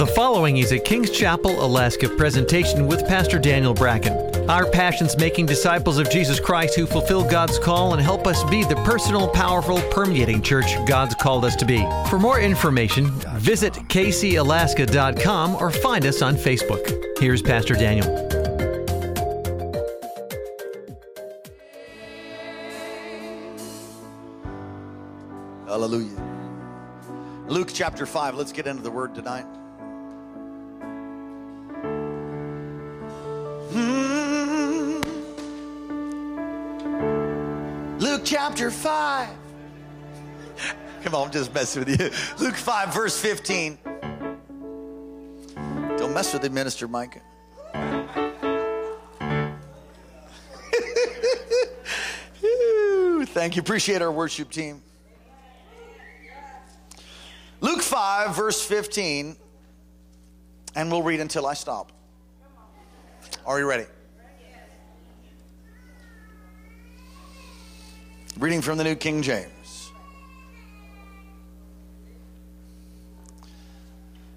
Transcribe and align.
The 0.00 0.06
following 0.06 0.56
is 0.56 0.72
a 0.72 0.78
Kings 0.78 1.10
Chapel, 1.10 1.62
Alaska 1.62 2.08
presentation 2.08 2.86
with 2.86 3.06
Pastor 3.06 3.38
Daniel 3.38 3.74
Bracken. 3.74 4.14
Our 4.48 4.64
passion's 4.64 5.14
making 5.18 5.44
disciples 5.44 5.98
of 5.98 6.08
Jesus 6.10 6.40
Christ 6.40 6.74
who 6.74 6.86
fulfill 6.86 7.22
God's 7.22 7.58
call 7.58 7.92
and 7.92 8.00
help 8.00 8.26
us 8.26 8.42
be 8.44 8.64
the 8.64 8.76
personal, 8.76 9.28
powerful, 9.28 9.78
permeating 9.90 10.40
church 10.40 10.74
God's 10.86 11.14
called 11.14 11.44
us 11.44 11.54
to 11.56 11.66
be. 11.66 11.86
For 12.08 12.18
more 12.18 12.40
information, 12.40 13.10
visit 13.36 13.74
kcalaska.com 13.74 15.56
or 15.56 15.70
find 15.70 16.06
us 16.06 16.22
on 16.22 16.34
Facebook. 16.34 17.18
Here's 17.18 17.42
Pastor 17.42 17.74
Daniel. 17.74 18.06
Hallelujah. 25.66 26.16
Luke 27.48 27.68
chapter 27.70 28.06
5. 28.06 28.36
Let's 28.36 28.52
get 28.52 28.66
into 28.66 28.82
the 28.82 28.90
word 28.90 29.14
tonight. 29.14 29.44
Chapter 38.30 38.70
5. 38.70 39.28
Come 41.02 41.14
on, 41.16 41.26
I'm 41.26 41.32
just 41.32 41.52
messing 41.52 41.84
with 41.84 42.00
you. 42.00 42.10
Luke 42.46 42.54
5, 42.54 42.94
verse 42.94 43.20
15. 43.20 43.76
Don't 45.98 46.14
mess 46.14 46.32
with 46.32 46.42
the 46.42 46.50
minister, 46.50 46.86
Micah. 46.86 47.22
Thank 53.32 53.56
you. 53.56 53.62
Appreciate 53.62 54.00
our 54.00 54.12
worship 54.12 54.52
team. 54.52 54.80
Luke 57.60 57.82
5, 57.82 58.36
verse 58.36 58.64
15, 58.64 59.34
and 60.76 60.92
we'll 60.92 61.02
read 61.02 61.18
until 61.18 61.48
I 61.48 61.54
stop. 61.54 61.90
Are 63.44 63.58
you 63.58 63.68
ready? 63.68 63.86
Reading 68.40 68.62
from 68.62 68.78
the 68.78 68.84
New 68.84 68.94
King 68.94 69.20
James. 69.20 69.92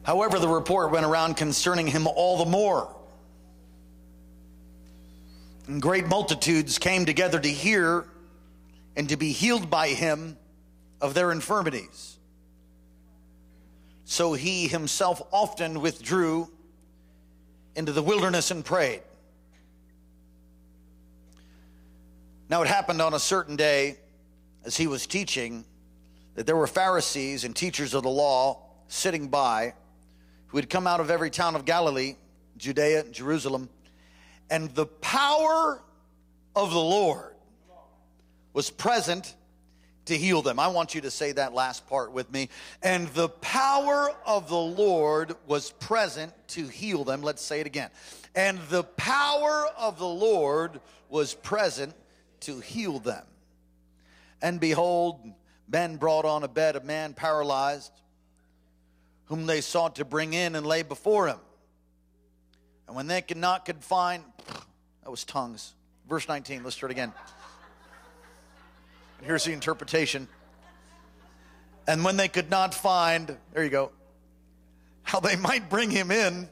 However, 0.03 0.39
the 0.39 0.47
report 0.49 0.91
went 0.91 1.05
around 1.05 1.37
concerning 1.37 1.87
him 1.87 2.05
all 2.05 2.37
the 2.37 2.51
more. 2.51 2.93
And 5.67 5.81
great 5.81 6.05
multitudes 6.05 6.79
came 6.79 7.05
together 7.05 7.39
to 7.39 7.47
hear 7.47 8.05
and 8.97 9.07
to 9.07 9.15
be 9.15 9.31
healed 9.31 9.69
by 9.69 9.87
him 9.87 10.37
of 10.99 11.13
their 11.13 11.31
infirmities. 11.31 12.17
So 14.03 14.33
he 14.33 14.67
himself 14.67 15.21
often 15.31 15.79
withdrew 15.79 16.51
into 17.73 17.93
the 17.93 18.03
wilderness 18.03 18.51
and 18.51 18.65
prayed. 18.65 19.01
Now 22.49 22.61
it 22.61 22.67
happened 22.67 23.01
on 23.01 23.13
a 23.13 23.19
certain 23.19 23.55
day 23.55 23.97
as 24.65 24.75
he 24.77 24.87
was 24.87 25.07
teaching 25.07 25.65
that 26.35 26.45
there 26.45 26.55
were 26.55 26.67
Pharisees 26.67 27.43
and 27.43 27.55
teachers 27.55 27.93
of 27.93 28.03
the 28.03 28.09
law 28.09 28.63
sitting 28.87 29.27
by 29.27 29.73
who 30.47 30.57
had 30.57 30.69
come 30.69 30.85
out 30.85 30.99
of 30.99 31.09
every 31.09 31.29
town 31.29 31.55
of 31.55 31.65
Galilee, 31.65 32.15
Judea, 32.57 33.05
Jerusalem, 33.11 33.69
and 34.49 34.69
the 34.75 34.85
power 34.85 35.81
of 36.55 36.71
the 36.71 36.79
Lord 36.79 37.33
was 38.53 38.69
present 38.69 39.35
to 40.05 40.17
heal 40.17 40.41
them. 40.41 40.59
I 40.59 40.67
want 40.67 40.93
you 40.93 41.01
to 41.01 41.11
say 41.11 41.31
that 41.31 41.53
last 41.53 41.87
part 41.87 42.11
with 42.11 42.31
me. 42.31 42.49
And 42.81 43.07
the 43.09 43.29
power 43.29 44.11
of 44.25 44.49
the 44.49 44.55
Lord 44.55 45.35
was 45.47 45.71
present 45.71 46.33
to 46.49 46.67
heal 46.67 47.03
them. 47.03 47.21
Let's 47.21 47.41
say 47.41 47.61
it 47.61 47.67
again. 47.67 47.89
And 48.35 48.59
the 48.69 48.83
power 48.83 49.65
of 49.77 49.97
the 49.97 50.07
Lord 50.07 50.81
was 51.09 51.33
present 51.33 51.93
to 52.45 52.59
heal 52.59 52.99
them. 52.99 53.25
And 54.41 54.59
behold, 54.59 55.21
men 55.67 55.97
brought 55.97 56.25
on 56.25 56.43
a 56.43 56.47
bed 56.47 56.75
a 56.75 56.81
man 56.81 57.13
paralyzed, 57.13 57.91
whom 59.25 59.45
they 59.45 59.61
sought 59.61 59.95
to 59.95 60.05
bring 60.05 60.33
in 60.33 60.55
and 60.55 60.65
lay 60.65 60.83
before 60.83 61.27
him. 61.27 61.39
And 62.87 62.95
when 62.95 63.07
they 63.07 63.21
could 63.21 63.37
not 63.37 63.65
could 63.65 63.83
find, 63.83 64.23
that 65.03 65.09
was 65.09 65.23
tongues. 65.23 65.73
Verse 66.09 66.27
19, 66.27 66.63
let's 66.63 66.75
start 66.75 66.91
again. 66.91 67.13
Here's 69.23 69.45
the 69.45 69.53
interpretation. 69.53 70.27
And 71.87 72.03
when 72.03 72.17
they 72.17 72.27
could 72.27 72.49
not 72.49 72.73
find, 72.73 73.37
there 73.53 73.63
you 73.63 73.69
go, 73.69 73.91
how 75.03 75.19
they 75.21 75.35
might 75.35 75.69
bring 75.69 75.89
him 75.89 76.11
in 76.11 76.49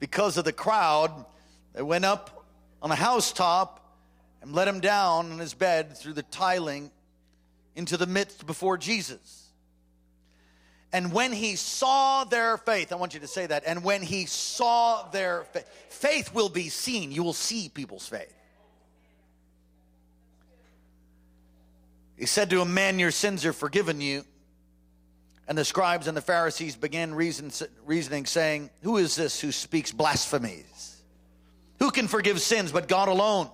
because 0.00 0.36
of 0.36 0.44
the 0.44 0.52
crowd, 0.52 1.24
they 1.74 1.82
went 1.82 2.04
up 2.04 2.44
on 2.82 2.90
a 2.90 2.96
housetop 2.96 3.79
and 4.42 4.52
let 4.52 4.68
him 4.68 4.80
down 4.80 5.32
on 5.32 5.38
his 5.38 5.54
bed 5.54 5.96
through 5.96 6.14
the 6.14 6.22
tiling 6.22 6.90
into 7.74 7.96
the 7.96 8.06
midst 8.06 8.46
before 8.46 8.76
Jesus. 8.76 9.48
And 10.92 11.12
when 11.12 11.32
he 11.32 11.54
saw 11.56 12.24
their 12.24 12.56
faith, 12.56 12.92
I 12.92 12.96
want 12.96 13.14
you 13.14 13.20
to 13.20 13.28
say 13.28 13.46
that. 13.46 13.62
And 13.64 13.84
when 13.84 14.02
he 14.02 14.26
saw 14.26 15.08
their 15.10 15.44
faith, 15.44 15.68
faith 15.88 16.34
will 16.34 16.48
be 16.48 16.68
seen. 16.68 17.12
You 17.12 17.22
will 17.22 17.32
see 17.32 17.68
people's 17.68 18.08
faith. 18.08 18.34
He 22.16 22.26
said 22.26 22.50
to 22.50 22.60
him, 22.60 22.74
Man, 22.74 22.98
your 22.98 23.12
sins 23.12 23.46
are 23.46 23.52
forgiven 23.52 24.00
you. 24.00 24.24
And 25.46 25.56
the 25.56 25.64
scribes 25.64 26.06
and 26.06 26.16
the 26.16 26.20
Pharisees 26.22 26.76
began 26.76 27.14
reason, 27.14 27.50
reasoning, 27.84 28.26
saying, 28.26 28.70
Who 28.82 28.98
is 28.98 29.16
this 29.16 29.40
who 29.40 29.52
speaks 29.52 29.90
blasphemies? 29.92 30.96
Who 31.78 31.90
can 31.90 32.08
forgive 32.08 32.40
sins 32.40 32.72
but 32.72 32.88
God 32.88 33.08
alone? 33.08 33.48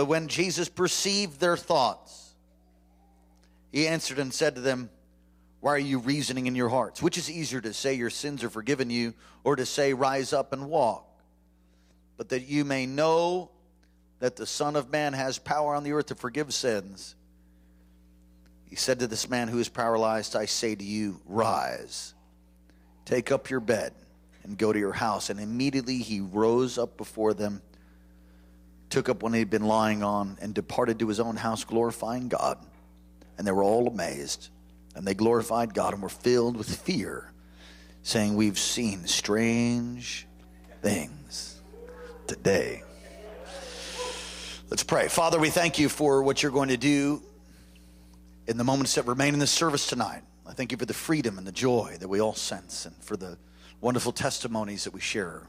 But 0.00 0.06
when 0.06 0.28
Jesus 0.28 0.70
perceived 0.70 1.40
their 1.40 1.58
thoughts, 1.58 2.32
he 3.70 3.86
answered 3.86 4.18
and 4.18 4.32
said 4.32 4.54
to 4.54 4.62
them, 4.62 4.88
Why 5.60 5.72
are 5.72 5.78
you 5.78 5.98
reasoning 5.98 6.46
in 6.46 6.54
your 6.54 6.70
hearts? 6.70 7.02
Which 7.02 7.18
is 7.18 7.30
easier 7.30 7.60
to 7.60 7.74
say, 7.74 7.92
Your 7.92 8.08
sins 8.08 8.42
are 8.42 8.48
forgiven 8.48 8.88
you, 8.88 9.12
or 9.44 9.56
to 9.56 9.66
say, 9.66 9.92
Rise 9.92 10.32
up 10.32 10.54
and 10.54 10.70
walk? 10.70 11.06
But 12.16 12.30
that 12.30 12.48
you 12.48 12.64
may 12.64 12.86
know 12.86 13.50
that 14.20 14.36
the 14.36 14.46
Son 14.46 14.74
of 14.74 14.90
Man 14.90 15.12
has 15.12 15.38
power 15.38 15.74
on 15.74 15.84
the 15.84 15.92
earth 15.92 16.06
to 16.06 16.14
forgive 16.14 16.54
sins. 16.54 17.14
He 18.70 18.76
said 18.76 19.00
to 19.00 19.06
this 19.06 19.28
man 19.28 19.48
who 19.48 19.58
is 19.58 19.68
paralyzed, 19.68 20.34
I 20.34 20.46
say 20.46 20.74
to 20.74 20.82
you, 20.82 21.20
rise, 21.26 22.14
take 23.04 23.30
up 23.30 23.50
your 23.50 23.60
bed, 23.60 23.92
and 24.44 24.56
go 24.56 24.72
to 24.72 24.78
your 24.78 24.94
house. 24.94 25.28
And 25.28 25.38
immediately 25.38 25.98
he 25.98 26.20
rose 26.20 26.78
up 26.78 26.96
before 26.96 27.34
them, 27.34 27.60
took 28.90 29.08
up 29.08 29.22
one 29.22 29.32
he 29.32 29.38
had 29.38 29.50
been 29.50 29.64
lying 29.64 30.02
on, 30.02 30.36
and 30.40 30.52
departed 30.52 30.98
to 30.98 31.08
his 31.08 31.20
own 31.20 31.36
house, 31.36 31.64
glorifying 31.64 32.28
God. 32.28 32.58
And 33.38 33.46
they 33.46 33.52
were 33.52 33.62
all 33.62 33.86
amazed. 33.86 34.48
And 34.94 35.06
they 35.06 35.14
glorified 35.14 35.72
God 35.72 35.94
and 35.94 36.02
were 36.02 36.08
filled 36.08 36.56
with 36.56 36.74
fear, 36.74 37.32
saying, 38.02 38.34
We've 38.34 38.58
seen 38.58 39.06
strange 39.06 40.26
things 40.82 41.60
today. 42.26 42.82
Let's 44.68 44.82
pray. 44.82 45.08
Father, 45.08 45.38
we 45.38 45.50
thank 45.50 45.78
you 45.78 45.88
for 45.88 46.22
what 46.22 46.42
you're 46.42 46.52
going 46.52 46.68
to 46.68 46.76
do 46.76 47.22
in 48.46 48.56
the 48.56 48.64
moments 48.64 48.96
that 48.96 49.06
remain 49.06 49.34
in 49.34 49.40
this 49.40 49.50
service 49.50 49.86
tonight. 49.86 50.22
I 50.46 50.52
thank 50.52 50.72
you 50.72 50.78
for 50.78 50.86
the 50.86 50.94
freedom 50.94 51.38
and 51.38 51.46
the 51.46 51.52
joy 51.52 51.96
that 52.00 52.08
we 52.08 52.20
all 52.20 52.34
sense 52.34 52.84
and 52.86 52.94
for 52.96 53.16
the 53.16 53.38
wonderful 53.80 54.12
testimonies 54.12 54.84
that 54.84 54.92
we 54.92 55.00
share 55.00 55.46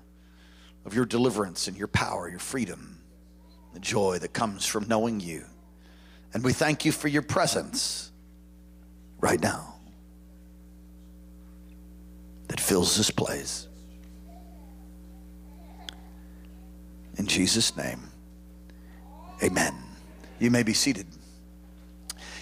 of 0.86 0.94
your 0.94 1.06
deliverance 1.06 1.68
and 1.68 1.76
your 1.76 1.88
power, 1.88 2.30
your 2.30 2.40
freedom, 2.40 3.01
the 3.74 3.80
joy 3.80 4.20
that 4.20 4.34
comes 4.34 4.66
from 4.66 4.88
knowing 4.88 5.20
you. 5.20 5.46
And 6.34 6.44
we 6.44 6.54
thank 6.54 6.86
you 6.86 6.92
for 6.92 7.08
your 7.08 7.22
presence 7.22 8.12
right 9.20 9.40
now 9.40 9.76
that 12.48 12.60
fills 12.60 12.98
this 12.98 13.12
place. 13.12 13.68
In 17.18 17.28
Jesus' 17.28 17.76
name. 17.78 18.10
Amen. 19.44 19.74
You 20.40 20.52
may 20.52 20.64
be 20.64 20.74
seated. 20.74 21.06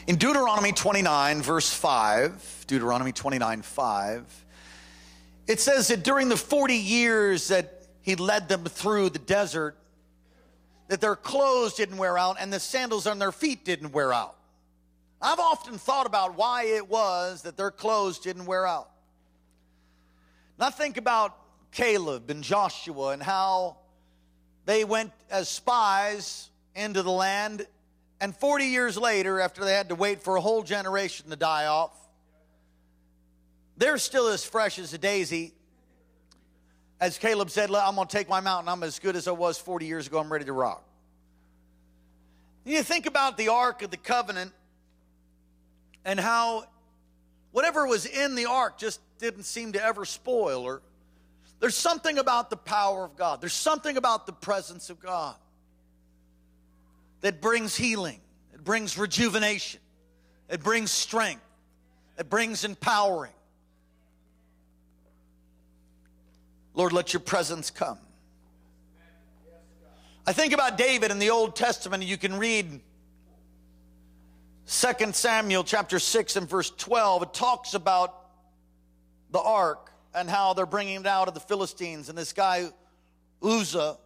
In 0.08 0.16
Deuteronomy 0.16 0.72
29, 0.72 1.42
verse 1.42 1.72
5, 1.72 2.66
Deuteronomy 2.68 3.12
29, 3.12 3.62
5, 3.62 4.46
it 5.48 5.60
says 5.60 5.88
that 5.90 6.04
during 6.04 6.30
the 6.30 6.38
40 6.38 6.76
years 6.76 7.50
that 7.50 7.88
he 8.02 8.16
led 8.16 8.50
them 8.50 8.66
through 8.66 9.10
the 9.10 9.20
desert, 9.20 9.76
that 10.90 11.00
their 11.00 11.16
clothes 11.16 11.76
didn't 11.76 11.98
wear 11.98 12.18
out 12.18 12.38
and 12.40 12.52
the 12.52 12.60
sandals 12.60 13.08
on 13.08 13.20
their 13.20 13.32
feet 13.32 13.64
didn't 13.64 13.94
wear 13.94 14.12
out. 14.12 14.36
I've 15.22 15.40
often 15.40 15.78
thought 15.78 16.08
about 16.08 16.36
why 16.36 16.64
it 16.64 16.90
was 16.90 17.44
that 17.44 17.56
their 17.56 17.72
clothes 17.72 18.20
didn't 18.20 18.46
wear 18.46 18.66
out. 18.66 18.90
Now 20.58 20.72
think 20.72 20.98
about 20.98 21.38
Caleb 21.72 22.30
and 22.32 22.44
Joshua 22.44 23.10
and 23.10 23.22
how 23.22 23.78
they 24.66 24.84
went 24.84 25.12
as 25.30 25.48
spies 25.48 26.50
into 26.76 27.04
the 27.04 27.12
land. 27.12 27.68
And 28.20 28.36
40 28.36 28.66
years 28.66 28.98
later, 28.98 29.40
after 29.40 29.64
they 29.64 29.74
had 29.74 29.90
to 29.90 29.96
wait 29.96 30.24
for 30.24 30.38
a 30.38 30.42
whole 30.42 30.64
generation 30.64 31.30
to 31.30 31.36
die 31.36 31.68
off, 31.68 31.96
they're 33.78 34.00
still 34.00 34.28
as 34.28 34.44
fresh 34.44 34.80
as 34.80 34.94
a 34.94 34.98
daisy. 34.98 35.54
As 37.00 37.18
Caleb 37.18 37.50
said, 37.50 37.72
I'm 37.72 37.96
going 37.96 38.08
to 38.08 38.12
take 38.12 38.28
my 38.28 38.42
mountain. 38.42 38.70
I'm 38.70 38.84
as 38.84 39.00
good 39.00 39.16
as 39.16 39.28
I 39.28 39.32
was 39.32 39.58
40 39.58 39.86
years 39.86 40.08
ago. 40.08 40.20
I'm 40.20 40.32
ready 40.32 40.46
to 40.46 40.54
rock. 40.54 40.84
You 42.66 42.84
think 42.84 43.06
about 43.06 43.38
the 43.38 43.48
Ark 43.50 43.82
of 43.82 43.92
the 43.92 43.98
Covenant 43.98 44.52
and 46.06 46.20
how 46.20 46.66
whatever 47.52 47.88
was 47.88 48.06
in 48.06 48.36
the 48.36 48.46
ark 48.46 48.78
just 48.78 49.00
didn't 49.20 49.44
seem 49.44 49.74
to 49.74 49.84
ever 49.84 50.06
spoil 50.06 50.64
or 50.64 50.82
there's 51.60 51.76
something 51.76 52.18
about 52.18 52.50
the 52.50 52.58
power 52.58 53.04
of 53.04 53.18
God. 53.18 53.42
There's 53.42 53.54
something 53.54 53.98
about 53.98 54.26
the 54.26 54.32
presence 54.32 54.90
of 54.90 55.00
God 55.00 55.36
that 57.22 57.42
brings 57.42 57.76
healing, 57.76 58.22
it 58.54 58.64
brings 58.64 58.98
rejuvenation, 58.98 59.82
it 60.50 60.64
brings 60.64 60.90
strength, 60.90 61.44
it 62.18 62.30
brings 62.30 62.64
empowering. 62.64 63.34
Lord, 66.80 66.94
let 66.94 67.12
your 67.12 67.20
presence 67.20 67.72
come. 67.72 67.98
I 70.26 70.32
think 70.32 70.54
about 70.54 70.78
David 70.78 71.12
in 71.12 71.20
the 71.20 71.30
Old 71.30 71.54
Testament, 71.54 72.06
you 72.06 72.16
can 72.16 72.40
read 72.40 72.80
2 74.66 75.12
Samuel 75.12 75.66
chapter 75.66 76.00
6 76.00 76.38
and 76.38 76.50
verse 76.50 76.70
12, 76.70 77.24
it 77.24 77.34
talks 77.34 77.74
about 77.74 78.16
the 79.32 79.42
ark 79.42 79.92
and 80.16 80.30
how 80.30 80.54
they're 80.54 80.66
bringing 80.66 81.02
it 81.02 81.06
out 81.06 81.28
of 81.28 81.34
the 81.34 81.42
Philistines. 81.42 82.08
And 82.08 82.18
this 82.18 82.32
guy, 82.32 82.70
Uzzah, 83.44 83.98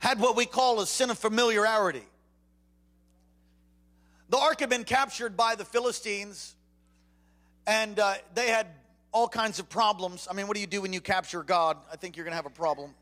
had 0.00 0.20
what 0.20 0.36
we 0.36 0.44
call 0.44 0.78
a 0.80 0.86
sin 0.86 1.08
of 1.08 1.18
familiarity. 1.18 2.04
The 4.28 4.36
ark 4.36 4.60
had 4.60 4.68
been 4.68 4.84
captured 4.84 5.38
by 5.38 5.54
the 5.54 5.64
Philistines, 5.64 6.54
and 7.66 7.98
uh, 7.98 8.16
they 8.34 8.48
had 8.48 8.66
all 9.12 9.28
kinds 9.28 9.58
of 9.58 9.68
problems. 9.68 10.28
I 10.30 10.34
mean, 10.34 10.46
what 10.46 10.54
do 10.54 10.60
you 10.60 10.66
do 10.66 10.82
when 10.82 10.92
you 10.92 11.00
capture 11.00 11.42
God? 11.42 11.76
I 11.92 11.96
think 11.96 12.16
you're 12.16 12.24
going 12.24 12.32
to 12.32 12.36
have 12.36 12.46
a 12.46 12.50
problem. 12.50 12.94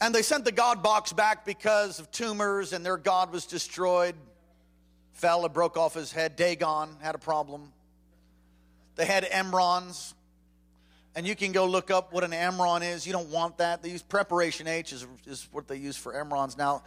And 0.00 0.14
they 0.14 0.22
sent 0.22 0.44
the 0.44 0.52
God 0.52 0.82
box 0.82 1.12
back 1.12 1.44
because 1.44 1.98
of 1.98 2.10
tumors, 2.10 2.72
and 2.72 2.86
their 2.86 2.96
God 2.96 3.32
was 3.32 3.46
destroyed. 3.46 4.14
Fell 5.12 5.44
and 5.44 5.52
broke 5.52 5.76
off 5.76 5.94
his 5.94 6.12
head. 6.12 6.36
Dagon 6.36 6.90
had 7.00 7.14
a 7.14 7.18
problem. 7.18 7.72
They 8.94 9.04
had 9.04 9.24
emerods. 9.24 10.14
And 11.16 11.26
you 11.26 11.34
can 11.34 11.50
go 11.50 11.66
look 11.66 11.90
up 11.90 12.12
what 12.12 12.22
an 12.22 12.30
emerod 12.30 12.82
is. 12.82 13.04
You 13.04 13.12
don't 13.12 13.30
want 13.30 13.58
that. 13.58 13.82
They 13.82 13.90
use 13.90 14.02
preparation 14.02 14.68
H 14.68 14.92
is, 14.92 15.04
is 15.26 15.48
what 15.50 15.66
they 15.66 15.76
use 15.76 15.96
for 15.96 16.12
emerods. 16.12 16.56
Now, 16.56 16.84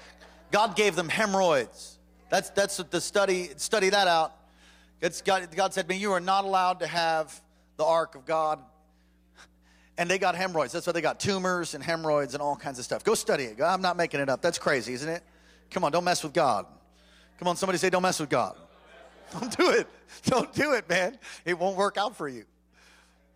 God 0.51 0.77
gave 0.77 0.95
them 0.95 1.09
hemorrhoids. 1.09 1.97
That's 2.29 2.49
that's 2.51 2.77
what 2.77 2.91
the 2.91 3.01
study 3.01 3.49
study 3.57 3.89
that 3.89 4.07
out. 4.07 4.33
It's 5.01 5.21
God, 5.21 5.47
God 5.55 5.73
said 5.73 5.87
to 5.87 5.93
me, 5.93 5.99
You 5.99 6.11
are 6.11 6.19
not 6.19 6.45
allowed 6.45 6.79
to 6.79 6.87
have 6.87 7.41
the 7.77 7.85
ark 7.85 8.15
of 8.15 8.25
God 8.25 8.59
and 9.97 10.09
they 10.09 10.17
got 10.17 10.35
hemorrhoids. 10.35 10.73
That's 10.73 10.87
why 10.87 10.93
they 10.93 11.01
got 11.01 11.19
tumors 11.19 11.75
and 11.75 11.83
hemorrhoids 11.83 12.33
and 12.33 12.41
all 12.41 12.55
kinds 12.55 12.79
of 12.79 12.85
stuff. 12.85 13.03
Go 13.03 13.13
study 13.13 13.43
it. 13.43 13.61
I'm 13.61 13.83
not 13.83 13.97
making 13.97 14.19
it 14.19 14.29
up. 14.29 14.41
That's 14.41 14.57
crazy, 14.57 14.93
isn't 14.93 15.07
it? 15.07 15.21
Come 15.69 15.83
on, 15.83 15.91
don't 15.91 16.03
mess 16.03 16.23
with 16.23 16.33
God. 16.33 16.65
Come 17.37 17.47
on, 17.47 17.55
somebody 17.55 17.77
say, 17.77 17.89
don't 17.89 18.01
mess 18.01 18.19
with 18.19 18.29
God. 18.29 18.55
Don't 19.39 19.55
do 19.55 19.69
it. 19.69 19.87
Don't 20.25 20.51
do 20.53 20.73
it, 20.73 20.89
man. 20.89 21.17
It 21.45 21.57
won't 21.57 21.77
work 21.77 21.95
out 21.95 22.17
for 22.17 22.27
you. 22.27 22.43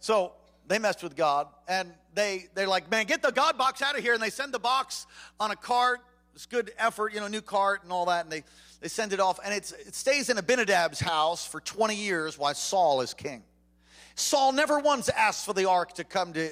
So 0.02 0.34
they 0.68 0.78
messed 0.78 1.02
with 1.02 1.16
God 1.16 1.48
and 1.70 1.90
they, 2.14 2.48
they're 2.54 2.68
like, 2.68 2.92
man, 2.92 3.06
get 3.06 3.22
the 3.22 3.32
God 3.32 3.58
box 3.58 3.82
out 3.82 3.98
of 3.98 4.04
here. 4.04 4.14
And 4.14 4.22
they 4.22 4.30
send 4.30 4.54
the 4.54 4.60
box 4.60 5.08
on 5.40 5.52
a 5.52 5.56
cart. 5.56 6.02
It's 6.36 6.46
good 6.46 6.74
effort, 6.78 7.14
you 7.14 7.22
know, 7.22 7.30
new 7.30 7.42
cart 7.42 7.84
and 7.84 7.94
all 7.94 8.08
that. 8.08 8.26
And 8.26 8.32
they, 8.32 8.44
they 8.82 8.90
send 8.90 9.14
it 9.14 9.22
off. 9.22 9.40
And 9.44 9.54
it 9.54 9.96
stays 9.96 10.30
in 10.30 10.36
Abinadab's 10.36 11.00
house 11.00 11.48
for 11.48 11.62
20 11.62 11.96
years 11.96 12.38
while 12.38 12.54
Saul 12.54 13.00
is 13.00 13.14
king. 13.14 13.42
Saul 14.16 14.52
never 14.52 14.80
once 14.80 15.08
asks 15.08 15.46
for 15.46 15.54
the 15.54 15.70
ark 15.70 15.94
to 15.94 16.04
come 16.04 16.34
to 16.34 16.50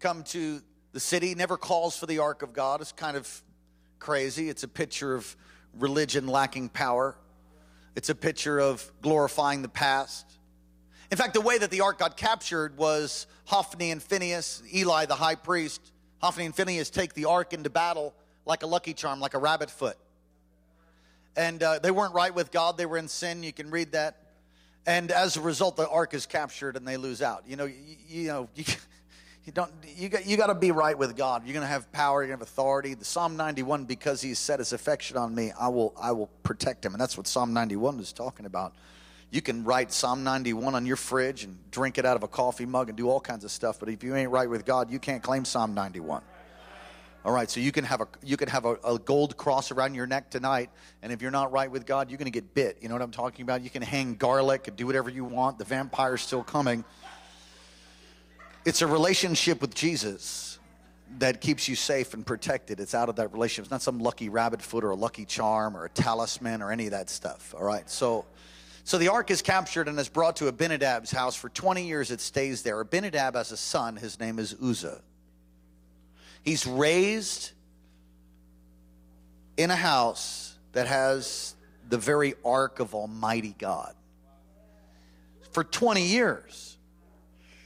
come 0.00 0.22
to 0.24 0.60
the 0.92 1.00
city, 1.00 1.34
never 1.34 1.56
calls 1.56 1.96
for 1.96 2.06
the 2.06 2.18
ark 2.18 2.42
of 2.42 2.52
God. 2.52 2.80
It's 2.82 2.92
kind 2.92 3.16
of 3.16 3.42
crazy. 3.98 4.50
It's 4.50 4.64
a 4.64 4.68
picture 4.68 5.14
of 5.14 5.34
religion 5.78 6.26
lacking 6.26 6.68
power. 6.68 7.16
It's 7.96 8.10
a 8.10 8.14
picture 8.14 8.58
of 8.58 8.90
glorifying 9.00 9.62
the 9.62 9.68
past. 9.68 10.26
In 11.10 11.16
fact, 11.16 11.34
the 11.34 11.40
way 11.40 11.56
that 11.56 11.70
the 11.70 11.82
ark 11.82 11.98
got 11.98 12.16
captured 12.16 12.76
was 12.76 13.26
Hophni 13.44 13.90
and 13.90 14.02
Phinehas, 14.02 14.62
Eli 14.74 15.06
the 15.06 15.14
high 15.14 15.36
priest. 15.36 15.92
Hophni 16.20 16.46
and 16.46 16.54
Phinehas 16.54 16.90
take 16.90 17.14
the 17.14 17.26
ark 17.26 17.52
into 17.52 17.70
battle 17.70 18.14
like 18.44 18.62
a 18.62 18.66
lucky 18.66 18.94
charm, 18.94 19.20
like 19.20 19.34
a 19.34 19.38
rabbit 19.38 19.70
foot. 19.70 19.96
And 21.36 21.62
uh, 21.62 21.78
they 21.78 21.90
weren't 21.90 22.14
right 22.14 22.34
with 22.34 22.52
God, 22.52 22.76
they 22.76 22.86
were 22.86 22.98
in 22.98 23.08
sin. 23.08 23.42
You 23.42 23.52
can 23.52 23.70
read 23.70 23.92
that 23.92 24.22
and 24.86 25.10
as 25.12 25.36
a 25.36 25.40
result, 25.40 25.76
the 25.76 25.88
ark 25.88 26.14
is 26.14 26.26
captured 26.26 26.76
and 26.76 26.86
they 26.86 26.96
lose 26.96 27.22
out. 27.22 27.44
You 27.46 27.56
know, 27.56 27.66
you, 27.66 27.76
you 28.08 28.28
know, 28.28 28.48
you, 28.54 28.64
you 29.44 29.52
don't 29.52 29.70
you 29.96 30.08
got 30.08 30.26
you 30.26 30.36
got 30.36 30.48
to 30.48 30.54
be 30.54 30.70
right 30.72 30.96
with 30.96 31.16
God. 31.16 31.44
You're 31.44 31.54
going 31.54 31.62
to 31.62 31.68
have 31.68 31.90
power. 31.92 32.22
You're 32.22 32.28
going 32.28 32.38
to 32.38 32.44
have 32.44 32.48
authority. 32.48 32.94
The 32.94 33.04
Psalm 33.04 33.36
91, 33.36 33.84
because 33.84 34.20
He's 34.20 34.38
set 34.38 34.58
His 34.58 34.72
affection 34.72 35.16
on 35.16 35.34
me, 35.34 35.52
I 35.58 35.68
will 35.68 35.94
I 36.00 36.12
will 36.12 36.28
protect 36.42 36.84
Him, 36.84 36.92
and 36.92 37.00
that's 37.00 37.16
what 37.16 37.26
Psalm 37.26 37.52
91 37.52 38.00
is 38.00 38.12
talking 38.12 38.46
about. 38.46 38.74
You 39.30 39.40
can 39.40 39.64
write 39.64 39.92
Psalm 39.92 40.24
91 40.24 40.74
on 40.74 40.84
your 40.84 40.96
fridge 40.96 41.44
and 41.44 41.56
drink 41.70 41.96
it 41.96 42.04
out 42.04 42.16
of 42.16 42.22
a 42.22 42.28
coffee 42.28 42.66
mug 42.66 42.90
and 42.90 42.98
do 42.98 43.08
all 43.08 43.20
kinds 43.20 43.44
of 43.44 43.50
stuff. 43.50 43.80
But 43.80 43.88
if 43.88 44.04
you 44.04 44.14
ain't 44.14 44.30
right 44.30 44.50
with 44.50 44.66
God, 44.66 44.90
you 44.90 44.98
can't 44.98 45.22
claim 45.22 45.46
Psalm 45.46 45.72
91. 45.72 46.20
All 47.24 47.30
right, 47.30 47.48
so 47.48 47.60
you 47.60 47.70
can 47.70 47.84
have 47.84 48.00
a 48.00 48.08
you 48.24 48.36
can 48.36 48.48
have 48.48 48.64
a, 48.64 48.74
a, 48.84 48.98
gold 48.98 49.36
cross 49.36 49.70
around 49.70 49.94
your 49.94 50.08
neck 50.08 50.28
tonight, 50.28 50.70
and 51.02 51.12
if 51.12 51.22
you're 51.22 51.30
not 51.30 51.52
right 51.52 51.70
with 51.70 51.86
God, 51.86 52.10
you're 52.10 52.18
going 52.18 52.24
to 52.24 52.32
get 52.32 52.52
bit. 52.52 52.78
You 52.80 52.88
know 52.88 52.96
what 52.96 53.02
I'm 53.02 53.12
talking 53.12 53.44
about? 53.44 53.62
You 53.62 53.70
can 53.70 53.80
hang 53.80 54.16
garlic 54.16 54.74
do 54.74 54.86
whatever 54.86 55.08
you 55.08 55.24
want. 55.24 55.56
The 55.56 55.64
vampire's 55.64 56.20
still 56.22 56.42
coming. 56.42 56.84
It's 58.64 58.82
a 58.82 58.88
relationship 58.88 59.60
with 59.60 59.72
Jesus 59.72 60.58
that 61.18 61.40
keeps 61.40 61.68
you 61.68 61.76
safe 61.76 62.12
and 62.12 62.26
protected. 62.26 62.80
It's 62.80 62.94
out 62.94 63.08
of 63.08 63.14
that 63.16 63.32
relationship. 63.32 63.66
It's 63.66 63.70
not 63.70 63.82
some 63.82 64.00
lucky 64.00 64.28
rabbit 64.28 64.60
foot 64.60 64.82
or 64.82 64.90
a 64.90 64.96
lucky 64.96 65.24
charm 65.24 65.76
or 65.76 65.84
a 65.84 65.90
talisman 65.90 66.60
or 66.60 66.72
any 66.72 66.86
of 66.86 66.90
that 66.90 67.08
stuff. 67.08 67.54
All 67.56 67.64
right, 67.64 67.88
so. 67.88 68.24
So 68.84 68.98
the 68.98 69.06
ark 69.06 69.30
is 69.30 69.42
captured 69.42 69.86
and 69.86 69.96
is 70.00 70.08
brought 70.08 70.34
to 70.36 70.48
Abinadab's 70.48 71.12
house. 71.12 71.36
For 71.36 71.48
20 71.48 71.86
years 71.86 72.10
it 72.10 72.20
stays 72.20 72.64
there. 72.64 72.80
Abinadab 72.80 73.36
has 73.36 73.52
a 73.52 73.56
son. 73.56 73.94
His 73.94 74.18
name 74.18 74.40
is 74.40 74.56
Uzzah. 74.60 75.00
He's 76.42 76.66
raised 76.66 77.52
in 79.56 79.70
a 79.70 79.76
house 79.76 80.56
that 80.72 80.86
has 80.86 81.54
the 81.88 81.98
very 81.98 82.34
ark 82.44 82.80
of 82.80 82.94
Almighty 82.94 83.54
God 83.58 83.94
for 85.52 85.62
20 85.62 86.02
years. 86.02 86.76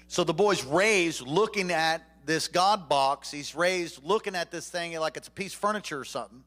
So 0.08 0.24
the 0.24 0.34
boy's 0.34 0.64
raised 0.64 1.22
looking 1.22 1.70
at 1.70 2.02
this 2.26 2.48
God 2.48 2.88
box. 2.88 3.30
He's 3.30 3.54
raised 3.54 4.02
looking 4.04 4.34
at 4.34 4.50
this 4.50 4.68
thing 4.68 4.98
like 4.98 5.16
it's 5.16 5.28
a 5.28 5.32
piece 5.32 5.54
of 5.54 5.60
furniture 5.60 6.00
or 6.00 6.04
something. 6.04 6.42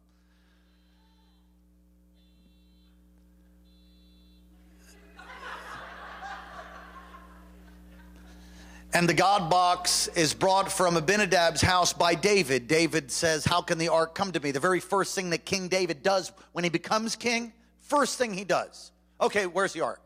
And 8.91 9.07
the 9.07 9.13
God 9.13 9.51
box 9.51 10.07
is 10.09 10.33
brought 10.33 10.71
from 10.71 10.95
Abinadab's 10.95 11.61
house 11.61 11.93
by 11.93 12.15
David. 12.15 12.67
David 12.67 13.11
says, 13.11 13.45
How 13.45 13.61
can 13.61 13.77
the 13.77 13.89
ark 13.89 14.15
come 14.15 14.31
to 14.31 14.39
me? 14.39 14.49
The 14.49 14.59
very 14.59 14.79
first 14.79 15.13
thing 15.13 15.29
that 15.29 15.45
King 15.45 15.67
David 15.67 16.01
does 16.01 16.31
when 16.53 16.63
he 16.63 16.71
becomes 16.71 17.15
king, 17.15 17.53
first 17.81 18.17
thing 18.17 18.33
he 18.33 18.43
does. 18.43 18.91
Okay, 19.21 19.45
where's 19.45 19.73
the 19.73 19.81
ark? 19.81 20.01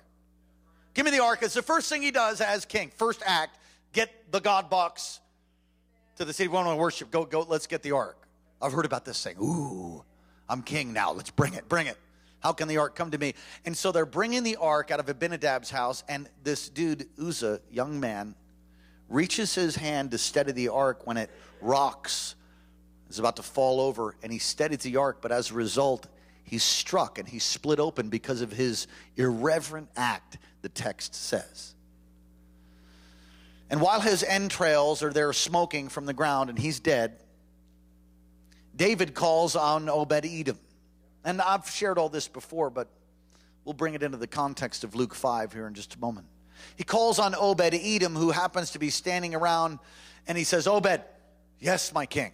Give 0.93 1.05
me 1.05 1.11
the 1.11 1.21
ark. 1.21 1.39
It's 1.43 1.53
the 1.53 1.61
first 1.61 1.89
thing 1.89 2.01
he 2.01 2.11
does 2.11 2.41
as 2.41 2.65
king. 2.65 2.91
First 2.97 3.23
act, 3.25 3.57
get 3.93 4.09
the 4.31 4.41
God 4.41 4.69
box 4.69 5.21
to 6.17 6.25
the 6.25 6.33
city. 6.33 6.49
We 6.49 6.55
want 6.55 6.67
to 6.67 6.75
worship. 6.75 7.09
Go, 7.09 7.23
go, 7.23 7.41
let's 7.47 7.67
get 7.67 7.83
the 7.83 7.93
ark. 7.93 8.27
I've 8.61 8.73
heard 8.73 8.85
about 8.85 9.05
this 9.05 9.23
thing. 9.23 9.37
Ooh, 9.41 10.03
I'm 10.49 10.61
king 10.61 10.91
now. 10.91 11.13
Let's 11.13 11.31
bring 11.31 11.53
it, 11.53 11.69
bring 11.69 11.87
it. 11.87 11.97
How 12.41 12.51
can 12.51 12.67
the 12.67 12.77
ark 12.77 12.95
come 12.95 13.11
to 13.11 13.17
me? 13.17 13.33
And 13.65 13.75
so 13.75 13.93
they're 13.93 14.05
bringing 14.05 14.43
the 14.43 14.57
ark 14.57 14.91
out 14.91 14.99
of 14.99 15.05
Abinadab's 15.05 15.69
house, 15.69 16.03
and 16.09 16.27
this 16.43 16.67
dude, 16.67 17.07
Uzzah, 17.17 17.61
young 17.71 18.01
man, 18.01 18.35
reaches 19.09 19.53
his 19.55 19.75
hand 19.75 20.11
to 20.11 20.17
steady 20.17 20.51
the 20.51 20.69
ark 20.69 21.05
when 21.05 21.17
it 21.17 21.29
rocks, 21.61 22.35
is 23.09 23.19
about 23.19 23.35
to 23.35 23.43
fall 23.43 23.79
over, 23.79 24.15
and 24.23 24.31
he 24.31 24.39
steadies 24.39 24.79
the 24.79 24.97
ark, 24.97 25.19
but 25.21 25.31
as 25.31 25.51
a 25.51 25.53
result, 25.53 26.07
he's 26.43 26.63
struck 26.63 27.19
and 27.19 27.27
he's 27.27 27.43
split 27.43 27.79
open 27.79 28.09
because 28.09 28.41
of 28.41 28.51
his 28.51 28.87
irreverent 29.15 29.89
act, 29.95 30.37
the 30.61 30.69
text 30.69 31.13
says. 31.13 31.75
And 33.69 33.81
while 33.81 34.01
his 34.01 34.23
entrails 34.23 35.01
are 35.01 35.11
there 35.11 35.33
smoking 35.33 35.89
from 35.89 36.05
the 36.05 36.13
ground 36.13 36.49
and 36.49 36.59
he's 36.59 36.79
dead, 36.79 37.17
David 38.75 39.13
calls 39.13 39.55
on 39.55 39.89
Obed 39.89 40.25
Edom. 40.25 40.59
And 41.23 41.41
I've 41.41 41.69
shared 41.69 41.97
all 41.97 42.09
this 42.09 42.27
before, 42.27 42.69
but 42.69 42.89
we'll 43.63 43.73
bring 43.73 43.93
it 43.93 44.03
into 44.03 44.17
the 44.17 44.27
context 44.27 44.83
of 44.83 44.95
Luke 44.95 45.15
5 45.15 45.53
here 45.53 45.67
in 45.67 45.73
just 45.73 45.95
a 45.95 45.99
moment. 45.99 46.27
He 46.75 46.83
calls 46.83 47.19
on 47.19 47.35
Obed 47.35 47.73
Edom, 47.73 48.15
who 48.15 48.31
happens 48.31 48.71
to 48.71 48.79
be 48.79 48.89
standing 48.89 49.35
around, 49.35 49.79
and 50.27 50.37
he 50.37 50.43
says, 50.43 50.67
Obed, 50.67 51.01
yes, 51.59 51.93
my 51.93 52.05
king. 52.05 52.31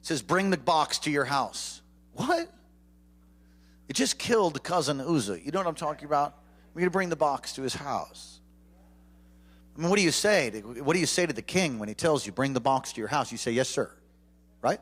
He 0.00 0.06
says, 0.06 0.22
Bring 0.22 0.50
the 0.50 0.56
box 0.56 0.98
to 1.00 1.10
your 1.10 1.24
house. 1.24 1.82
What? 2.14 2.50
It 3.88 3.94
just 3.94 4.18
killed 4.18 4.62
cousin 4.62 5.00
Uzzah. 5.00 5.40
You 5.40 5.52
know 5.52 5.60
what 5.60 5.66
I'm 5.68 5.74
talking 5.74 6.06
about? 6.06 6.34
me 6.76 6.84
to 6.84 6.90
bring 6.90 7.08
the 7.08 7.16
box 7.16 7.54
to 7.54 7.62
his 7.62 7.74
house. 7.74 8.40
I 9.76 9.80
mean, 9.80 9.90
what 9.90 9.96
do 9.96 10.02
you 10.02 10.10
say? 10.10 10.50
To, 10.50 10.60
what 10.82 10.92
do 10.92 11.00
you 11.00 11.06
say 11.06 11.26
to 11.26 11.32
the 11.32 11.42
king 11.42 11.78
when 11.78 11.88
he 11.88 11.94
tells 11.94 12.26
you, 12.26 12.32
bring 12.32 12.52
the 12.52 12.60
box 12.60 12.92
to 12.92 13.00
your 13.00 13.08
house? 13.08 13.32
You 13.32 13.38
say, 13.38 13.50
yes, 13.50 13.68
sir. 13.68 13.90
Right? 14.62 14.80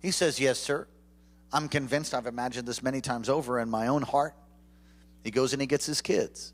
He 0.00 0.10
says, 0.10 0.38
yes, 0.38 0.58
sir. 0.58 0.86
I'm 1.52 1.68
convinced, 1.68 2.14
I've 2.14 2.26
imagined 2.26 2.68
this 2.68 2.82
many 2.82 3.00
times 3.00 3.28
over 3.28 3.60
in 3.60 3.70
my 3.70 3.86
own 3.86 4.02
heart. 4.02 4.34
He 5.22 5.30
goes 5.30 5.52
and 5.52 5.62
he 5.62 5.66
gets 5.66 5.86
his 5.86 6.02
kids. 6.02 6.52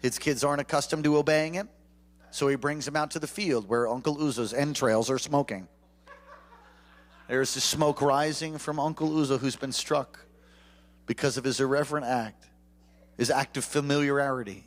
His 0.00 0.18
kids 0.18 0.42
aren't 0.42 0.60
accustomed 0.60 1.04
to 1.04 1.16
obeying 1.16 1.54
him, 1.54 1.68
so 2.30 2.48
he 2.48 2.56
brings 2.56 2.84
them 2.84 2.96
out 2.96 3.10
to 3.12 3.18
the 3.18 3.26
field 3.26 3.68
where 3.68 3.86
Uncle 3.86 4.22
Uzzah's 4.22 4.52
entrails 4.52 5.10
are 5.10 5.18
smoking. 5.18 5.68
There's 7.28 7.54
the 7.54 7.60
smoke 7.60 8.02
rising 8.02 8.58
from 8.58 8.80
Uncle 8.80 9.20
Uzzah 9.20 9.38
who's 9.38 9.56
been 9.56 9.72
struck 9.72 10.18
because 11.06 11.36
of 11.36 11.44
his 11.44 11.60
irreverent 11.60 12.06
act, 12.06 12.46
his 13.16 13.30
act 13.30 13.56
of 13.56 13.64
familiarity. 13.64 14.66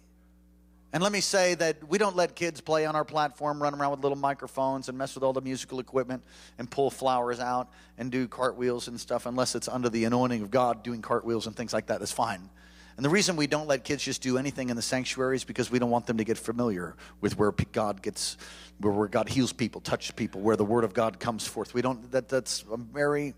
And 0.93 1.01
let 1.01 1.11
me 1.11 1.21
say 1.21 1.55
that 1.55 1.89
we 1.89 1.97
don't 1.97 2.15
let 2.15 2.35
kids 2.35 2.61
play 2.61 2.85
on 2.85 2.95
our 2.95 3.03
platform, 3.03 3.61
run 3.61 3.73
around 3.73 3.91
with 3.91 4.01
little 4.01 4.17
microphones 4.17 4.89
and 4.89 4.97
mess 4.97 5.15
with 5.15 5.23
all 5.23 5.33
the 5.33 5.41
musical 5.41 5.79
equipment 5.79 6.23
and 6.59 6.69
pull 6.69 6.91
flowers 6.91 7.39
out 7.39 7.69
and 7.97 8.11
do 8.11 8.27
cartwheels 8.27 8.87
and 8.87 8.99
stuff 8.99 9.25
unless 9.25 9.55
it's 9.55 9.67
under 9.67 9.89
the 9.89 10.05
anointing 10.05 10.43
of 10.43 10.51
God 10.51 10.83
doing 10.83 11.01
cartwheels 11.01 11.47
and 11.47 11.55
things 11.55 11.73
like 11.73 11.87
that. 11.87 11.97
that 11.97 12.03
is 12.03 12.11
fine. 12.11 12.47
And 12.95 13.05
the 13.05 13.09
reason 13.09 13.35
we 13.35 13.47
don't 13.47 13.67
let 13.67 13.83
kids 13.83 14.03
just 14.03 14.21
do 14.21 14.37
anything 14.37 14.69
in 14.69 14.75
the 14.75 14.81
sanctuary 14.81 15.35
is 15.35 15.43
because 15.43 15.71
we 15.71 15.79
don't 15.79 15.89
want 15.89 16.05
them 16.05 16.17
to 16.17 16.23
get 16.23 16.37
familiar 16.37 16.95
with 17.21 17.37
where 17.37 17.51
God 17.51 18.01
gets, 18.01 18.37
where 18.79 19.07
God 19.07 19.29
heals 19.29 19.51
people, 19.51 19.81
touches 19.81 20.11
people, 20.11 20.41
where 20.41 20.55
the 20.55 20.65
word 20.65 20.83
of 20.83 20.93
God 20.93 21.19
comes 21.19 21.47
forth. 21.47 21.73
We 21.73 21.81
don't, 21.81 22.11
that, 22.11 22.29
that's 22.29 22.61
very, 22.61 23.33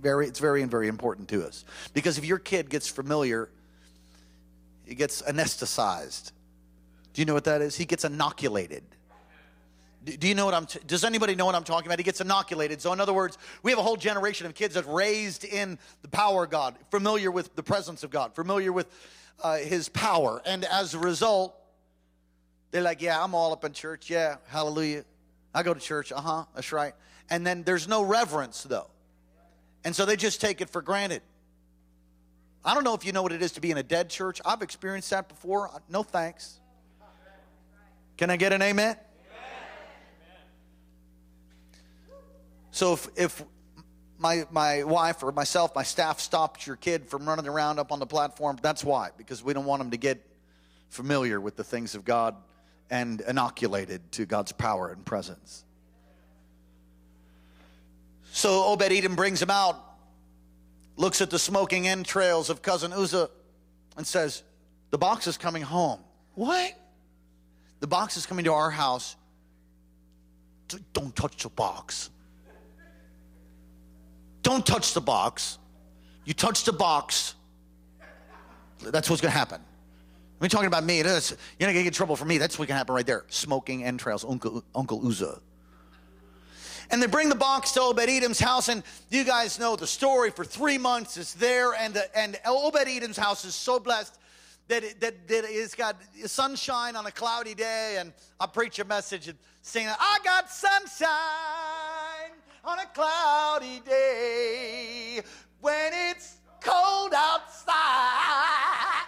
very, 0.00 0.28
it's 0.28 0.38
very 0.38 0.62
and 0.62 0.70
very 0.70 0.88
important 0.88 1.28
to 1.30 1.44
us. 1.44 1.64
Because 1.94 2.16
if 2.16 2.24
your 2.24 2.38
kid 2.38 2.70
gets 2.70 2.88
familiar, 2.88 3.48
he 4.84 4.94
gets 4.94 5.22
anesthetized 5.22 6.32
do 7.12 7.20
you 7.20 7.26
know 7.26 7.34
what 7.34 7.44
that 7.44 7.60
is? 7.60 7.76
He 7.76 7.84
gets 7.84 8.04
inoculated. 8.04 8.82
Do 10.04 10.26
you 10.26 10.34
know 10.34 10.44
what 10.44 10.54
I'm? 10.54 10.66
T- 10.66 10.80
Does 10.84 11.04
anybody 11.04 11.36
know 11.36 11.46
what 11.46 11.54
I'm 11.54 11.62
talking 11.62 11.86
about? 11.86 11.98
He 11.98 12.02
gets 12.02 12.20
inoculated. 12.20 12.80
So, 12.80 12.92
in 12.92 13.00
other 13.00 13.12
words, 13.12 13.38
we 13.62 13.70
have 13.70 13.78
a 13.78 13.82
whole 13.82 13.96
generation 13.96 14.46
of 14.46 14.54
kids 14.54 14.74
that 14.74 14.84
raised 14.86 15.44
in 15.44 15.78
the 16.02 16.08
power 16.08 16.44
of 16.44 16.50
God, 16.50 16.76
familiar 16.90 17.30
with 17.30 17.54
the 17.54 17.62
presence 17.62 18.02
of 18.02 18.10
God, 18.10 18.34
familiar 18.34 18.72
with 18.72 18.88
uh, 19.42 19.58
His 19.58 19.88
power, 19.88 20.42
and 20.44 20.64
as 20.64 20.94
a 20.94 20.98
result, 20.98 21.54
they're 22.72 22.82
like, 22.82 23.00
"Yeah, 23.00 23.22
I'm 23.22 23.34
all 23.34 23.52
up 23.52 23.64
in 23.64 23.72
church. 23.72 24.10
Yeah, 24.10 24.36
hallelujah. 24.48 25.04
I 25.54 25.62
go 25.62 25.72
to 25.72 25.80
church. 25.80 26.10
Uh 26.10 26.20
huh. 26.20 26.44
That's 26.54 26.72
right." 26.72 26.94
And 27.30 27.46
then 27.46 27.62
there's 27.62 27.86
no 27.86 28.02
reverence 28.02 28.64
though, 28.64 28.90
and 29.84 29.94
so 29.94 30.04
they 30.04 30.16
just 30.16 30.40
take 30.40 30.60
it 30.60 30.68
for 30.68 30.82
granted. 30.82 31.22
I 32.64 32.74
don't 32.74 32.84
know 32.84 32.94
if 32.94 33.04
you 33.04 33.12
know 33.12 33.22
what 33.22 33.32
it 33.32 33.42
is 33.42 33.52
to 33.52 33.60
be 33.60 33.70
in 33.70 33.78
a 33.78 33.82
dead 33.84 34.10
church. 34.10 34.40
I've 34.44 34.62
experienced 34.62 35.10
that 35.10 35.28
before. 35.28 35.70
No 35.88 36.02
thanks. 36.02 36.58
Can 38.16 38.30
I 38.30 38.36
get 38.36 38.52
an 38.52 38.62
amen? 38.62 38.96
So 42.72 42.94
if, 42.94 43.08
if 43.16 43.44
my, 44.18 44.46
my 44.50 44.82
wife 44.82 45.22
or 45.22 45.30
myself, 45.30 45.74
my 45.74 45.82
staff 45.82 46.20
stops 46.20 46.66
your 46.66 46.76
kid 46.76 47.06
from 47.06 47.28
running 47.28 47.46
around 47.46 47.78
up 47.78 47.92
on 47.92 47.98
the 47.98 48.06
platform, 48.06 48.58
that's 48.60 48.82
why, 48.82 49.10
because 49.16 49.44
we 49.44 49.52
don't 49.52 49.66
want 49.66 49.80
them 49.80 49.90
to 49.90 49.96
get 49.96 50.26
familiar 50.88 51.40
with 51.40 51.54
the 51.56 51.64
things 51.64 51.94
of 51.94 52.04
God 52.04 52.34
and 52.90 53.20
inoculated 53.20 54.10
to 54.12 54.24
God's 54.26 54.52
power 54.52 54.88
and 54.90 55.04
presence. 55.04 55.64
So 58.32 58.64
Obed 58.64 58.90
Edom 58.90 59.16
brings 59.16 59.40
him 59.40 59.50
out, 59.50 59.78
looks 60.96 61.20
at 61.20 61.28
the 61.28 61.38
smoking 61.38 61.86
entrails 61.86 62.48
of 62.48 62.62
cousin 62.62 62.92
Uzzah, 62.92 63.28
and 63.98 64.06
says, 64.06 64.42
The 64.90 64.98
box 64.98 65.26
is 65.26 65.36
coming 65.36 65.62
home. 65.62 66.00
What? 66.34 66.72
The 67.80 67.86
box 67.86 68.16
is 68.16 68.24
coming 68.24 68.46
to 68.46 68.52
our 68.52 68.70
house. 68.70 69.16
Don't 70.94 71.14
touch 71.14 71.42
the 71.42 71.50
box. 71.50 72.08
Don't 74.42 74.66
touch 74.66 74.94
the 74.94 75.00
box. 75.00 75.58
You 76.24 76.34
touch 76.34 76.64
the 76.64 76.72
box, 76.72 77.34
that's 78.90 79.08
what's 79.08 79.22
going 79.22 79.32
to 79.32 79.38
happen. 79.38 79.60
I'm 80.40 80.48
talking 80.48 80.66
about 80.66 80.84
me. 80.84 80.98
You're 80.98 81.06
not 81.06 81.36
going 81.58 81.68
to 81.68 81.72
get 81.74 81.86
in 81.86 81.92
trouble 81.92 82.16
for 82.16 82.24
me. 82.24 82.38
That's 82.38 82.56
going 82.56 82.66
to 82.66 82.74
happen 82.74 82.94
right 82.94 83.06
there. 83.06 83.24
Smoking 83.28 83.84
entrails, 83.84 84.24
Uncle, 84.24 84.64
Uncle 84.74 85.06
Uzzah. 85.06 85.40
And 86.90 87.00
they 87.00 87.06
bring 87.06 87.28
the 87.28 87.36
box 87.36 87.72
to 87.72 87.80
Obed 87.80 88.00
Edom's 88.00 88.40
house, 88.40 88.68
and 88.68 88.82
you 89.08 89.24
guys 89.24 89.58
know 89.58 89.76
the 89.76 89.86
story. 89.86 90.30
For 90.30 90.44
three 90.44 90.78
months, 90.78 91.16
it's 91.16 91.34
there, 91.34 91.72
and, 91.74 91.94
the, 91.94 92.18
and 92.18 92.38
Obed 92.44 92.88
Edom's 92.88 93.16
house 93.16 93.44
is 93.44 93.54
so 93.54 93.78
blessed 93.78 94.18
that, 94.68 94.82
it, 94.82 95.00
that, 95.00 95.28
that 95.28 95.44
it's 95.46 95.74
got 95.74 95.96
sunshine 96.26 96.96
on 96.96 97.06
a 97.06 97.10
cloudy 97.10 97.54
day, 97.54 97.96
and 97.98 98.12
I 98.38 98.46
preach 98.46 98.78
a 98.78 98.84
message 98.84 99.28
and 99.28 99.38
sing, 99.62 99.88
I 99.88 100.18
got 100.24 100.50
sunshine 100.50 101.12
on 102.64 102.78
a 102.78 102.86
cloudy 102.94 103.80
day 103.80 105.20
when 105.60 105.92
it's 106.10 106.36
cold 106.60 107.12
outside. 107.14 109.06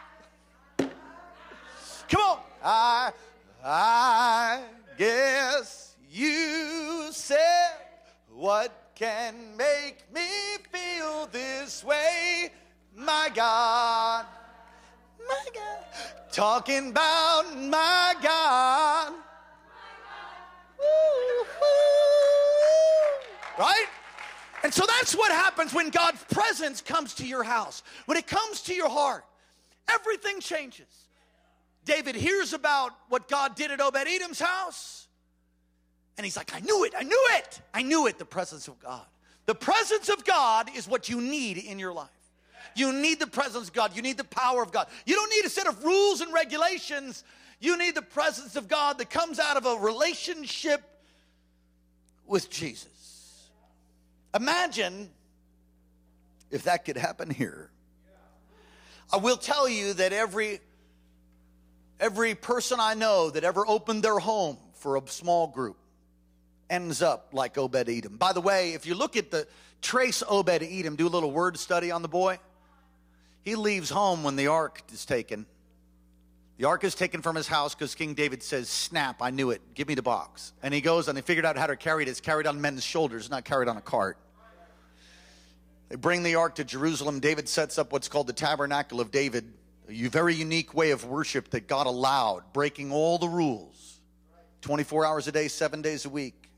Come 2.08 2.20
on. 2.20 2.38
I, 2.62 3.12
I 3.64 4.62
guess 4.96 5.96
you 6.10 7.08
said 7.10 7.76
what 8.30 8.72
can 8.94 9.34
make 9.56 10.04
me 10.12 10.28
feel 10.72 11.26
this 11.30 11.84
way, 11.84 12.50
my 12.96 13.30
God 13.34 14.26
my 15.28 15.44
God. 15.54 15.84
Talking 16.32 16.90
about 16.90 17.44
my 17.56 18.14
God. 18.22 19.12
Right? 23.58 23.86
And 24.62 24.72
so 24.72 24.84
that's 24.86 25.14
what 25.14 25.30
happens 25.30 25.74
when 25.74 25.90
God's 25.90 26.22
presence 26.24 26.80
comes 26.80 27.14
to 27.14 27.26
your 27.26 27.44
house. 27.44 27.82
When 28.06 28.16
it 28.16 28.26
comes 28.26 28.62
to 28.62 28.74
your 28.74 28.88
heart, 28.88 29.24
everything 29.88 30.40
changes. 30.40 30.86
David 31.84 32.14
hears 32.14 32.52
about 32.54 32.92
what 33.10 33.28
God 33.28 33.56
did 33.56 33.70
at 33.70 33.80
Obed 33.80 34.06
Edom's 34.06 34.40
house, 34.40 35.06
and 36.16 36.24
he's 36.24 36.36
like, 36.36 36.54
I 36.54 36.60
knew 36.60 36.84
it, 36.84 36.94
I 36.96 37.02
knew 37.02 37.26
it, 37.32 37.60
I 37.74 37.82
knew 37.82 38.06
it, 38.06 38.18
the 38.18 38.24
presence 38.24 38.68
of 38.68 38.80
God. 38.80 39.04
The 39.46 39.54
presence 39.54 40.08
of 40.08 40.24
God 40.24 40.70
is 40.74 40.88
what 40.88 41.08
you 41.08 41.20
need 41.20 41.58
in 41.58 41.78
your 41.78 41.92
life. 41.92 42.08
You 42.74 42.92
need 42.92 43.20
the 43.20 43.26
presence 43.26 43.68
of 43.68 43.74
God. 43.74 43.94
You 43.94 44.02
need 44.02 44.16
the 44.16 44.24
power 44.24 44.62
of 44.62 44.72
God. 44.72 44.88
You 45.06 45.14
don't 45.14 45.30
need 45.30 45.44
a 45.44 45.50
set 45.50 45.66
of 45.66 45.84
rules 45.84 46.20
and 46.22 46.32
regulations. 46.32 47.22
You 47.60 47.76
need 47.78 47.94
the 47.94 48.02
presence 48.02 48.56
of 48.56 48.68
God 48.68 48.98
that 48.98 49.10
comes 49.10 49.38
out 49.38 49.56
of 49.56 49.66
a 49.66 49.76
relationship 49.76 50.82
with 52.26 52.50
Jesus. 52.50 52.88
Imagine 54.34 55.10
if 56.50 56.64
that 56.64 56.84
could 56.84 56.96
happen 56.96 57.30
here. 57.30 57.70
I 59.12 59.18
will 59.18 59.36
tell 59.36 59.68
you 59.68 59.92
that 59.94 60.12
every 60.12 60.60
every 62.00 62.34
person 62.34 62.80
I 62.80 62.94
know 62.94 63.30
that 63.30 63.44
ever 63.44 63.64
opened 63.66 64.02
their 64.02 64.18
home 64.18 64.58
for 64.74 64.96
a 64.96 65.02
small 65.06 65.46
group 65.46 65.76
ends 66.68 67.02
up 67.02 67.28
like 67.32 67.56
Obed 67.56 67.88
Edom. 67.88 68.16
By 68.16 68.32
the 68.32 68.40
way, 68.40 68.72
if 68.72 68.86
you 68.86 68.94
look 68.94 69.16
at 69.16 69.30
the 69.30 69.46
trace 69.80 70.22
Obed 70.26 70.62
Edom, 70.62 70.96
do 70.96 71.06
a 71.06 71.08
little 71.08 71.30
word 71.30 71.58
study 71.58 71.90
on 71.90 72.02
the 72.02 72.08
boy. 72.08 72.38
He 73.42 73.54
leaves 73.54 73.90
home 73.90 74.24
when 74.24 74.36
the 74.36 74.48
ark 74.48 74.82
is 74.92 75.04
taken. 75.04 75.46
The 76.56 76.66
ark 76.66 76.84
is 76.84 76.94
taken 76.94 77.20
from 77.20 77.36
his 77.36 77.48
house 77.48 77.74
because 77.74 77.94
King 77.94 78.14
David 78.14 78.42
says, 78.42 78.68
Snap, 78.68 79.20
I 79.20 79.30
knew 79.30 79.50
it. 79.50 79.60
Give 79.74 79.88
me 79.88 79.94
the 79.94 80.02
box. 80.02 80.52
And 80.62 80.72
he 80.72 80.80
goes 80.80 81.08
and 81.08 81.16
they 81.16 81.22
figured 81.22 81.44
out 81.44 81.56
how 81.56 81.66
to 81.66 81.76
carry 81.76 82.04
it. 82.04 82.08
It's 82.08 82.20
carried 82.20 82.46
on 82.46 82.60
men's 82.60 82.84
shoulders, 82.84 83.28
not 83.28 83.44
carried 83.44 83.68
on 83.68 83.76
a 83.76 83.80
cart. 83.80 84.18
They 85.88 85.96
bring 85.96 86.22
the 86.22 86.36
ark 86.36 86.56
to 86.56 86.64
Jerusalem. 86.64 87.20
David 87.20 87.48
sets 87.48 87.78
up 87.78 87.92
what's 87.92 88.08
called 88.08 88.26
the 88.26 88.32
tabernacle 88.32 89.00
of 89.00 89.10
David, 89.10 89.52
a 89.88 90.08
very 90.08 90.34
unique 90.34 90.74
way 90.74 90.90
of 90.90 91.04
worship 91.04 91.50
that 91.50 91.66
God 91.66 91.86
allowed, 91.86 92.52
breaking 92.52 92.92
all 92.92 93.18
the 93.18 93.28
rules 93.28 94.00
24 94.62 95.04
hours 95.04 95.28
a 95.28 95.32
day, 95.32 95.48
seven 95.48 95.82
days 95.82 96.06
a 96.06 96.08
week. 96.08 96.48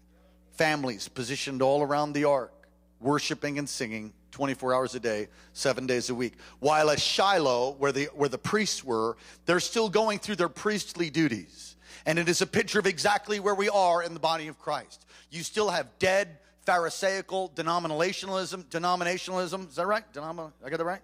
Families 0.53 1.09
positioned 1.09 1.61
all 1.61 1.83
around 1.83 2.13
the 2.13 2.25
ark, 2.25 2.69
worshiping 3.01 3.59
and 3.59 3.69
singing. 3.69 4.13
24 4.37 4.75
hours 4.75 4.95
a 4.95 5.01
day, 5.01 5.29
seven 5.55 5.87
days 5.87 6.11
a 6.11 6.15
week. 6.15 6.35
While 6.59 6.91
at 6.91 7.01
Shiloh, 7.01 7.75
where 7.79 7.91
the, 7.91 8.05
where 8.15 8.29
the 8.29 8.37
priests 8.37 8.85
were, 8.85 9.17
they're 9.47 9.61
still 9.61 9.89
going 9.89 10.19
through 10.19 10.37
their 10.37 10.51
priestly 10.51 11.09
duties. 11.09 11.75
And 12.05 12.19
it 12.19 12.29
is 12.29 12.43
a 12.43 12.47
picture 12.47 12.79
of 12.79 12.87
exactly 12.87 13.41
where 13.41 13.55
we 13.55 13.71
are 13.71 14.03
in 14.03 14.13
the 14.13 14.21
body 14.21 14.49
of 14.49 14.59
Christ. 14.59 15.07
You 15.31 15.43
still 15.43 15.71
have 15.71 15.89
dead 15.99 16.37
Pharisaical 16.67 17.51
denominationalism. 17.55 18.65
Denominationalism, 18.65 19.69
is 19.69 19.77
that 19.77 19.87
right? 19.87 20.05
Denom- 20.13 20.53
I 20.65 20.69
got 20.69 20.79
that 20.79 20.85
right? 20.85 21.03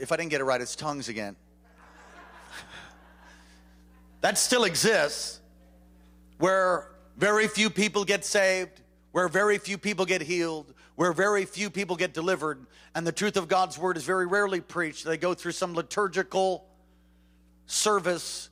If 0.00 0.10
I 0.10 0.16
didn't 0.16 0.30
get 0.30 0.40
it 0.40 0.44
right, 0.44 0.60
it's 0.60 0.74
tongues 0.74 1.08
again. 1.08 1.36
that 4.22 4.38
still 4.38 4.64
exists, 4.64 5.40
where 6.38 6.88
very 7.16 7.46
few 7.46 7.70
people 7.70 8.04
get 8.04 8.24
saved 8.24 8.82
where 9.12 9.28
very 9.28 9.58
few 9.58 9.78
people 9.78 10.04
get 10.04 10.22
healed, 10.22 10.74
where 10.96 11.12
very 11.12 11.44
few 11.44 11.70
people 11.70 11.96
get 11.96 12.12
delivered, 12.12 12.66
and 12.94 13.06
the 13.06 13.12
truth 13.12 13.36
of 13.36 13.46
God's 13.46 13.78
word 13.78 13.96
is 13.96 14.04
very 14.04 14.26
rarely 14.26 14.60
preached. 14.60 15.04
They 15.04 15.18
go 15.18 15.34
through 15.34 15.52
some 15.52 15.74
liturgical 15.74 16.66
service 17.66 18.48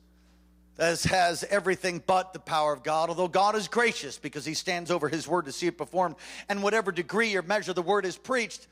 that 0.81 1.03
has 1.03 1.43
everything 1.43 2.01
but 2.07 2.33
the 2.33 2.39
power 2.39 2.73
of 2.73 2.81
God, 2.81 3.09
although 3.09 3.27
God 3.27 3.55
is 3.55 3.67
gracious 3.67 4.17
because 4.17 4.45
he 4.45 4.55
stands 4.55 4.89
over 4.89 5.09
his 5.09 5.27
word 5.27 5.45
to 5.45 5.51
see 5.51 5.67
it 5.67 5.77
performed. 5.77 6.15
And 6.49 6.63
whatever 6.63 6.91
degree 6.91 7.35
or 7.35 7.43
measure 7.43 7.71
the 7.71 7.83
word 7.83 8.03
is 8.03 8.17
preached, 8.17 8.65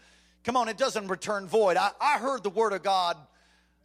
come 0.43 0.57
on, 0.57 0.69
it 0.69 0.77
doesn't 0.77 1.07
return 1.07 1.45
void. 1.45 1.77
I, 1.77 1.91
I 2.01 2.17
heard 2.17 2.41
the 2.41 2.49
word 2.49 2.73
of 2.73 2.81
God 2.81 3.15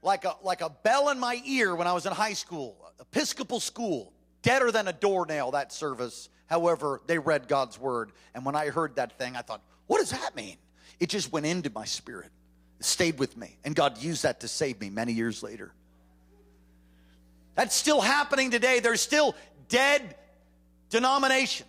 like 0.01 0.25
a, 0.25 0.37
like 0.43 0.63
a 0.63 0.71
bell 0.71 1.11
in 1.11 1.19
my 1.19 1.39
ear 1.45 1.77
when 1.77 1.87
I 1.87 1.93
was 1.93 2.07
in 2.07 2.15
high 2.15 2.33
school, 2.33 2.79
Episcopal 2.99 3.61
school, 3.61 4.15
deader 4.41 4.73
than 4.73 4.89
a 4.89 4.95
doornail, 4.95 5.51
that 5.51 5.71
service. 5.71 6.31
However, 6.47 7.03
they 7.07 7.19
read 7.19 7.47
God's 7.47 7.79
word. 7.79 8.11
And 8.35 8.47
when 8.47 8.57
I 8.57 8.71
heard 8.71 8.97
that 8.97 9.19
thing, 9.19 9.37
I 9.37 9.43
thought, 9.43 9.61
what 9.87 9.99
does 9.99 10.13
that 10.13 10.35
mean? 10.35 10.57
It 10.99 11.11
just 11.11 11.31
went 11.31 11.45
into 11.45 11.69
my 11.69 11.85
spirit, 11.85 12.31
it 12.81 12.87
stayed 12.87 13.19
with 13.19 13.37
me. 13.37 13.59
And 13.67 13.77
God 13.77 13.99
used 13.99 14.23
that 14.23 14.41
to 14.41 14.49
save 14.49 14.81
me 14.81 14.89
many 14.89 15.13
years 15.13 15.43
later. 15.43 15.75
That's 17.55 17.75
still 17.75 18.01
happening 18.01 18.51
today. 18.51 18.81
There's 18.81 19.01
still 19.01 19.35
dead 19.69 20.17
denominations. 20.91 21.69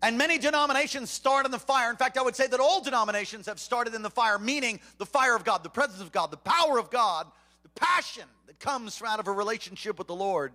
And 0.00 0.16
many 0.16 0.38
denominations 0.38 1.10
start 1.10 1.44
in 1.44 1.50
the 1.50 1.58
fire. 1.58 1.90
In 1.90 1.96
fact, 1.96 2.16
I 2.18 2.22
would 2.22 2.36
say 2.36 2.46
that 2.46 2.60
all 2.60 2.80
denominations 2.80 3.46
have 3.46 3.58
started 3.58 3.94
in 3.94 4.02
the 4.02 4.10
fire, 4.10 4.38
meaning 4.38 4.78
the 4.98 5.06
fire 5.06 5.34
of 5.34 5.44
God, 5.44 5.64
the 5.64 5.70
presence 5.70 6.00
of 6.00 6.12
God, 6.12 6.30
the 6.30 6.36
power 6.36 6.78
of 6.78 6.90
God, 6.90 7.26
the 7.62 7.68
passion 7.70 8.24
that 8.46 8.60
comes 8.60 9.02
out 9.02 9.18
of 9.18 9.26
a 9.26 9.32
relationship 9.32 9.98
with 9.98 10.06
the 10.06 10.14
Lord. 10.14 10.52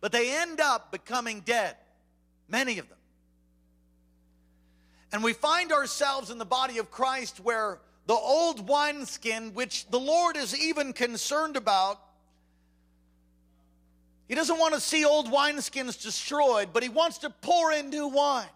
But 0.00 0.12
they 0.12 0.36
end 0.36 0.60
up 0.60 0.92
becoming 0.92 1.40
dead, 1.40 1.74
many 2.48 2.78
of 2.78 2.88
them. 2.88 2.98
And 5.12 5.24
we 5.24 5.32
find 5.32 5.72
ourselves 5.72 6.30
in 6.30 6.38
the 6.38 6.44
body 6.44 6.78
of 6.78 6.90
Christ 6.90 7.40
where 7.40 7.80
the 8.06 8.14
old 8.14 8.68
wineskin, 8.68 9.52
which 9.54 9.88
the 9.90 9.98
Lord 9.98 10.36
is 10.36 10.56
even 10.56 10.92
concerned 10.92 11.56
about, 11.56 12.00
he 14.28 14.34
doesn't 14.34 14.58
want 14.58 14.74
to 14.74 14.80
see 14.80 15.04
old 15.04 15.30
wineskins 15.30 16.02
destroyed, 16.02 16.70
but 16.72 16.82
he 16.82 16.88
wants 16.88 17.18
to 17.18 17.30
pour 17.30 17.72
in 17.72 17.90
new 17.90 18.08
wine. 18.08 18.48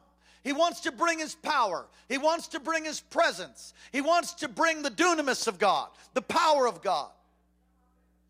He 0.42 0.52
wants 0.52 0.80
to 0.80 0.92
bring 0.92 1.18
his 1.18 1.34
power. 1.34 1.86
He 2.08 2.18
wants 2.18 2.48
to 2.48 2.60
bring 2.60 2.84
his 2.84 3.00
presence. 3.00 3.74
He 3.92 4.00
wants 4.00 4.34
to 4.34 4.48
bring 4.48 4.82
the 4.82 4.90
dunamis 4.90 5.46
of 5.46 5.58
God, 5.58 5.88
the 6.14 6.22
power 6.22 6.66
of 6.66 6.82
God. 6.82 7.10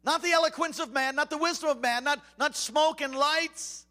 Not 0.05 0.23
the 0.23 0.33
eloquence 0.33 0.81
of 0.81 0.93
man, 0.93 1.15
not 1.15 1.31
the 1.31 1.39
wisdom 1.39 1.71
of 1.71 1.81
man, 1.81 2.05
not, 2.05 2.21
not 2.39 2.57
smoke 2.57 3.01
and 3.01 3.15
lights 3.15 3.87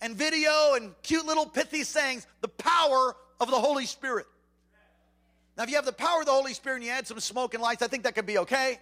and 0.00 0.16
video 0.16 0.74
and 0.74 0.94
cute 1.02 1.26
little 1.26 1.46
pithy 1.46 1.84
sayings, 1.84 2.26
the 2.40 2.48
power 2.48 3.16
of 3.40 3.50
the 3.50 3.58
Holy 3.58 3.86
Spirit. 3.86 4.26
Now, 5.56 5.64
if 5.64 5.70
you 5.70 5.76
have 5.76 5.84
the 5.84 5.92
power 5.92 6.20
of 6.20 6.26
the 6.26 6.32
Holy 6.32 6.54
Spirit 6.54 6.76
and 6.76 6.84
you 6.84 6.90
add 6.90 7.06
some 7.06 7.20
smoke 7.20 7.54
and 7.54 7.62
lights, 7.62 7.82
I 7.82 7.86
think 7.86 8.04
that 8.04 8.14
could 8.14 8.26
be 8.26 8.38
okay. 8.38 8.80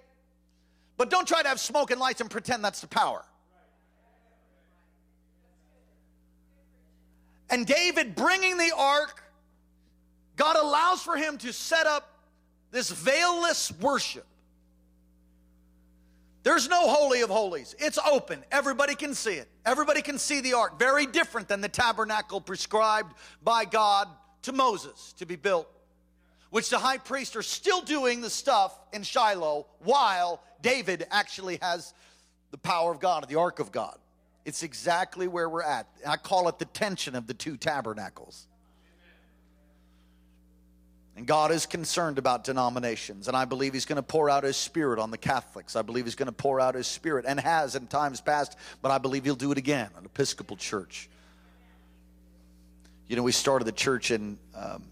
But 0.97 1.11
don't 1.11 1.27
try 1.27 1.43
to 1.43 1.49
have 1.49 1.59
smoke 1.59 1.91
and 1.91 2.01
lights 2.01 2.21
and 2.21 2.31
pretend 2.31 2.65
that's 2.65 2.81
the 2.81 2.87
power. 2.87 3.25
And 7.51 7.67
David 7.67 8.15
bringing 8.15 8.57
the 8.57 8.73
ark, 8.77 9.23
God 10.37 10.57
allows 10.57 11.03
for 11.03 11.17
him 11.17 11.37
to 11.39 11.53
set 11.53 11.87
up 11.87 12.09
this 12.71 12.91
veilless 12.91 13.79
worship. 13.81 14.25
There's 16.43 16.69
no 16.69 16.89
holy 16.89 17.21
of 17.21 17.29
holies. 17.29 17.75
It's 17.79 17.99
open. 17.99 18.43
Everybody 18.51 18.95
can 18.95 19.15
see 19.15 19.35
it. 19.35 19.49
Everybody 19.67 20.01
can 20.01 20.19
see 20.19 20.41
the 20.41 20.55
ark. 20.55 20.79
Very 20.79 21.05
different 21.05 21.49
than 21.49 21.61
the 21.61 21.69
tabernacle 21.69 22.41
prescribed 22.41 23.15
by 23.43 23.67
God 23.67 24.09
to 24.43 24.53
Moses 24.53 25.13
to 25.19 25.27
be 25.27 25.37
built, 25.37 25.69
which 26.49 26.71
the 26.71 26.79
high 26.79 26.97
priests 26.97 27.37
are 27.37 27.43
still 27.43 27.83
doing 27.83 28.23
the 28.23 28.31
stuff 28.31 28.79
in 28.93 29.03
Shiloh 29.03 29.67
while 29.81 30.43
David 30.63 31.07
actually 31.11 31.59
has 31.61 31.93
the 32.53 32.59
power 32.59 32.91
of 32.91 33.01
God, 33.01 33.29
the 33.29 33.39
ark 33.39 33.59
of 33.59 33.71
God. 33.71 33.99
It's 34.45 34.63
exactly 34.63 35.29
where 35.29 35.49
we're 35.49 35.63
at. 35.63 35.87
I 36.07 36.17
call 36.17 36.49
it 36.49 36.59
the 36.59 36.65
tension 36.65 37.15
of 37.15 37.27
the 37.27 37.35
two 37.35 37.57
tabernacles. 37.57 38.47
And 41.17 41.27
God 41.27 41.51
is 41.51 41.67
concerned 41.67 42.19
about 42.19 42.45
denominations. 42.45 43.29
And 43.29 43.37
I 43.37 43.45
believe 43.45 43.75
He's 43.75 43.85
going 43.85 43.97
to 43.97 44.03
pour 44.03 44.31
out 44.31 44.45
His 44.45 44.57
Spirit 44.57 44.99
on 44.99 45.11
the 45.11 45.19
Catholics. 45.19 45.77
I 45.77 45.83
believe 45.83 46.07
He's 46.07 46.15
going 46.15 46.29
to 46.29 46.33
pour 46.33 46.61
out 46.61 46.75
His 46.75 46.87
Spirit 46.87 47.27
and 47.29 47.39
has 47.39 47.75
in 47.75 47.87
times 47.89 48.23
past, 48.23 48.57
but 48.81 48.91
I 48.91 48.97
believe 48.97 49.25
He'll 49.25 49.35
do 49.35 49.53
it 49.53 49.59
again, 49.59 49.91
an 49.99 50.07
Episcopal 50.07 50.57
church. 50.57 51.11
You 53.07 53.17
know, 53.17 53.23
we 53.23 53.33
started 53.33 53.67
the 53.67 53.73
church 53.73 54.11
in 54.11 54.39
um, 54.55 54.85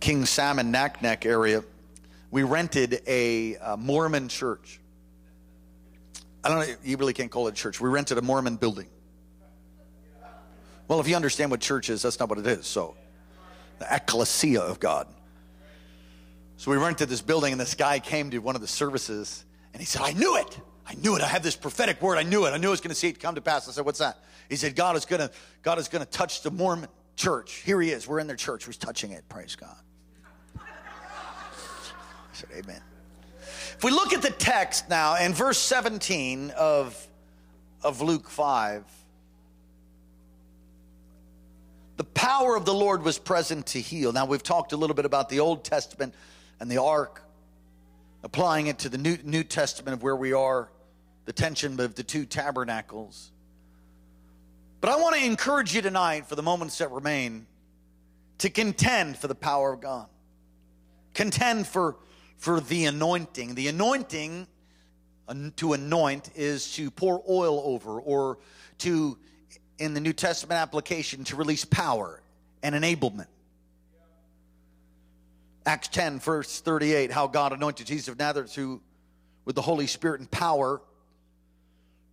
King 0.00 0.26
Salmon, 0.26 0.70
Naknek 0.70 1.24
area. 1.24 1.64
We 2.30 2.42
rented 2.42 3.00
a, 3.06 3.54
a 3.54 3.76
Mormon 3.78 4.28
church. 4.28 4.80
I 6.44 6.48
don't 6.48 6.58
know, 6.58 6.74
you 6.84 6.98
really 6.98 7.14
can't 7.14 7.30
call 7.30 7.48
it 7.48 7.52
a 7.52 7.54
church. 7.54 7.80
We 7.80 7.88
rented 7.88 8.18
a 8.18 8.22
Mormon 8.22 8.56
building. 8.56 8.88
Well, 10.86 11.00
if 11.00 11.08
you 11.08 11.16
understand 11.16 11.50
what 11.50 11.60
church 11.60 11.88
is, 11.88 12.02
that's 12.02 12.20
not 12.20 12.28
what 12.28 12.38
it 12.38 12.46
is. 12.46 12.66
So, 12.66 12.94
the 13.78 13.86
ecclesia 13.90 14.60
of 14.60 14.78
God. 14.78 15.06
So, 16.58 16.70
we 16.70 16.76
rented 16.76 17.08
this 17.08 17.22
building, 17.22 17.52
and 17.52 17.60
this 17.60 17.74
guy 17.74 17.98
came 17.98 18.30
to 18.30 18.38
one 18.38 18.54
of 18.54 18.60
the 18.60 18.68
services, 18.68 19.46
and 19.72 19.80
he 19.80 19.86
said, 19.86 20.02
I 20.02 20.12
knew 20.12 20.36
it. 20.36 20.60
I 20.86 20.94
knew 20.96 21.16
it. 21.16 21.22
I 21.22 21.26
have 21.28 21.42
this 21.42 21.56
prophetic 21.56 22.02
word. 22.02 22.18
I 22.18 22.22
knew 22.22 22.44
it. 22.44 22.50
I 22.50 22.58
knew 22.58 22.68
I 22.68 22.70
was 22.72 22.82
going 22.82 22.90
to 22.90 22.94
see 22.94 23.08
it 23.08 23.18
come 23.18 23.36
to 23.36 23.40
pass. 23.40 23.66
I 23.66 23.72
said, 23.72 23.86
What's 23.86 24.00
that? 24.00 24.18
He 24.50 24.56
said, 24.56 24.76
God 24.76 24.96
is 24.96 25.06
going 25.06 25.20
to, 25.20 25.30
God 25.62 25.78
is 25.78 25.88
going 25.88 26.04
to 26.04 26.10
touch 26.10 26.42
the 26.42 26.50
Mormon 26.50 26.90
church. 27.16 27.62
Here 27.64 27.80
he 27.80 27.90
is. 27.90 28.06
We're 28.06 28.18
in 28.18 28.26
their 28.26 28.36
church. 28.36 28.66
We're 28.66 28.74
touching 28.74 29.12
it. 29.12 29.26
Praise 29.30 29.56
God. 29.56 29.76
I 30.58 30.60
said, 32.34 32.50
Amen. 32.54 32.82
If 33.76 33.82
we 33.82 33.90
look 33.90 34.12
at 34.12 34.22
the 34.22 34.30
text 34.30 34.88
now 34.88 35.16
in 35.16 35.34
verse 35.34 35.58
17 35.58 36.50
of, 36.50 37.08
of 37.82 38.00
Luke 38.00 38.28
5, 38.28 38.84
the 41.96 42.04
power 42.04 42.56
of 42.56 42.64
the 42.64 42.74
Lord 42.74 43.02
was 43.02 43.18
present 43.18 43.66
to 43.68 43.80
heal. 43.80 44.12
Now, 44.12 44.26
we've 44.26 44.42
talked 44.42 44.72
a 44.72 44.76
little 44.76 44.94
bit 44.94 45.04
about 45.04 45.28
the 45.28 45.40
Old 45.40 45.64
Testament 45.64 46.14
and 46.60 46.70
the 46.70 46.80
ark, 46.80 47.22
applying 48.22 48.68
it 48.68 48.78
to 48.80 48.88
the 48.88 48.98
New, 48.98 49.18
New 49.24 49.44
Testament 49.44 49.94
of 49.94 50.02
where 50.02 50.16
we 50.16 50.32
are, 50.32 50.70
the 51.24 51.32
tension 51.32 51.78
of 51.80 51.94
the 51.94 52.02
two 52.02 52.24
tabernacles. 52.24 53.30
But 54.80 54.90
I 54.90 54.96
want 54.96 55.16
to 55.16 55.24
encourage 55.24 55.74
you 55.74 55.82
tonight, 55.82 56.26
for 56.26 56.34
the 56.36 56.42
moments 56.42 56.78
that 56.78 56.90
remain, 56.90 57.46
to 58.38 58.50
contend 58.50 59.16
for 59.16 59.28
the 59.28 59.34
power 59.34 59.72
of 59.72 59.80
God. 59.80 60.06
Contend 61.14 61.66
for 61.66 61.96
for 62.38 62.60
the 62.60 62.86
anointing. 62.86 63.54
The 63.54 63.68
anointing 63.68 64.46
to 65.56 65.72
anoint 65.72 66.30
is 66.34 66.74
to 66.74 66.90
pour 66.90 67.22
oil 67.28 67.62
over 67.64 68.00
or 68.00 68.38
to, 68.78 69.16
in 69.78 69.94
the 69.94 70.00
New 70.00 70.12
Testament 70.12 70.60
application, 70.60 71.24
to 71.24 71.36
release 71.36 71.64
power 71.64 72.20
and 72.62 72.74
enablement. 72.74 73.26
Acts 75.66 75.88
10, 75.88 76.20
verse 76.20 76.60
38, 76.60 77.10
how 77.10 77.26
God 77.26 77.54
anointed 77.54 77.86
Jesus 77.86 78.08
of 78.08 78.18
Nazareth 78.18 78.58
with 79.46 79.56
the 79.56 79.62
Holy 79.62 79.86
Spirit 79.86 80.20
and 80.20 80.30
power, 80.30 80.82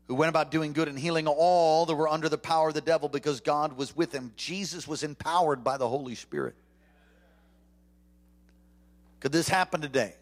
who 0.07 0.15
went 0.15 0.29
about 0.29 0.51
doing 0.51 0.71
good 0.71 0.87
and 0.87 0.97
healing 0.97 1.27
all 1.27 1.85
that 1.85 1.95
were 1.95 2.07
under 2.07 2.29
the 2.29 2.37
power 2.37 2.69
of 2.69 2.73
the 2.73 2.81
devil 2.81 3.09
because 3.09 3.41
God 3.41 3.75
was 3.75 3.95
with 3.95 4.13
him. 4.13 4.31
Jesus 4.37 4.87
was 4.87 5.03
empowered 5.03 5.63
by 5.63 5.77
the 5.77 5.87
Holy 5.87 6.15
Spirit. 6.15 6.55
Could 9.21 9.31
this 9.31 9.47
happen 9.47 9.81
today? 9.81 10.15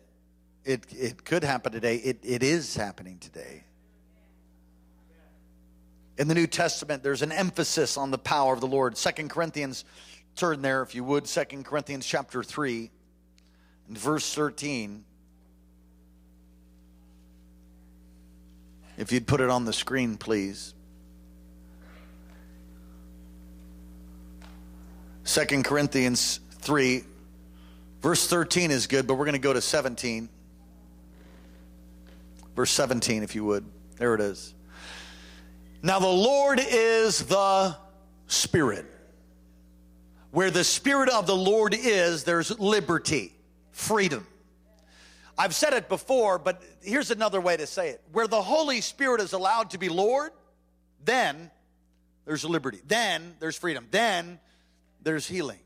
It, 0.66 0.86
it 0.92 1.26
could 1.26 1.44
happen 1.44 1.72
today. 1.72 1.96
It, 1.96 2.20
it 2.22 2.44
is 2.44 2.76
happening 2.76 3.18
today. 3.18 3.64
In 6.18 6.28
the 6.28 6.36
New 6.36 6.48
Testament, 6.48 7.02
there's 7.02 7.22
an 7.22 7.32
emphasis 7.32 7.96
on 7.96 8.12
the 8.12 8.18
power 8.18 8.54
of 8.54 8.60
the 8.60 8.68
Lord. 8.68 8.98
Second 8.98 9.30
Corinthians, 9.30 9.86
turn 10.36 10.62
there 10.62 10.82
if 10.82 10.94
you 10.94 11.06
would. 11.06 11.28
Second 11.28 11.64
Corinthians 11.64 12.06
chapter 12.06 12.44
3 12.44 12.92
and 13.88 13.98
verse 13.98 14.36
13. 14.36 15.06
If 18.98 19.14
you'd 19.14 19.26
put 19.26 19.40
it 19.40 19.50
on 19.50 19.64
the 19.64 19.72
screen, 19.72 20.18
please. 20.18 20.74
Second 25.24 25.64
Corinthians 25.64 26.42
3, 26.60 27.06
verse 28.02 28.28
13 28.28 28.72
is 28.72 28.88
good, 28.88 29.08
but 29.08 29.16
we're 29.16 29.26
going 29.26 29.34
to 29.34 29.40
go 29.40 29.54
to 29.54 29.62
17. 29.62 30.30
Verse 32.56 32.72
17, 32.72 33.24
if 33.24 33.36
you 33.36 33.46
would. 33.46 33.66
There 33.98 34.16
it 34.16 34.22
is. 34.22 34.54
Now, 35.82 36.00
the 36.00 36.08
Lord 36.08 36.60
is 36.62 37.26
the 37.26 37.76
Spirit. 38.28 38.86
Where 40.32 40.52
the 40.52 40.64
Spirit 40.64 41.10
of 41.10 41.26
the 41.26 41.36
Lord 41.36 41.74
is, 41.74 42.24
there's 42.24 42.58
liberty, 42.60 43.34
freedom. 43.72 44.28
I've 45.38 45.56
said 45.56 45.74
it 45.74 45.88
before, 45.88 46.38
but 46.38 46.62
here's 46.82 47.12
another 47.12 47.40
way 47.40 47.56
to 47.56 47.66
say 47.66 47.90
it. 47.90 48.02
Where 48.12 48.28
the 48.28 48.42
Holy 48.42 48.82
Spirit 48.82 49.22
is 49.22 49.32
allowed 49.32 49.70
to 49.70 49.78
be 49.78 49.88
Lord, 49.88 50.32
then 51.06 51.50
there's 52.26 52.44
liberty. 52.44 52.82
Then 52.86 53.36
there's 53.40 53.58
freedom. 53.58 53.88
Then 53.90 54.40
there's 55.02 55.26
healing. 55.28 55.60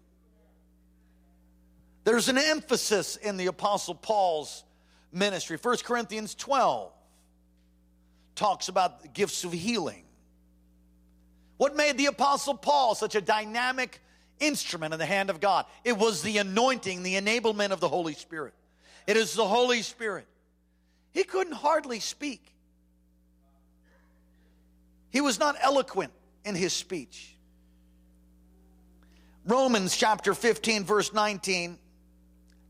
There's 2.04 2.28
an 2.28 2.38
emphasis 2.38 3.16
in 3.16 3.38
the 3.38 3.48
Apostle 3.48 3.96
Paul's 3.96 4.64
ministry. 5.12 5.58
1 5.62 5.78
Corinthians 5.84 6.36
12 6.36 6.92
talks 8.36 8.68
about 8.68 9.02
the 9.02 9.08
gifts 9.08 9.44
of 9.44 9.54
healing. 9.54 10.04
What 11.58 11.76
made 11.76 11.98
the 11.98 12.08
Apostle 12.08 12.56
Paul 12.56 12.96
such 12.96 13.16
a 13.16 13.22
dynamic 13.22 14.02
instrument 14.40 14.94
in 14.94 15.00
the 15.00 15.06
hand 15.06 15.30
of 15.30 15.40
God? 15.40 15.66
It 15.84 15.98
was 15.98 16.22
the 16.22 16.40
anointing, 16.40 17.04
the 17.04 17.16
enablement 17.16 17.72
of 17.72 17.80
the 17.80 17.88
Holy 17.88 18.14
Spirit. 18.14 18.54
It 19.08 19.16
is 19.16 19.34
the 19.34 19.48
Holy 19.48 19.82
Spirit. 19.82 20.28
He 21.12 21.24
couldn't 21.24 21.54
hardly 21.54 22.00
speak, 22.00 22.54
he 25.12 25.22
was 25.22 25.40
not 25.40 25.56
eloquent 25.62 26.12
in 26.44 26.56
his 26.56 26.74
speech. 26.74 27.36
Romans 29.46 29.96
chapter 29.96 30.34
15, 30.34 30.86
verse 30.86 31.14
19 31.14 31.78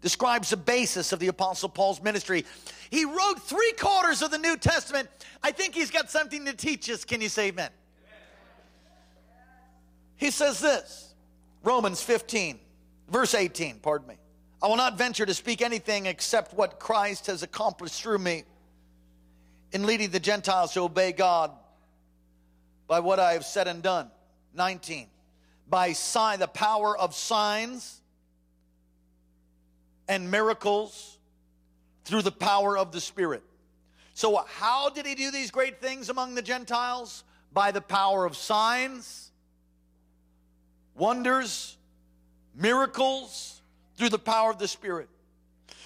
describes 0.03 0.49
the 0.49 0.57
basis 0.57 1.13
of 1.13 1.19
the 1.19 1.29
Apostle 1.29 1.69
Paul's 1.69 2.03
ministry. 2.03 2.45
He 2.91 3.05
wrote 3.05 3.41
three 3.41 3.71
quarters 3.79 4.21
of 4.21 4.29
the 4.29 4.37
New 4.37 4.57
Testament. 4.57 5.09
I 5.41 5.51
think 5.51 5.73
he's 5.73 5.89
got 5.89 6.11
something 6.11 6.45
to 6.45 6.53
teach 6.53 6.89
us. 6.89 7.05
Can 7.05 7.21
you 7.21 7.29
say 7.29 7.47
amen? 7.47 7.71
He 10.17 10.29
says 10.29 10.59
this 10.59 11.15
Romans 11.63 12.03
15, 12.03 12.59
verse 13.09 13.33
18, 13.33 13.79
pardon 13.79 14.09
me. 14.09 14.15
I 14.61 14.67
will 14.67 14.77
not 14.77 14.97
venture 14.97 15.25
to 15.25 15.33
speak 15.33 15.61
anything 15.61 16.05
except 16.05 16.53
what 16.53 16.79
Christ 16.79 17.27
has 17.27 17.41
accomplished 17.41 18.01
through 18.01 18.19
me 18.19 18.43
in 19.71 19.85
leading 19.85 20.09
the 20.09 20.19
Gentiles 20.19 20.73
to 20.73 20.81
obey 20.81 21.13
God 21.13 21.51
by 22.87 22.99
what 22.99 23.19
I 23.19 23.33
have 23.33 23.45
said 23.45 23.67
and 23.67 23.81
done. 23.81 24.11
19. 24.53 25.07
By 25.69 25.93
sign, 25.93 26.39
the 26.39 26.47
power 26.47 26.97
of 26.97 27.15
signs 27.15 28.01
and 30.07 30.29
miracles 30.29 31.17
through 32.05 32.21
the 32.21 32.31
power 32.31 32.77
of 32.77 32.91
the 32.91 33.01
Spirit. 33.01 33.43
So, 34.13 34.43
how 34.47 34.89
did 34.89 35.05
he 35.05 35.15
do 35.15 35.31
these 35.31 35.51
great 35.51 35.81
things 35.81 36.09
among 36.09 36.35
the 36.35 36.41
Gentiles? 36.41 37.23
By 37.51 37.71
the 37.71 37.81
power 37.81 38.25
of 38.25 38.35
signs, 38.35 39.31
wonders, 40.95 41.77
miracles, 42.55 43.61
through 43.95 44.09
the 44.09 44.19
power 44.19 44.49
of 44.49 44.59
the 44.59 44.67
Spirit. 44.67 45.09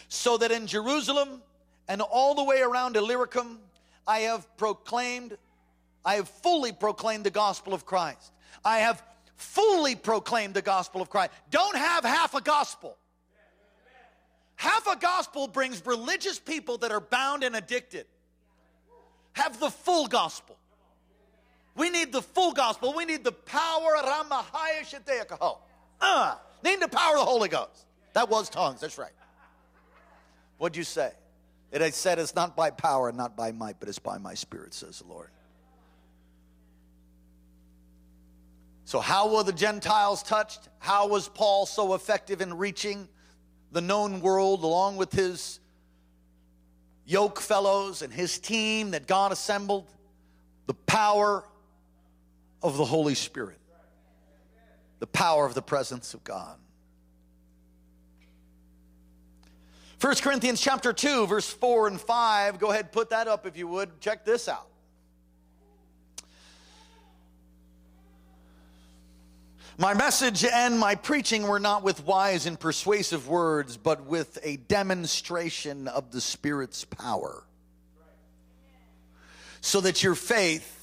So 0.10 0.38
that 0.38 0.51
in 0.51 0.67
Jerusalem 0.67 1.41
and 1.88 2.01
all 2.01 2.36
the 2.36 2.43
way 2.43 2.62
around 2.62 2.95
Illyricum, 2.95 3.60
I 4.08 4.19
have 4.19 4.56
proclaimed, 4.58 5.38
I 6.06 6.15
have 6.15 6.30
fully 6.30 6.71
proclaimed 6.71 7.25
the 7.25 7.32
gospel 7.32 7.73
of 7.73 7.86
Christ. 7.86 8.32
I 8.63 8.80
have 8.80 9.03
fully 9.36 9.95
proclaimed 9.95 10.53
the 10.53 10.62
gospel 10.62 11.01
of 11.01 11.10
Christ. 11.10 11.32
Don't 11.51 11.75
have 11.75 12.03
half 12.03 12.34
a 12.34 12.41
gospel. 12.41 12.97
Half 14.58 14.88
a 14.88 14.98
gospel 14.98 15.48
brings 15.48 15.86
religious 15.86 16.39
people 16.39 16.80
that 16.80 16.91
are 16.91 17.00
bound 17.00 17.43
and 17.43 17.56
addicted. 17.56 18.06
Have 19.34 19.60
the 19.60 19.70
full 19.70 20.08
gospel. 20.08 20.58
We 21.76 21.91
need 21.91 22.12
the 22.12 22.24
full 22.24 22.54
gospel. 22.54 22.93
We 22.96 23.06
need 23.06 23.24
the 23.24 23.32
power. 23.32 23.96
Uh, 26.02 26.36
need 26.63 26.82
the 26.82 26.88
power 26.88 27.13
of 27.13 27.20
the 27.20 27.26
Holy 27.26 27.50
Ghost. 27.50 27.86
That 28.13 28.30
was 28.30 28.50
tongues. 28.50 28.82
That's 28.82 28.98
right. 28.98 29.12
What'd 30.58 30.76
you 30.76 30.84
say? 30.84 31.12
It 31.72 31.84
I 31.84 31.91
said 31.91 32.17
it's 32.17 32.34
not 32.34 32.56
by 32.56 32.72
power 32.72 33.10
and 33.10 33.17
not 33.17 33.38
by 33.38 33.52
might, 33.52 33.80
but 33.80 33.89
it's 33.89 34.00
by 34.00 34.17
my 34.17 34.34
spirit, 34.34 34.74
says 34.74 35.00
the 35.00 35.08
Lord. 35.08 35.30
So, 38.86 39.00
how 39.00 39.36
were 39.36 39.43
the 39.43 39.54
Gentiles 39.54 40.24
touched? 40.24 40.70
How 40.80 41.08
was 41.08 41.28
Paul 41.28 41.67
so 41.67 41.93
effective 41.93 42.41
in 42.41 42.56
reaching 42.56 43.08
the 43.78 43.82
known 43.82 44.22
world 44.22 44.63
along 44.63 44.98
with 44.98 45.12
his 45.13 45.60
yoke 47.06 47.40
fellows 47.40 48.02
and 48.02 48.12
his 48.12 48.40
team 48.40 48.90
that 48.92 49.06
God 49.06 49.32
assembled? 49.32 49.86
The 50.66 50.74
power 50.74 51.44
of 52.63 52.76
the 52.76 52.86
Holy 52.86 53.13
Spirit, 53.13 53.60
the 54.98 55.06
power 55.06 55.46
of 55.46 55.54
the 55.54 55.62
presence 55.62 56.16
of 56.16 56.24
God. 56.24 56.58
1 60.02 60.16
Corinthians 60.16 60.60
chapter 60.60 60.92
2, 60.92 61.28
verse 61.28 61.48
4 61.48 61.90
and 61.90 62.02
5. 62.02 62.58
Go 62.58 62.72
ahead, 62.72 62.92
put 62.92 63.12
that 63.12 63.28
up 63.28 63.46
if 63.46 63.56
you 63.56 63.68
would. 63.68 64.02
Check 64.02 64.26
this 64.26 64.50
out. 64.50 64.70
My 69.80 69.94
message 69.94 70.44
and 70.44 70.80
my 70.80 70.96
preaching 70.96 71.44
were 71.44 71.60
not 71.60 71.84
with 71.84 72.04
wise 72.04 72.48
and 72.48 72.60
persuasive 72.60 73.28
words, 73.28 73.78
but 73.78 74.08
with 74.08 74.40
a 74.42 74.58
demonstration 74.58 75.88
of 75.88 76.12
the 76.12 76.20
Spirit's 76.20 76.84
power. 76.84 77.44
So 79.62 79.82
that 79.82 80.02
your 80.02 80.16
faith 80.16 80.74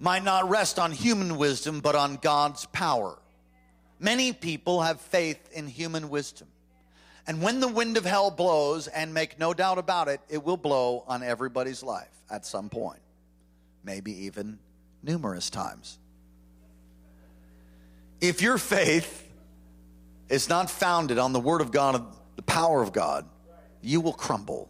might 0.00 0.24
not 0.24 0.50
rest 0.50 0.80
on 0.80 0.90
human 0.90 1.38
wisdom, 1.38 1.78
but 1.78 1.94
on 1.94 2.16
God's 2.16 2.66
power. 2.66 3.16
Many 4.00 4.32
people 4.32 4.82
have 4.82 5.00
faith 5.00 5.38
in 5.52 5.68
human 5.68 6.08
wisdom. 6.08 6.48
And 7.28 7.40
when 7.42 7.60
the 7.60 7.68
wind 7.68 7.96
of 7.96 8.04
hell 8.04 8.32
blows, 8.32 8.88
and 8.88 9.14
make 9.14 9.38
no 9.38 9.54
doubt 9.54 9.78
about 9.78 10.08
it, 10.08 10.20
it 10.28 10.42
will 10.42 10.56
blow 10.56 11.04
on 11.06 11.22
everybody's 11.22 11.84
life 11.84 12.10
at 12.28 12.44
some 12.44 12.70
point, 12.70 13.00
maybe 13.84 14.24
even 14.24 14.58
numerous 15.04 15.48
times. 15.48 15.98
If 18.26 18.42
your 18.42 18.58
faith 18.58 19.24
is 20.28 20.48
not 20.48 20.68
founded 20.68 21.16
on 21.16 21.32
the 21.32 21.38
Word 21.38 21.60
of 21.60 21.70
God, 21.70 22.04
the 22.34 22.42
power 22.42 22.82
of 22.82 22.92
God, 22.92 23.24
you 23.80 24.00
will 24.00 24.12
crumble. 24.12 24.68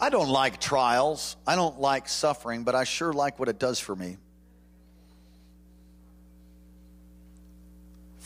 I 0.00 0.10
don't 0.10 0.28
like 0.28 0.60
trials. 0.60 1.36
I 1.46 1.54
don't 1.54 1.78
like 1.78 2.08
suffering, 2.08 2.64
but 2.64 2.74
I 2.74 2.82
sure 2.82 3.12
like 3.12 3.38
what 3.38 3.48
it 3.48 3.60
does 3.60 3.78
for 3.78 3.94
me. 3.94 4.18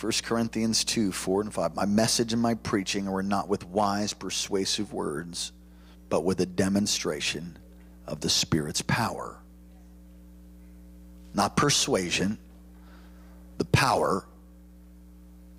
1 0.00 0.12
Corinthians 0.22 0.82
2 0.84 1.12
4 1.12 1.42
and 1.42 1.52
5. 1.52 1.76
My 1.76 1.84
message 1.84 2.32
and 2.32 2.40
my 2.40 2.54
preaching 2.54 3.04
were 3.04 3.22
not 3.22 3.50
with 3.50 3.66
wise, 3.66 4.14
persuasive 4.14 4.94
words, 4.94 5.52
but 6.08 6.24
with 6.24 6.40
a 6.40 6.46
demonstration 6.46 7.58
of 8.06 8.20
the 8.20 8.30
Spirit's 8.30 8.80
power. 8.80 9.39
Not 11.34 11.56
persuasion, 11.56 12.38
the 13.58 13.64
power, 13.66 14.24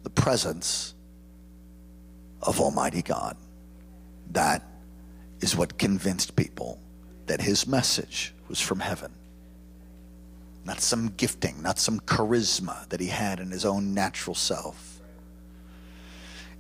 the 0.04 0.10
presence 0.10 0.94
of 2.42 2.60
Almighty 2.60 3.02
God. 3.02 3.38
That 4.32 4.64
is 5.40 5.56
what 5.56 5.78
convinced 5.78 6.36
people 6.36 6.80
that 7.28 7.42
his 7.42 7.68
message 7.68 8.34
was 8.48 8.60
from 8.60 8.80
heaven 8.80 9.14
not 10.66 10.80
some 10.80 11.14
gifting, 11.18 11.62
not 11.62 11.80
some 11.80 12.00
charisma 12.02 12.88
that 12.90 13.00
he 13.00 13.08
had 13.08 13.40
in 13.40 13.52
his 13.52 13.66
own 13.66 13.94
natural 13.94 14.36
self. 14.36 15.00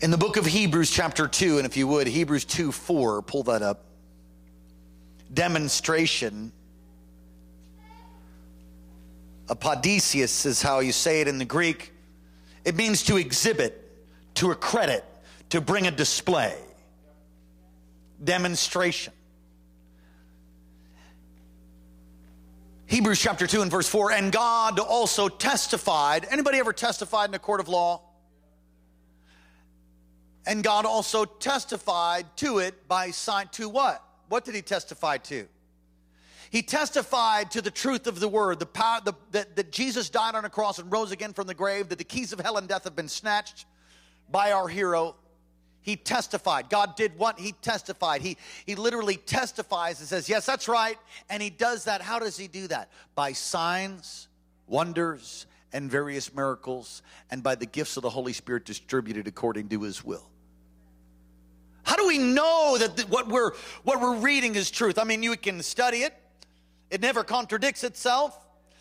In 0.02 0.10
the 0.10 0.17
book 0.17 0.38
of 0.38 0.45
Hebrews, 0.45 0.89
chapter 0.89 1.28
2, 1.28 1.58
and 1.58 1.65
if 1.65 1.78
you 1.78 1.88
would, 1.88 2.08
Hebrews 2.08 2.45
2 2.45 2.71
4, 2.71 3.21
pull 3.21 3.43
that 3.43 3.62
up. 3.62 3.86
Demonstration. 5.32 6.52
Apadisius 9.51 10.45
is 10.45 10.61
how 10.61 10.79
you 10.79 10.93
say 10.93 11.19
it 11.19 11.27
in 11.27 11.37
the 11.37 11.45
Greek. 11.45 11.91
It 12.63 12.75
means 12.75 13.03
to 13.03 13.17
exhibit, 13.17 13.77
to 14.35 14.51
accredit, 14.51 15.03
to 15.49 15.59
bring 15.59 15.87
a 15.87 15.91
display. 15.91 16.57
Demonstration. 18.23 19.11
Hebrews 22.85 23.19
chapter 23.19 23.45
2 23.45 23.61
and 23.61 23.69
verse 23.69 23.89
4, 23.89 24.13
and 24.13 24.31
God 24.31 24.79
also 24.79 25.27
testified. 25.27 26.25
Anybody 26.29 26.57
ever 26.57 26.71
testified 26.71 27.29
in 27.29 27.35
a 27.35 27.39
court 27.39 27.59
of 27.59 27.67
law? 27.67 28.01
And 30.45 30.63
God 30.63 30.85
also 30.85 31.25
testified 31.25 32.25
to 32.37 32.59
it 32.59 32.87
by 32.87 33.11
sign 33.11 33.49
to 33.53 33.67
what? 33.67 34.01
What 34.29 34.45
did 34.45 34.55
he 34.55 34.61
testify 34.61 35.17
to? 35.17 35.47
He 36.51 36.61
testified 36.61 37.49
to 37.51 37.61
the 37.61 37.71
truth 37.71 38.07
of 38.07 38.19
the 38.19 38.27
word, 38.27 38.59
the 38.59 38.65
power 38.65 38.99
the, 39.03 39.13
that, 39.31 39.55
that 39.55 39.71
Jesus 39.71 40.09
died 40.09 40.35
on 40.35 40.43
a 40.43 40.49
cross 40.49 40.79
and 40.79 40.91
rose 40.91 41.13
again 41.13 41.31
from 41.31 41.47
the 41.47 41.53
grave, 41.53 41.87
that 41.87 41.97
the 41.97 42.03
keys 42.03 42.33
of 42.33 42.41
hell 42.41 42.57
and 42.57 42.67
death 42.67 42.83
have 42.83 42.95
been 42.95 43.07
snatched 43.07 43.65
by 44.29 44.51
our 44.51 44.67
hero, 44.67 45.15
he 45.81 45.95
testified. 45.95 46.69
God 46.69 46.97
did 46.97 47.17
what? 47.17 47.39
He 47.39 47.53
testified. 47.53 48.21
He, 48.21 48.35
he 48.65 48.75
literally 48.75 49.15
testifies 49.15 50.01
and 50.01 50.09
says, 50.09 50.27
Yes, 50.27 50.45
that's 50.45 50.67
right. 50.67 50.97
And 51.29 51.41
he 51.41 51.49
does 51.49 51.85
that. 51.85 52.01
How 52.01 52.19
does 52.19 52.37
he 52.37 52.49
do 52.49 52.67
that? 52.67 52.91
By 53.15 53.31
signs, 53.31 54.27
wonders, 54.67 55.47
and 55.71 55.89
various 55.89 56.35
miracles, 56.35 57.01
and 57.31 57.41
by 57.41 57.55
the 57.55 57.65
gifts 57.65 57.95
of 57.95 58.03
the 58.03 58.09
Holy 58.09 58.33
Spirit 58.33 58.65
distributed 58.65 59.25
according 59.25 59.69
to 59.69 59.81
his 59.83 60.03
will. 60.03 60.27
How 61.83 61.95
do 61.95 62.05
we 62.05 62.17
know 62.17 62.77
that 62.77 63.09
what 63.09 63.29
we're, 63.29 63.53
what 63.83 64.01
we're 64.01 64.17
reading 64.17 64.55
is 64.55 64.69
truth? 64.69 64.99
I 64.99 65.05
mean, 65.05 65.23
you 65.23 65.37
can 65.37 65.63
study 65.63 65.99
it 65.99 66.13
It 66.91 66.99
never 66.99 67.23
contradicts 67.23 67.86
itself. 67.86 68.38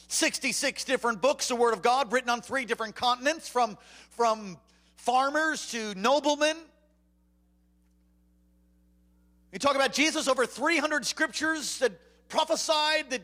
66 0.09 0.83
different 0.85 1.23
books, 1.23 1.47
the 1.47 1.55
Word 1.55 1.73
of 1.73 1.81
God, 1.81 2.13
written 2.13 2.29
on 2.29 2.43
three 2.43 2.65
different 2.65 2.97
continents, 2.97 3.49
from, 3.49 3.79
from 4.11 4.59
farmers 4.97 5.71
to 5.71 5.95
noblemen. 5.95 6.57
You 9.53 9.61
talk 9.61 9.77
about 9.77 9.93
Jesus, 9.93 10.27
over 10.27 10.45
300 10.45 11.07
scriptures 11.07 11.79
that 11.79 11.93
prophesied 12.29 13.11
that 13.11 13.23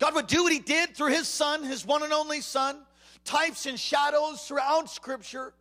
God 0.00 0.16
would 0.16 0.26
do 0.26 0.42
what 0.42 0.52
He 0.52 0.58
did 0.58 0.96
through 0.96 1.12
His 1.12 1.28
Son, 1.28 1.62
His 1.62 1.86
one 1.86 2.02
and 2.02 2.12
only 2.12 2.40
Son, 2.40 2.78
types 3.24 3.66
and 3.66 3.78
shadows 3.78 4.42
throughout 4.42 4.90
Scripture, 4.90 5.54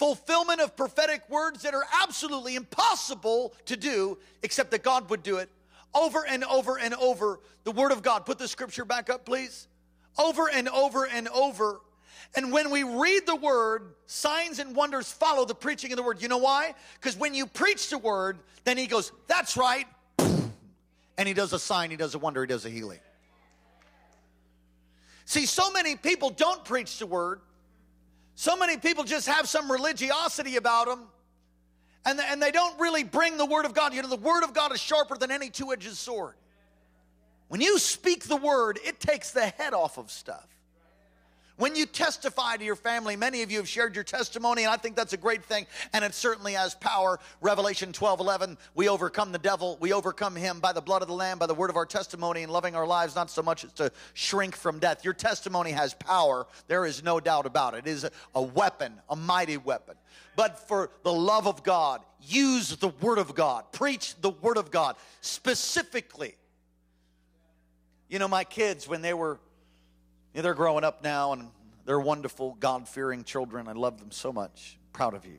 fulfillment 0.00 0.60
of 0.60 0.76
prophetic 0.76 1.22
words 1.30 1.62
that 1.62 1.74
are 1.74 1.86
absolutely 2.02 2.56
impossible 2.56 3.54
to 3.66 3.76
do 3.76 4.18
except 4.42 4.72
that 4.72 4.82
God 4.82 5.08
would 5.10 5.22
do 5.22 5.36
it 5.36 5.48
over 5.94 6.26
and 6.26 6.44
over 6.44 6.78
and 6.78 6.94
over 6.94 7.40
the 7.64 7.72
Word 7.72 7.92
of 7.92 8.02
God. 8.02 8.24
Put 8.26 8.38
the 8.38 8.48
scripture 8.48 8.84
back 8.84 9.10
up, 9.10 9.24
please. 9.24 9.68
Over 10.18 10.48
and 10.50 10.68
over 10.68 11.06
and 11.06 11.28
over. 11.28 11.80
And 12.34 12.52
when 12.52 12.70
we 12.70 12.82
read 12.82 13.26
the 13.26 13.36
Word, 13.36 13.94
signs 14.06 14.58
and 14.58 14.74
wonders 14.74 15.10
follow 15.10 15.44
the 15.44 15.54
preaching 15.54 15.92
of 15.92 15.96
the 15.96 16.02
Word. 16.02 16.22
You 16.22 16.28
know 16.28 16.38
why? 16.38 16.74
Because 16.94 17.16
when 17.16 17.34
you 17.34 17.46
preach 17.46 17.90
the 17.90 17.98
Word, 17.98 18.38
then 18.64 18.78
He 18.78 18.86
goes, 18.86 19.12
That's 19.26 19.56
right. 19.56 19.86
And 21.18 21.28
He 21.28 21.34
does 21.34 21.52
a 21.52 21.58
sign, 21.58 21.90
He 21.90 21.96
does 21.96 22.14
a 22.14 22.18
wonder, 22.18 22.40
He 22.40 22.46
does 22.46 22.64
a 22.64 22.70
healing. 22.70 23.00
See, 25.24 25.46
so 25.46 25.70
many 25.70 25.96
people 25.96 26.30
don't 26.30 26.64
preach 26.64 26.98
the 26.98 27.06
Word. 27.06 27.40
So 28.34 28.56
many 28.56 28.78
people 28.78 29.04
just 29.04 29.28
have 29.28 29.48
some 29.48 29.70
religiosity 29.70 30.56
about 30.56 30.86
them 30.86 31.06
and, 32.04 32.20
and 32.20 32.42
they 32.42 32.50
don't 32.50 32.78
really 32.80 33.04
bring 33.04 33.36
the 33.36 33.46
Word 33.46 33.64
of 33.64 33.74
God. 33.74 33.94
You 33.94 34.02
know, 34.02 34.08
the 34.08 34.16
Word 34.16 34.44
of 34.44 34.54
God 34.54 34.72
is 34.72 34.80
sharper 34.80 35.16
than 35.16 35.30
any 35.30 35.50
two 35.50 35.72
edged 35.72 35.94
sword. 35.94 36.34
When 37.48 37.60
you 37.60 37.78
speak 37.78 38.24
the 38.24 38.36
Word, 38.36 38.78
it 38.84 38.98
takes 38.98 39.30
the 39.30 39.46
head 39.46 39.74
off 39.74 39.98
of 39.98 40.10
stuff. 40.10 40.46
When 41.56 41.76
you 41.76 41.84
testify 41.84 42.56
to 42.56 42.64
your 42.64 42.76
family, 42.76 43.14
many 43.14 43.42
of 43.42 43.50
you 43.50 43.58
have 43.58 43.68
shared 43.68 43.94
your 43.94 44.04
testimony, 44.04 44.62
and 44.62 44.72
I 44.72 44.76
think 44.76 44.96
that's 44.96 45.12
a 45.12 45.18
great 45.18 45.44
thing, 45.44 45.66
and 45.92 46.04
it 46.04 46.14
certainly 46.14 46.54
has 46.54 46.74
power. 46.74 47.20
Revelation 47.40 47.92
12 47.92 48.20
11, 48.20 48.56
we 48.74 48.88
overcome 48.88 49.32
the 49.32 49.38
devil, 49.38 49.76
we 49.78 49.92
overcome 49.92 50.34
him 50.34 50.60
by 50.60 50.72
the 50.72 50.80
blood 50.80 51.02
of 51.02 51.08
the 51.08 51.14
Lamb, 51.14 51.38
by 51.38 51.46
the 51.46 51.54
word 51.54 51.68
of 51.68 51.76
our 51.76 51.84
testimony, 51.84 52.42
and 52.42 52.50
loving 52.50 52.74
our 52.74 52.86
lives, 52.86 53.14
not 53.14 53.30
so 53.30 53.42
much 53.42 53.64
as 53.64 53.72
to 53.74 53.92
shrink 54.14 54.56
from 54.56 54.78
death. 54.78 55.04
Your 55.04 55.14
testimony 55.14 55.72
has 55.72 55.92
power, 55.94 56.46
there 56.68 56.86
is 56.86 57.02
no 57.02 57.20
doubt 57.20 57.44
about 57.44 57.74
it. 57.74 57.86
It 57.86 57.90
is 57.90 58.04
a, 58.04 58.10
a 58.34 58.42
weapon, 58.42 58.94
a 59.10 59.16
mighty 59.16 59.58
weapon. 59.58 59.96
But 60.36 60.66
for 60.66 60.90
the 61.02 61.12
love 61.12 61.46
of 61.46 61.62
God, 61.62 62.00
use 62.22 62.76
the 62.76 62.88
word 62.88 63.18
of 63.18 63.34
God, 63.34 63.64
preach 63.72 64.14
the 64.20 64.30
word 64.30 64.56
of 64.56 64.70
God 64.70 64.96
specifically. 65.20 66.34
You 68.08 68.18
know, 68.18 68.28
my 68.28 68.44
kids, 68.44 68.88
when 68.88 69.02
they 69.02 69.14
were 69.14 69.38
yeah, 70.34 70.42
they're 70.42 70.54
growing 70.54 70.84
up 70.84 71.02
now 71.02 71.32
and 71.32 71.50
they're 71.84 72.00
wonderful, 72.00 72.56
God 72.60 72.88
fearing 72.88 73.24
children. 73.24 73.68
I 73.68 73.72
love 73.72 73.98
them 73.98 74.10
so 74.10 74.32
much. 74.32 74.78
Proud 74.92 75.14
of 75.14 75.24
you. 75.26 75.38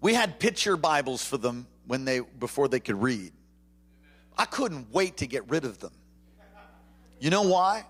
We 0.00 0.14
had 0.14 0.38
picture 0.38 0.76
Bibles 0.76 1.24
for 1.24 1.36
them 1.36 1.66
when 1.86 2.04
they 2.04 2.20
before 2.20 2.68
they 2.68 2.80
could 2.80 3.00
read. 3.00 3.32
I 4.36 4.44
couldn't 4.44 4.92
wait 4.92 5.18
to 5.18 5.26
get 5.26 5.48
rid 5.48 5.64
of 5.64 5.78
them. 5.78 5.92
You 7.20 7.30
know 7.30 7.42
why? 7.42 7.86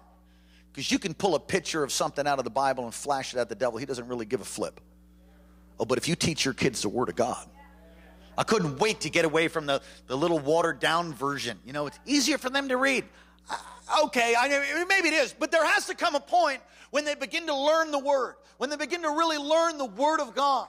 Because 0.70 0.90
you 0.90 0.98
can 0.98 1.14
pull 1.14 1.34
a 1.34 1.40
picture 1.40 1.82
of 1.82 1.92
something 1.92 2.26
out 2.26 2.38
of 2.38 2.44
the 2.44 2.50
Bible 2.50 2.84
and 2.84 2.92
flash 2.92 3.34
it 3.34 3.38
at 3.38 3.48
the 3.48 3.54
devil. 3.54 3.78
He 3.78 3.86
doesn't 3.86 4.06
really 4.06 4.26
give 4.26 4.40
a 4.40 4.44
flip. 4.44 4.80
Oh, 5.80 5.84
but 5.84 5.98
if 5.98 6.08
you 6.08 6.14
teach 6.14 6.44
your 6.44 6.54
kids 6.54 6.82
the 6.82 6.88
Word 6.88 7.08
of 7.08 7.16
God, 7.16 7.46
I 8.36 8.42
couldn't 8.42 8.78
wait 8.78 9.00
to 9.00 9.10
get 9.10 9.24
away 9.24 9.48
from 9.48 9.66
the, 9.66 9.80
the 10.06 10.16
little 10.16 10.38
watered 10.38 10.80
down 10.80 11.14
version. 11.14 11.58
You 11.64 11.72
know, 11.72 11.86
it's 11.86 11.98
easier 12.04 12.38
for 12.38 12.50
them 12.50 12.68
to 12.68 12.76
read 12.76 13.04
okay, 14.04 14.34
I, 14.38 14.48
maybe 14.88 15.08
it 15.08 15.14
is, 15.14 15.34
but 15.38 15.50
there 15.50 15.64
has 15.64 15.86
to 15.86 15.94
come 15.94 16.14
a 16.14 16.20
point 16.20 16.60
when 16.90 17.04
they 17.04 17.14
begin 17.14 17.46
to 17.46 17.56
learn 17.56 17.90
the 17.90 17.98
Word, 17.98 18.36
when 18.58 18.70
they 18.70 18.76
begin 18.76 19.02
to 19.02 19.10
really 19.10 19.38
learn 19.38 19.78
the 19.78 19.86
Word 19.86 20.20
of 20.20 20.34
God. 20.34 20.68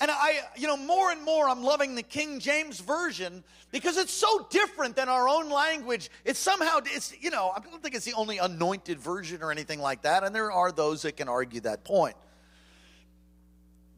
And 0.00 0.10
I, 0.10 0.40
you 0.56 0.66
know, 0.66 0.76
more 0.76 1.12
and 1.12 1.22
more 1.22 1.48
I'm 1.48 1.62
loving 1.62 1.94
the 1.94 2.02
King 2.02 2.40
James 2.40 2.80
Version 2.80 3.44
because 3.70 3.96
it's 3.96 4.12
so 4.12 4.46
different 4.50 4.96
than 4.96 5.08
our 5.08 5.28
own 5.28 5.48
language. 5.48 6.10
It's 6.24 6.40
somehow, 6.40 6.80
it's, 6.84 7.14
you 7.20 7.30
know, 7.30 7.52
I 7.54 7.60
don't 7.60 7.80
think 7.80 7.94
it's 7.94 8.04
the 8.04 8.14
only 8.14 8.38
anointed 8.38 8.98
version 8.98 9.42
or 9.42 9.52
anything 9.52 9.78
like 9.80 10.02
that. 10.02 10.24
And 10.24 10.34
there 10.34 10.50
are 10.50 10.72
those 10.72 11.02
that 11.02 11.16
can 11.16 11.28
argue 11.28 11.60
that 11.60 11.84
point. 11.84 12.16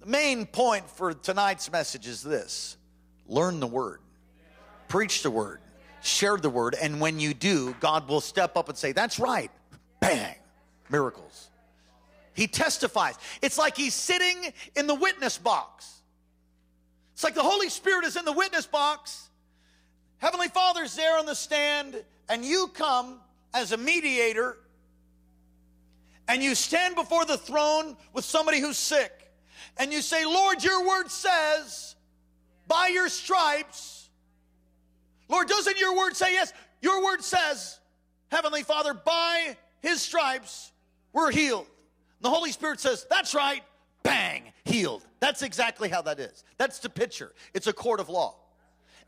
The 0.01 0.07
main 0.07 0.45
point 0.45 0.91
for 0.91 1.15
tonight's 1.15 1.73
message 1.73 2.07
is 2.07 2.23
this 2.23 2.77
learn 3.27 3.59
the 3.59 3.67
Word, 3.67 4.01
preach 4.89 5.23
the 5.23 5.31
Word, 5.31 5.61
share 6.05 6.37
the 6.37 6.51
word, 6.51 6.77
and 6.81 7.01
when 7.01 7.19
you 7.19 7.35
do, 7.35 7.75
God 7.81 8.09
will 8.09 8.21
step 8.21 8.57
up 8.57 8.69
and 8.69 8.79
say, 8.79 8.93
That's 8.93 9.19
right. 9.19 9.51
Bang. 10.01 10.37
Miracles. 10.91 11.49
He 12.35 12.47
testifies. 12.47 13.17
It's 13.43 13.59
like 13.59 13.77
he's 13.77 13.95
sitting 13.95 14.53
in 14.77 14.87
the 14.87 14.95
witness 14.95 15.39
box. 15.39 16.03
It's 17.15 17.23
like 17.23 17.35
the 17.35 17.43
Holy 17.43 17.69
Spirit 17.69 18.05
is 18.05 18.17
in 18.17 18.25
the 18.25 18.33
witness 18.33 18.67
box. 18.67 19.29
Heavenly 20.19 20.49
Father's 20.49 20.97
there 20.97 21.19
on 21.19 21.27
the 21.27 21.35
stand, 21.35 22.03
and 22.29 22.45
you 22.45 22.69
come 22.75 23.21
as 23.55 23.73
a 23.73 23.77
mediator 23.77 24.59
and 26.27 26.43
you 26.43 26.55
stand 26.55 26.97
before 26.97 27.25
the 27.25 27.39
throne 27.39 27.97
with 28.13 28.25
somebody 28.25 28.59
who's 28.59 28.79
sick 28.79 29.13
and 29.77 29.93
you 29.93 30.03
say, 30.03 30.25
Lord, 30.25 30.63
your 30.63 30.87
word 30.87 31.11
says, 31.11 31.95
by 32.67 32.89
your 32.89 33.09
stripes, 33.09 34.04
Lord, 35.29 35.49
doesn't 35.49 35.79
your 35.79 35.97
word 35.97 36.17
say 36.17 36.33
yes? 36.33 36.53
Your 36.83 37.03
word 37.05 37.23
says, 37.23 37.79
Heavenly 38.31 38.63
Father, 38.63 38.95
by 38.95 39.57
his 39.81 40.03
stripes 40.03 40.73
we're 41.13 41.31
healed. 41.31 41.67
The 42.21 42.29
Holy 42.29 42.53
Spirit 42.53 42.81
says, 42.81 43.07
That's 43.09 43.35
right, 43.35 43.63
bang, 44.03 44.43
healed. 44.65 45.05
That's 45.21 45.43
exactly 45.43 45.89
how 45.89 46.03
that 46.03 46.19
is. 46.19 46.45
That's 46.59 46.81
the 46.81 46.91
picture. 46.91 47.33
It's 47.55 47.67
a 47.67 47.73
court 47.73 48.01
of 48.01 48.09
law. 48.09 48.35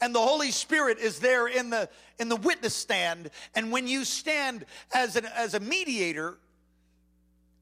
And 0.01 0.15
the 0.15 0.21
Holy 0.21 0.51
Spirit 0.51 0.99
is 0.99 1.19
there 1.19 1.47
in 1.47 1.71
the 1.71 1.89
in 2.19 2.29
the 2.29 2.37
witness 2.37 2.75
stand. 2.75 3.31
And 3.55 3.73
when 3.73 3.89
you 3.89 4.05
stand 4.05 4.65
as 4.95 5.17
an 5.17 5.27
as 5.35 5.55
a 5.55 5.61
mediator, 5.61 6.39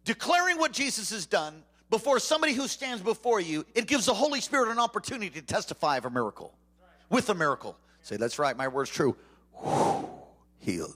declaring 0.05 0.59
what 0.59 0.73
Jesus 0.73 1.11
has 1.11 1.27
done 1.27 1.63
before 1.91 2.19
somebody 2.19 2.53
who 2.53 2.67
stands 2.67 3.03
before 3.03 3.41
you, 3.41 3.65
it 3.75 3.87
gives 3.87 4.07
the 4.07 4.15
Holy 4.15 4.41
Spirit 4.41 4.71
an 4.71 4.79
opportunity 4.79 5.31
to 5.31 5.43
testify 5.43 5.97
of 5.97 6.05
a 6.05 6.11
miracle. 6.11 6.53
With 7.09 7.29
a 7.31 7.35
miracle. 7.35 7.77
Say, 8.05 8.19
that's 8.19 8.39
right, 8.39 8.55
my 8.55 8.69
word's 8.69 8.91
true. 8.91 9.17
Healed. 10.59 10.95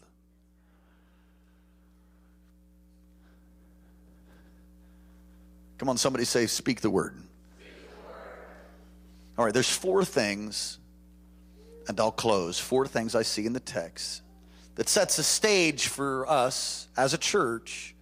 Come 5.78 5.88
on, 5.88 5.96
somebody 5.96 6.26
say, 6.26 6.46
speak 6.46 6.82
the 6.82 6.90
word. 6.90 7.16
All 9.38 9.44
right, 9.46 9.54
there's 9.54 9.70
four 9.70 10.04
things, 10.04 10.78
and 11.86 11.98
I'll 11.98 12.12
close. 12.12 12.58
Four 12.58 12.86
things 12.86 13.14
I 13.14 13.22
see 13.22 13.46
in 13.46 13.54
the 13.54 13.60
text 13.60 14.20
that 14.74 14.90
sets 14.90 15.18
a 15.18 15.22
stage 15.22 15.86
for 15.86 16.28
us 16.28 16.88
as 16.94 17.14
a 17.14 17.18
church 17.18 17.94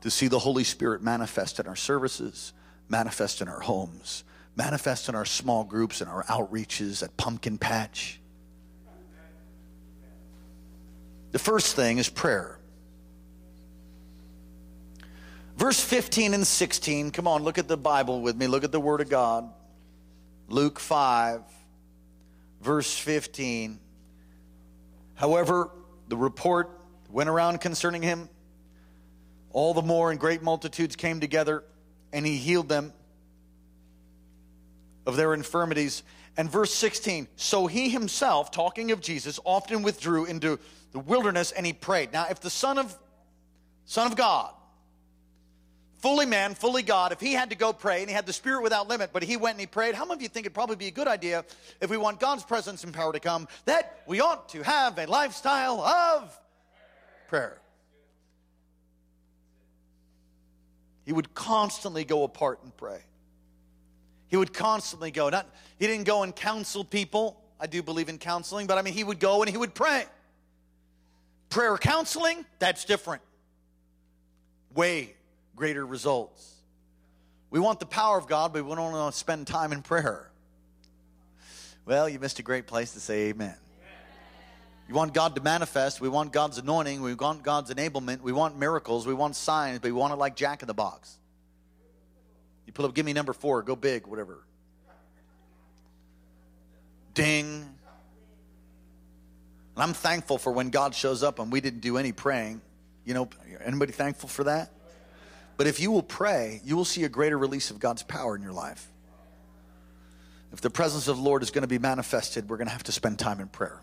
to 0.00 0.10
see 0.10 0.28
the 0.28 0.38
Holy 0.38 0.64
Spirit 0.64 1.02
manifest 1.02 1.60
in 1.60 1.66
our 1.66 1.76
services, 1.76 2.54
manifest 2.88 3.42
in 3.42 3.48
our 3.48 3.60
homes, 3.60 4.24
manifest 4.56 5.10
in 5.10 5.14
our 5.14 5.26
small 5.26 5.64
groups 5.64 6.00
and 6.00 6.08
our 6.08 6.24
outreaches 6.24 7.02
at 7.02 7.14
Pumpkin 7.18 7.58
Patch. 7.58 8.19
The 11.32 11.38
first 11.38 11.76
thing 11.76 11.98
is 11.98 12.08
prayer. 12.08 12.58
Verse 15.56 15.78
15 15.78 16.34
and 16.34 16.46
16, 16.46 17.10
come 17.10 17.28
on, 17.28 17.42
look 17.42 17.58
at 17.58 17.68
the 17.68 17.76
Bible 17.76 18.22
with 18.22 18.34
me, 18.34 18.46
look 18.46 18.64
at 18.64 18.72
the 18.72 18.80
Word 18.80 19.00
of 19.00 19.10
God. 19.10 19.48
Luke 20.48 20.80
5, 20.80 21.42
verse 22.62 22.96
15. 22.96 23.78
However, 25.14 25.70
the 26.08 26.16
report 26.16 26.70
went 27.10 27.28
around 27.28 27.60
concerning 27.60 28.02
him. 28.02 28.28
All 29.52 29.74
the 29.74 29.82
more, 29.82 30.10
and 30.10 30.18
great 30.18 30.42
multitudes 30.42 30.96
came 30.96 31.20
together, 31.20 31.62
and 32.12 32.24
he 32.24 32.36
healed 32.36 32.68
them 32.68 32.92
of 35.04 35.16
their 35.16 35.34
infirmities. 35.34 36.02
And 36.40 36.50
verse 36.50 36.72
16, 36.72 37.28
so 37.36 37.66
he 37.66 37.90
himself, 37.90 38.50
talking 38.50 38.92
of 38.92 39.02
Jesus, 39.02 39.38
often 39.44 39.82
withdrew 39.82 40.24
into 40.24 40.58
the 40.90 40.98
wilderness 40.98 41.52
and 41.52 41.66
he 41.66 41.74
prayed. 41.74 42.14
Now, 42.14 42.28
if 42.30 42.40
the 42.40 42.48
Son 42.48 42.78
of 42.78 42.96
Son 43.84 44.06
of 44.06 44.16
God, 44.16 44.50
fully 45.98 46.24
man, 46.24 46.54
fully 46.54 46.82
God, 46.82 47.12
if 47.12 47.20
he 47.20 47.34
had 47.34 47.50
to 47.50 47.56
go 47.56 47.74
pray 47.74 48.00
and 48.00 48.08
he 48.08 48.14
had 48.14 48.24
the 48.24 48.32
Spirit 48.32 48.62
without 48.62 48.88
limit, 48.88 49.10
but 49.12 49.22
he 49.22 49.36
went 49.36 49.56
and 49.56 49.60
he 49.60 49.66
prayed, 49.66 49.94
how 49.94 50.06
many 50.06 50.14
of 50.14 50.22
you 50.22 50.28
think 50.28 50.46
it'd 50.46 50.54
probably 50.54 50.76
be 50.76 50.86
a 50.86 50.90
good 50.90 51.08
idea 51.08 51.44
if 51.82 51.90
we 51.90 51.98
want 51.98 52.18
God's 52.18 52.42
presence 52.42 52.84
and 52.84 52.94
power 52.94 53.12
to 53.12 53.20
come 53.20 53.46
that 53.66 54.00
we 54.06 54.22
ought 54.22 54.48
to 54.48 54.62
have 54.62 54.98
a 54.98 55.04
lifestyle 55.04 55.82
of 55.82 56.40
prayer? 57.28 57.60
He 61.04 61.12
would 61.12 61.34
constantly 61.34 62.06
go 62.06 62.24
apart 62.24 62.60
and 62.62 62.74
pray. 62.74 63.02
He 64.30 64.38
would 64.38 64.54
constantly 64.54 65.10
go. 65.10 65.28
Not, 65.28 65.46
he 65.78 65.86
didn't 65.86 66.04
go 66.04 66.22
and 66.22 66.34
counsel 66.34 66.84
people 66.84 67.40
I 67.60 67.66
do 67.66 67.82
believe 67.82 68.08
in 68.08 68.16
counseling, 68.16 68.66
but 68.66 68.78
I 68.78 68.82
mean, 68.82 68.94
he 68.94 69.04
would 69.04 69.20
go 69.20 69.42
and 69.42 69.50
he 69.50 69.58
would 69.58 69.74
pray. 69.74 70.06
Prayer 71.50 71.76
counseling, 71.76 72.46
that's 72.58 72.86
different. 72.86 73.22
Way 74.74 75.14
greater 75.56 75.84
results. 75.84 76.54
We 77.50 77.60
want 77.60 77.78
the 77.78 77.86
power 77.86 78.16
of 78.16 78.26
God, 78.26 78.54
but 78.54 78.64
we 78.64 78.74
don't 78.74 78.92
want 78.92 79.12
to 79.12 79.18
spend 79.18 79.46
time 79.46 79.72
in 79.72 79.82
prayer. 79.82 80.30
Well, 81.84 82.08
you 82.08 82.18
missed 82.18 82.38
a 82.38 82.42
great 82.42 82.66
place 82.66 82.92
to 82.92 83.00
say 83.00 83.28
amen. 83.28 83.56
You 84.88 84.94
want 84.94 85.12
God 85.12 85.34
to 85.34 85.42
manifest. 85.42 86.00
We 86.00 86.08
want 86.08 86.32
God's 86.32 86.58
anointing. 86.58 87.02
We 87.02 87.14
want 87.14 87.42
God's 87.42 87.72
enablement. 87.72 88.22
We 88.22 88.32
want 88.32 88.58
miracles. 88.58 89.06
We 89.06 89.14
want 89.14 89.36
signs, 89.36 89.80
but 89.80 89.88
we 89.88 89.92
want 89.92 90.12
it 90.12 90.16
like 90.16 90.34
Jack 90.34 90.62
in 90.62 90.66
the 90.66 90.74
Box. 90.74 91.18
You 92.70 92.72
pull 92.72 92.86
up, 92.86 92.94
give 92.94 93.04
me 93.04 93.12
number 93.12 93.32
four, 93.32 93.62
go 93.64 93.74
big, 93.74 94.06
whatever. 94.06 94.44
Ding. 97.14 97.68
And 99.74 99.82
I'm 99.82 99.92
thankful 99.92 100.38
for 100.38 100.52
when 100.52 100.70
God 100.70 100.94
shows 100.94 101.24
up 101.24 101.40
and 101.40 101.50
we 101.50 101.60
didn't 101.60 101.80
do 101.80 101.98
any 101.98 102.12
praying. 102.12 102.60
You 103.04 103.14
know, 103.14 103.28
anybody 103.64 103.90
thankful 103.90 104.28
for 104.28 104.44
that? 104.44 104.70
But 105.56 105.66
if 105.66 105.80
you 105.80 105.90
will 105.90 106.04
pray, 106.04 106.60
you 106.64 106.76
will 106.76 106.84
see 106.84 107.02
a 107.02 107.08
greater 107.08 107.36
release 107.36 107.72
of 107.72 107.80
God's 107.80 108.04
power 108.04 108.36
in 108.36 108.42
your 108.42 108.52
life. 108.52 108.86
If 110.52 110.60
the 110.60 110.70
presence 110.70 111.08
of 111.08 111.16
the 111.16 111.22
Lord 111.24 111.42
is 111.42 111.50
going 111.50 111.62
to 111.62 111.68
be 111.68 111.80
manifested, 111.80 112.48
we're 112.48 112.56
going 112.56 112.68
to 112.68 112.72
have 112.72 112.84
to 112.84 112.92
spend 112.92 113.18
time 113.18 113.40
in 113.40 113.48
prayer. 113.48 113.82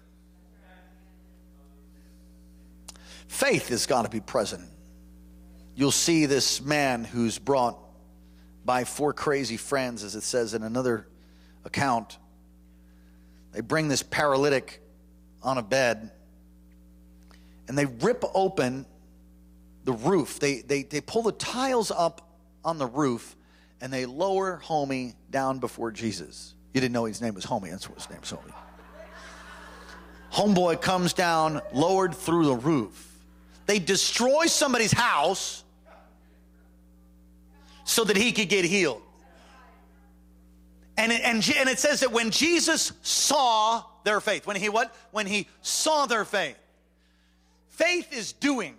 Faith 3.28 3.68
has 3.68 3.86
got 3.86 4.04
to 4.04 4.10
be 4.10 4.22
present. 4.22 4.64
You'll 5.76 5.92
see 5.92 6.26
this 6.26 6.62
man 6.62 7.04
who's 7.04 7.38
brought 7.38 7.84
by 8.68 8.84
four 8.84 9.14
crazy 9.14 9.56
friends, 9.56 10.04
as 10.04 10.14
it 10.14 10.24
says 10.24 10.54
in 10.54 10.62
another 10.62 11.08
account. 11.64 12.18
They 13.54 13.62
bring 13.62 13.88
this 13.88 14.04
paralytic 14.04 14.82
on 15.42 15.58
a 15.58 15.64
bed 15.64 16.12
and 17.70 17.78
they 17.78 17.86
rip 17.86 18.26
open 18.36 18.86
the 19.86 19.94
roof. 19.94 20.42
They, 20.42 20.60
they, 20.60 20.84
they 20.84 21.00
pull 21.00 21.22
the 21.24 21.32
tiles 21.32 21.92
up 21.92 22.30
on 22.66 22.78
the 22.78 22.86
roof 22.86 23.38
and 23.80 23.92
they 23.92 24.06
lower 24.06 24.62
Homie 24.66 25.16
down 25.32 25.60
before 25.60 25.90
Jesus. 25.90 26.54
You 26.74 26.82
didn't 26.82 26.94
know 26.94 27.06
his 27.06 27.22
name 27.22 27.36
was 27.36 27.46
Homie, 27.46 27.72
that's 27.72 27.90
what 27.90 27.98
his 28.00 28.10
name 28.10 28.20
was 28.20 28.34
Homie. 28.34 28.54
Homeboy 30.34 30.82
comes 30.82 31.14
down, 31.14 31.62
lowered 31.74 32.14
through 32.14 32.48
the 32.48 32.56
roof. 32.56 33.18
They 33.66 33.80
destroy 33.80 34.48
somebody's 34.48 34.92
house 34.92 35.64
so 37.88 38.04
that 38.04 38.18
he 38.18 38.34
could 38.34 38.50
get 38.50 38.66
healed. 38.66 39.02
And 40.98 41.12
it, 41.12 41.22
and, 41.24 41.36
and 41.58 41.70
it 41.70 41.80
says 41.80 42.02
that 42.02 42.12
when 42.12 42.32
Jesus 42.32 42.92
saw 43.02 43.84
their 44.04 44.20
faith, 44.20 44.46
when 44.46 44.56
he 44.58 44.68
what? 44.68 44.94
When 45.12 45.26
he 45.26 45.48
saw 45.62 46.06
their 46.06 46.26
faith. 46.26 46.58
Faith 47.70 48.12
is 48.12 48.34
doing. 48.34 48.76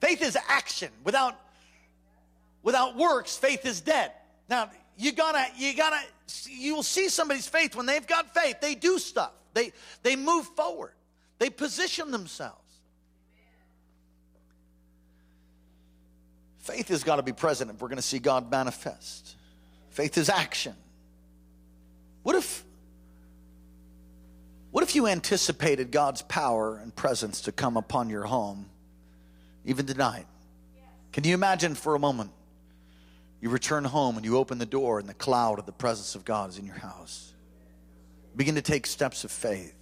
Faith 0.00 0.22
is 0.22 0.38
action. 0.48 0.90
Without 1.02 1.34
without 2.62 2.96
works, 2.96 3.36
faith 3.36 3.66
is 3.66 3.80
dead. 3.80 4.12
Now, 4.48 4.70
you 4.96 5.12
gotta, 5.12 5.46
you 5.56 5.74
gotta, 5.74 6.00
you 6.48 6.74
will 6.74 6.82
see 6.82 7.08
somebody's 7.08 7.48
faith 7.48 7.74
when 7.74 7.86
they've 7.86 8.06
got 8.06 8.32
faith. 8.32 8.60
They 8.60 8.74
do 8.74 8.98
stuff. 8.98 9.32
They 9.54 9.72
they 10.02 10.14
move 10.14 10.46
forward. 10.46 10.92
They 11.38 11.50
position 11.50 12.10
themselves. 12.10 12.60
Faith 16.66 16.88
has 16.88 17.04
got 17.04 17.16
to 17.16 17.22
be 17.22 17.32
present 17.32 17.70
if 17.70 17.80
we're 17.80 17.86
going 17.86 17.94
to 17.94 18.02
see 18.02 18.18
God 18.18 18.50
manifest. 18.50 19.36
Faith 19.90 20.18
is 20.18 20.28
action. 20.28 20.74
What 22.24 22.34
if 22.34 22.64
what 24.72 24.82
if 24.82 24.96
you 24.96 25.06
anticipated 25.06 25.92
God's 25.92 26.22
power 26.22 26.76
and 26.76 26.94
presence 26.94 27.42
to 27.42 27.52
come 27.52 27.76
upon 27.76 28.10
your 28.10 28.24
home 28.24 28.66
even 29.64 29.86
tonight? 29.86 30.26
Can 31.12 31.22
you 31.22 31.34
imagine 31.34 31.76
for 31.76 31.94
a 31.94 32.00
moment 32.00 32.32
you 33.40 33.48
return 33.48 33.84
home 33.84 34.16
and 34.16 34.26
you 34.26 34.36
open 34.36 34.58
the 34.58 34.66
door 34.66 34.98
and 34.98 35.08
the 35.08 35.14
cloud 35.14 35.60
of 35.60 35.66
the 35.66 35.72
presence 35.72 36.16
of 36.16 36.24
God 36.24 36.50
is 36.50 36.58
in 36.58 36.66
your 36.66 36.74
house? 36.74 37.32
Begin 38.34 38.56
to 38.56 38.62
take 38.62 38.86
steps 38.86 39.22
of 39.22 39.30
faith. 39.30 39.72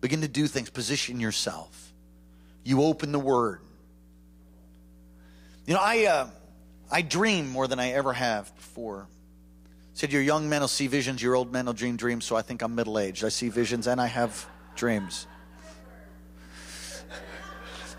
Begin 0.00 0.22
to 0.22 0.28
do 0.28 0.46
things, 0.46 0.70
position 0.70 1.20
yourself. 1.20 1.92
You 2.64 2.82
open 2.82 3.12
the 3.12 3.20
word. 3.20 3.60
You 5.66 5.74
know, 5.74 5.80
I, 5.82 6.04
uh, 6.04 6.28
I 6.90 7.02
dream 7.02 7.48
more 7.48 7.66
than 7.66 7.80
I 7.80 7.90
ever 7.90 8.12
have 8.12 8.54
before. 8.54 9.08
Said 9.94 10.12
your 10.12 10.22
young 10.22 10.48
men 10.48 10.60
will 10.60 10.68
see 10.68 10.86
visions, 10.86 11.20
your 11.20 11.34
old 11.34 11.52
men 11.52 11.66
will 11.66 11.72
dream 11.72 11.96
dreams, 11.96 12.24
so 12.24 12.36
I 12.36 12.42
think 12.42 12.62
I'm 12.62 12.76
middle 12.76 13.00
aged. 13.00 13.24
I 13.24 13.30
see 13.30 13.48
visions 13.48 13.88
and 13.88 14.00
I 14.00 14.06
have 14.06 14.46
dreams. 14.76 15.26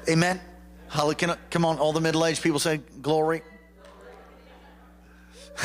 Amen. 0.09 0.39
Can, 1.17 1.35
come 1.49 1.65
on, 1.65 1.77
all 1.79 1.91
the 1.91 1.99
middle 1.99 2.25
aged 2.25 2.41
people 2.41 2.59
say 2.59 2.77
glory. 3.01 3.41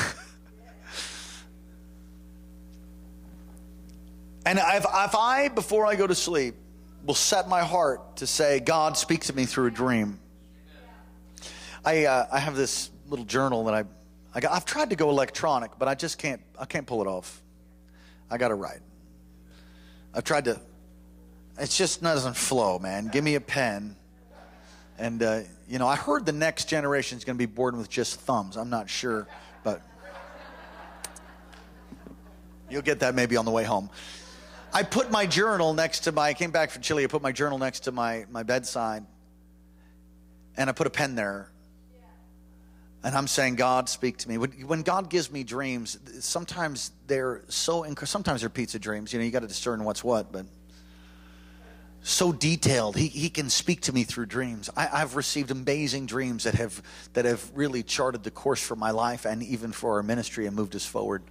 and 4.45 4.59
if, 4.59 4.85
if 4.85 5.15
I, 5.15 5.49
before 5.55 5.87
I 5.87 5.95
go 5.95 6.09
to 6.09 6.15
sleep, 6.17 6.57
will 7.05 7.15
set 7.15 7.49
my 7.49 7.61
heart 7.61 8.17
to 8.17 8.27
say, 8.27 8.59
God, 8.59 8.97
speak 8.97 9.21
to 9.25 9.33
me 9.33 9.45
through 9.45 9.67
a 9.67 9.71
dream 9.71 10.19
I, 11.85 12.05
uh, 12.05 12.27
I 12.31 12.39
have 12.39 12.55
this 12.55 12.91
little 13.09 13.25
journal 13.25 13.65
that 13.65 13.75
I, 13.75 13.85
I 14.35 14.41
got, 14.41 14.53
I've 14.53 14.65
tried 14.65 14.91
to 14.91 14.97
go 14.97 15.11
electronic, 15.11 15.73
but 15.79 15.89
I 15.89 15.95
just 15.95 16.19
can't, 16.19 16.41
I 16.59 16.65
can't 16.65 16.87
pull 16.87 17.03
it 17.03 17.07
off. 17.07 17.43
I 18.31 18.39
got 18.39 18.49
to 18.49 18.55
write. 18.55 18.81
I've 20.15 20.25
tried 20.25 20.45
to, 20.45 20.61
it 21.59 21.71
just 21.71 22.03
doesn't 22.03 22.37
flow, 22.37 22.79
man. 22.79 23.09
Give 23.09 23.25
me 23.25 23.35
a 23.35 23.41
pen. 23.41 23.97
And, 24.99 25.23
uh, 25.23 25.41
you 25.69 25.79
know, 25.79 25.89
I 25.89 25.97
heard 25.97 26.25
the 26.25 26.33
next 26.33 26.69
generation 26.69 27.19
is 27.19 27.25
going 27.25 27.37
to 27.37 27.39
be 27.39 27.53
born 27.53 27.77
with 27.77 27.91
just 27.91 28.21
thumbs. 28.21 28.57
I'm 28.57 28.71
not 28.71 28.89
sure, 28.89 29.27
but 29.65 29.83
you'll 32.71 32.83
get 32.83 33.01
that 33.01 33.15
maybe 33.15 33.37
on 33.37 33.45
the 33.45 33.51
way 33.51 33.65
home. 33.65 33.91
I 34.73 34.83
put 34.83 35.11
my 35.11 35.27
journal 35.27 35.75
next 35.75 36.01
to 36.01 36.13
my, 36.13 36.29
I 36.29 36.35
came 36.35 36.51
back 36.51 36.71
from 36.71 36.81
Chile, 36.81 37.05
I 37.05 37.07
put 37.07 37.21
my 37.21 37.33
journal 37.33 37.59
next 37.59 37.81
to 37.81 37.93
my, 37.93 38.25
my 38.31 38.43
bedside, 38.43 39.05
and 40.57 40.71
I 40.71 40.73
put 40.73 40.87
a 40.87 40.91
pen 40.91 41.15
there. 41.15 41.52
And 43.05 43.17
I'm 43.17 43.27
saying, 43.27 43.57
God, 43.57 43.89
speak 43.89 44.19
to 44.19 44.29
me. 44.29 44.39
When 44.39 44.83
God 44.83 45.11
gives 45.11 45.31
me 45.31 45.43
dreams, 45.43 45.99
sometimes 46.21 46.93
they're 47.09 47.43
so, 47.49 47.83
inc- 47.83 48.07
sometimes 48.07 48.43
they're 48.43 48.51
pizza 48.51 48.79
dreams. 48.79 49.13
You 49.13 49.19
know, 49.19 49.25
you 49.25 49.33
got 49.33 49.41
to 49.41 49.49
discern 49.49 49.83
what's 49.83 50.05
what, 50.05 50.31
but 50.31 50.47
so 52.03 52.33
detailed. 52.33 52.97
He, 52.97 53.09
he 53.09 53.29
can 53.29 53.51
speak 53.51 53.83
to 53.83 53.93
me 53.93 54.05
through 54.05 54.27
dreams. 54.27 54.71
I, 54.77 54.99
have 54.99 55.17
received 55.17 55.51
amazing 55.51 56.07
dreams 56.07 56.45
that 56.45 56.55
have, 56.55 56.81
that 57.15 57.25
have 57.25 57.51
really 57.55 57.83
charted 57.83 58.23
the 58.23 58.31
course 58.31 58.63
for 58.63 58.77
my 58.77 58.91
life 58.91 59.25
and 59.25 59.43
even 59.43 59.73
for 59.73 59.97
our 59.97 60.03
ministry 60.03 60.47
and 60.47 60.55
moved 60.55 60.77
us 60.77 60.87
forward. 60.87 61.23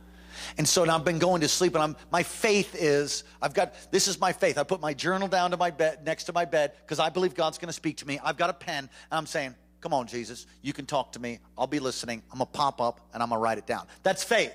And 0.57 0.67
so 0.67 0.83
now 0.85 0.95
I've 0.95 1.05
been 1.05 1.19
going 1.19 1.41
to 1.41 1.47
sleep, 1.47 1.75
and 1.75 1.83
I'm, 1.83 1.95
my 2.11 2.23
faith 2.23 2.75
is 2.75 3.23
I've 3.41 3.53
got 3.53 3.73
this 3.91 4.07
is 4.07 4.19
my 4.19 4.31
faith. 4.31 4.57
I 4.57 4.63
put 4.63 4.81
my 4.81 4.93
journal 4.93 5.27
down 5.27 5.51
to 5.51 5.57
my 5.57 5.71
bed 5.71 6.05
next 6.05 6.25
to 6.25 6.33
my 6.33 6.45
bed 6.45 6.73
because 6.81 6.99
I 6.99 7.09
believe 7.09 7.35
God's 7.35 7.57
going 7.57 7.67
to 7.67 7.73
speak 7.73 7.97
to 7.97 8.07
me. 8.07 8.19
I've 8.23 8.37
got 8.37 8.49
a 8.49 8.53
pen, 8.53 8.85
and 8.85 8.89
I'm 9.11 9.25
saying, 9.25 9.55
Come 9.81 9.93
on, 9.93 10.07
Jesus, 10.07 10.45
you 10.61 10.73
can 10.73 10.85
talk 10.85 11.13
to 11.13 11.19
me. 11.19 11.39
I'll 11.57 11.67
be 11.67 11.79
listening. 11.79 12.21
I'm 12.31 12.37
gonna 12.37 12.45
pop 12.45 12.79
up 12.79 13.01
and 13.13 13.21
I'm 13.21 13.29
gonna 13.29 13.41
write 13.41 13.57
it 13.57 13.65
down. 13.65 13.87
That's 14.03 14.23
faith. 14.23 14.53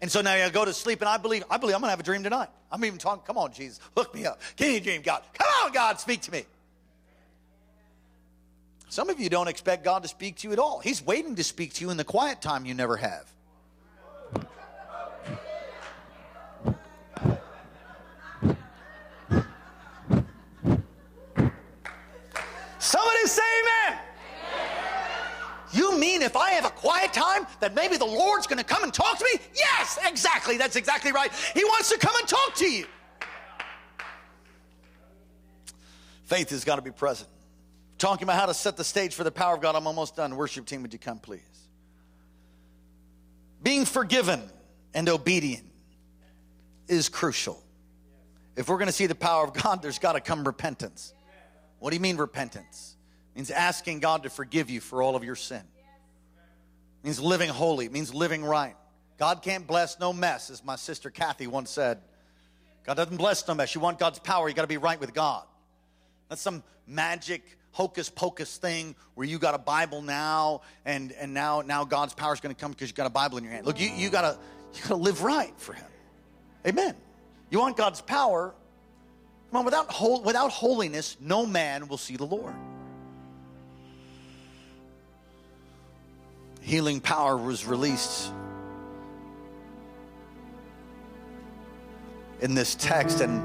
And 0.00 0.10
so 0.10 0.20
now 0.20 0.32
I 0.32 0.50
go 0.50 0.64
to 0.64 0.74
sleep 0.74 1.00
and 1.00 1.08
I 1.08 1.16
believe, 1.16 1.44
I 1.48 1.56
believe 1.56 1.74
I'm 1.74 1.80
gonna 1.80 1.90
have 1.90 2.00
a 2.00 2.04
dream 2.04 2.22
tonight. 2.22 2.48
I'm 2.70 2.84
even 2.84 2.98
talking, 2.98 3.22
come 3.24 3.38
on, 3.38 3.52
Jesus, 3.52 3.80
hook 3.96 4.14
me 4.14 4.26
up. 4.26 4.40
Me 4.60 4.76
a 4.76 4.80
dream, 4.80 5.02
God. 5.02 5.22
Come 5.32 5.48
on, 5.64 5.72
God, 5.72 6.00
speak 6.00 6.20
to 6.22 6.32
me. 6.32 6.44
Some 8.88 9.08
of 9.08 9.20
you 9.20 9.28
don't 9.28 9.48
expect 9.48 9.84
God 9.84 10.02
to 10.02 10.08
speak 10.08 10.36
to 10.36 10.48
you 10.48 10.52
at 10.52 10.58
all. 10.58 10.80
He's 10.80 11.04
waiting 11.04 11.34
to 11.36 11.44
speak 11.44 11.74
to 11.74 11.84
you 11.84 11.90
in 11.90 11.96
the 11.96 12.04
quiet 12.04 12.40
time 12.40 12.66
you 12.66 12.74
never 12.74 12.96
have. 12.96 13.30
Somebody 22.78 23.26
say 23.26 23.42
amen. 23.60 23.98
You 25.72 25.98
mean 25.98 26.22
if 26.22 26.36
I 26.36 26.50
have 26.50 26.64
a 26.64 26.70
quiet 26.70 27.05
time 27.16 27.46
that 27.60 27.74
maybe 27.74 27.96
the 27.96 28.04
Lord's 28.04 28.46
going 28.46 28.58
to 28.58 28.64
come 28.64 28.82
and 28.82 28.92
talk 28.92 29.18
to 29.18 29.24
me? 29.24 29.40
Yes, 29.54 29.98
exactly. 30.06 30.56
That's 30.56 30.76
exactly 30.76 31.12
right. 31.12 31.32
He 31.54 31.64
wants 31.64 31.90
to 31.90 31.98
come 31.98 32.14
and 32.16 32.28
talk 32.28 32.54
to 32.56 32.70
you. 32.70 32.86
Faith 36.24 36.50
has 36.50 36.64
got 36.64 36.76
to 36.76 36.82
be 36.82 36.90
present. 36.90 37.28
Talking 37.98 38.24
about 38.24 38.36
how 38.36 38.46
to 38.46 38.54
set 38.54 38.76
the 38.76 38.84
stage 38.84 39.14
for 39.14 39.24
the 39.24 39.30
power 39.30 39.54
of 39.54 39.62
God. 39.62 39.74
I'm 39.74 39.86
almost 39.86 40.16
done. 40.16 40.36
Worship 40.36 40.66
team, 40.66 40.82
would 40.82 40.92
you 40.92 40.98
come, 40.98 41.18
please? 41.18 41.40
Being 43.62 43.84
forgiven 43.84 44.42
and 44.92 45.08
obedient 45.08 45.64
is 46.88 47.08
crucial. 47.08 47.62
If 48.56 48.68
we're 48.68 48.78
going 48.78 48.86
to 48.86 48.92
see 48.92 49.06
the 49.06 49.14
power 49.14 49.44
of 49.44 49.54
God, 49.54 49.82
there's 49.82 49.98
got 49.98 50.12
to 50.12 50.20
come 50.20 50.44
repentance. 50.44 51.14
What 51.78 51.90
do 51.90 51.96
you 51.96 52.00
mean 52.00 52.16
repentance? 52.16 52.96
It 53.34 53.38
means 53.38 53.50
asking 53.50 54.00
God 54.00 54.22
to 54.24 54.30
forgive 54.30 54.70
you 54.70 54.80
for 54.80 55.02
all 55.02 55.14
of 55.16 55.24
your 55.24 55.36
sin. 55.36 55.62
Means 57.06 57.20
living 57.20 57.50
holy. 57.50 57.88
Means 57.88 58.12
living 58.12 58.44
right. 58.44 58.74
God 59.16 59.40
can't 59.40 59.64
bless 59.64 60.00
no 60.00 60.12
mess, 60.12 60.50
as 60.50 60.64
my 60.64 60.74
sister 60.74 61.08
Kathy 61.08 61.46
once 61.46 61.70
said. 61.70 62.00
God 62.84 62.94
doesn't 62.94 63.16
bless 63.16 63.46
no 63.46 63.54
mess. 63.54 63.76
You 63.76 63.80
want 63.80 64.00
God's 64.00 64.18
power, 64.18 64.48
you 64.48 64.56
got 64.56 64.62
to 64.62 64.68
be 64.68 64.76
right 64.76 64.98
with 64.98 65.14
God. 65.14 65.44
That's 66.28 66.42
some 66.42 66.64
magic 66.84 67.44
hocus 67.70 68.08
pocus 68.10 68.56
thing 68.56 68.96
where 69.14 69.24
you 69.24 69.38
got 69.38 69.54
a 69.54 69.58
Bible 69.58 70.02
now 70.02 70.62
and, 70.84 71.12
and 71.12 71.32
now, 71.32 71.60
now 71.60 71.84
God's 71.84 72.12
power 72.12 72.34
is 72.34 72.40
going 72.40 72.52
to 72.52 72.60
come 72.60 72.72
because 72.72 72.88
you 72.88 72.94
got 72.94 73.06
a 73.06 73.10
Bible 73.10 73.38
in 73.38 73.44
your 73.44 73.52
hand. 73.52 73.66
Look, 73.66 73.78
you, 73.78 73.88
you 73.88 74.10
got 74.10 74.22
to 74.22 74.38
you 74.74 74.82
gotta 74.82 74.96
live 74.96 75.22
right 75.22 75.54
for 75.58 75.74
Him. 75.74 75.86
Amen. 76.66 76.96
You 77.50 77.60
want 77.60 77.76
God's 77.76 78.00
power? 78.00 78.52
Come 79.52 79.60
on, 79.60 79.64
without, 79.64 80.24
without 80.24 80.50
holiness, 80.50 81.16
no 81.20 81.46
man 81.46 81.86
will 81.86 81.98
see 81.98 82.16
the 82.16 82.26
Lord. 82.26 82.54
Healing 86.66 86.98
power 86.98 87.36
was 87.36 87.64
released 87.64 88.32
in 92.40 92.56
this 92.56 92.74
text, 92.74 93.20
and 93.20 93.40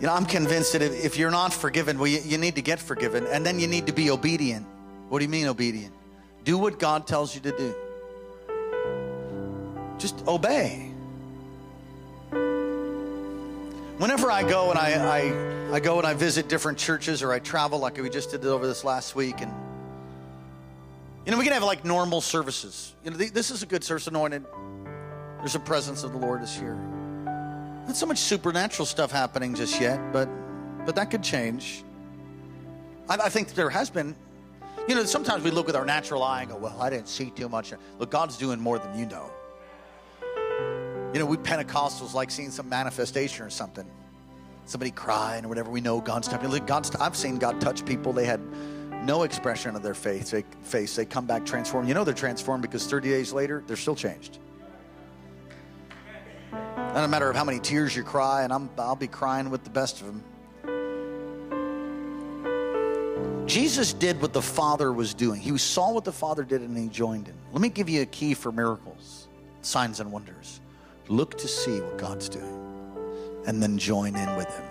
you 0.00 0.06
know, 0.06 0.12
I'm 0.12 0.24
convinced 0.24 0.74
that 0.74 0.82
if, 0.82 1.18
you're 1.18 1.32
not 1.32 1.52
forgiven, 1.52 1.98
well, 1.98 2.06
you, 2.06 2.20
you 2.24 2.38
need 2.38 2.54
to 2.54 2.62
get 2.62 2.78
forgiven, 2.78 3.26
and 3.26 3.44
then 3.44 3.58
you 3.58 3.66
need 3.66 3.88
to 3.88 3.92
be 3.92 4.12
obedient. 4.12 4.64
What 5.08 5.18
do 5.18 5.24
you 5.24 5.28
mean, 5.28 5.48
obedient? 5.48 5.92
Do 6.44 6.58
what 6.58 6.78
God 6.78 7.08
tells 7.08 7.34
you 7.34 7.40
to 7.40 7.50
do. 7.50 7.74
Just 9.98 10.24
obey. 10.28 10.92
Whenever 13.98 14.30
I 14.30 14.48
go 14.48 14.70
and 14.70 14.78
I, 14.78 14.92
I, 14.92 15.74
I 15.74 15.80
go 15.80 15.98
and 15.98 16.06
I 16.06 16.14
visit 16.14 16.48
different 16.48 16.78
churches 16.78 17.20
or 17.20 17.32
I 17.32 17.40
travel, 17.40 17.80
like 17.80 18.00
we 18.00 18.08
just 18.08 18.30
did 18.30 18.46
over 18.46 18.68
this 18.68 18.84
last 18.84 19.16
week, 19.16 19.40
and 19.40 19.52
you 21.26 21.32
know, 21.32 21.38
we 21.38 21.44
can 21.44 21.52
have 21.52 21.62
like 21.62 21.84
normal 21.84 22.20
services. 22.20 22.94
You 23.04 23.10
know, 23.10 23.16
this 23.16 23.50
is 23.50 23.62
a 23.62 23.66
good 23.66 23.84
service, 23.84 24.06
anointed. 24.06 24.44
There's 25.38 25.54
a 25.54 25.60
presence 25.60 26.02
of 26.02 26.12
the 26.12 26.18
Lord 26.18 26.42
is 26.42 26.54
here. 26.54 26.74
Not 27.86 27.96
so 27.96 28.06
much 28.06 28.18
supernatural 28.18 28.86
stuff 28.86 29.10
happening 29.10 29.54
just 29.54 29.80
yet, 29.80 30.12
but 30.12 30.28
but 30.86 30.96
that 30.96 31.10
could 31.10 31.22
change. 31.22 31.84
I, 33.08 33.16
I 33.16 33.28
think 33.28 33.54
there 33.54 33.70
has 33.70 33.90
been. 33.90 34.14
You 34.88 34.94
know, 34.94 35.04
sometimes 35.04 35.44
we 35.44 35.50
look 35.50 35.66
with 35.66 35.76
our 35.76 35.84
natural 35.84 36.22
eye 36.22 36.42
and 36.42 36.50
go, 36.50 36.56
"Well, 36.56 36.80
I 36.80 36.88
didn't 36.88 37.08
see 37.08 37.30
too 37.30 37.48
much." 37.48 37.72
Look, 37.98 38.10
God's 38.10 38.36
doing 38.36 38.58
more 38.58 38.78
than 38.78 38.98
you 38.98 39.06
know. 39.06 39.30
You 41.12 41.18
know, 41.18 41.26
we 41.26 41.36
Pentecostals 41.36 42.14
like 42.14 42.30
seeing 42.30 42.50
some 42.50 42.68
manifestation 42.68 43.44
or 43.44 43.50
something, 43.50 43.86
somebody 44.64 44.90
crying 44.90 45.44
or 45.44 45.48
whatever. 45.48 45.70
We 45.70 45.80
know 45.80 46.00
God's 46.00 46.28
touching. 46.28 46.50
God's. 46.64 46.94
I've 46.96 47.16
seen 47.16 47.38
God 47.38 47.60
touch 47.60 47.84
people. 47.84 48.12
They 48.12 48.24
had 48.24 48.40
no 49.04 49.22
expression 49.22 49.76
of 49.76 49.82
their 49.82 49.94
faith. 49.94 50.30
They, 50.30 50.44
face. 50.62 50.96
They 50.96 51.04
come 51.04 51.26
back 51.26 51.44
transformed. 51.46 51.88
You 51.88 51.94
know 51.94 52.04
they're 52.04 52.14
transformed 52.14 52.62
because 52.62 52.86
30 52.86 53.08
days 53.08 53.32
later 53.32 53.62
they're 53.66 53.76
still 53.76 53.96
changed. 53.96 54.38
Not 56.52 57.04
a 57.04 57.08
matter 57.08 57.30
of 57.30 57.36
how 57.36 57.44
many 57.44 57.60
tears 57.60 57.94
you 57.94 58.02
cry, 58.02 58.42
and 58.42 58.52
I'm, 58.52 58.68
I'll 58.76 58.96
be 58.96 59.06
crying 59.06 59.50
with 59.50 59.62
the 59.62 59.70
best 59.70 60.00
of 60.00 60.06
them. 60.06 60.24
Jesus 63.46 63.92
did 63.92 64.20
what 64.22 64.32
the 64.32 64.42
Father 64.42 64.92
was 64.92 65.12
doing. 65.12 65.40
He 65.40 65.56
saw 65.58 65.92
what 65.92 66.04
the 66.04 66.12
Father 66.12 66.44
did 66.44 66.62
and 66.62 66.76
he 66.76 66.88
joined 66.88 67.26
in. 67.26 67.34
Let 67.52 67.60
me 67.60 67.68
give 67.68 67.88
you 67.88 68.02
a 68.02 68.06
key 68.06 68.34
for 68.34 68.52
miracles, 68.52 69.28
signs, 69.62 69.98
and 69.98 70.12
wonders. 70.12 70.60
Look 71.08 71.36
to 71.38 71.48
see 71.48 71.80
what 71.80 71.98
God's 71.98 72.28
doing 72.28 72.60
and 73.46 73.60
then 73.60 73.76
join 73.76 74.14
in 74.14 74.36
with 74.36 74.46
Him. 74.56 74.69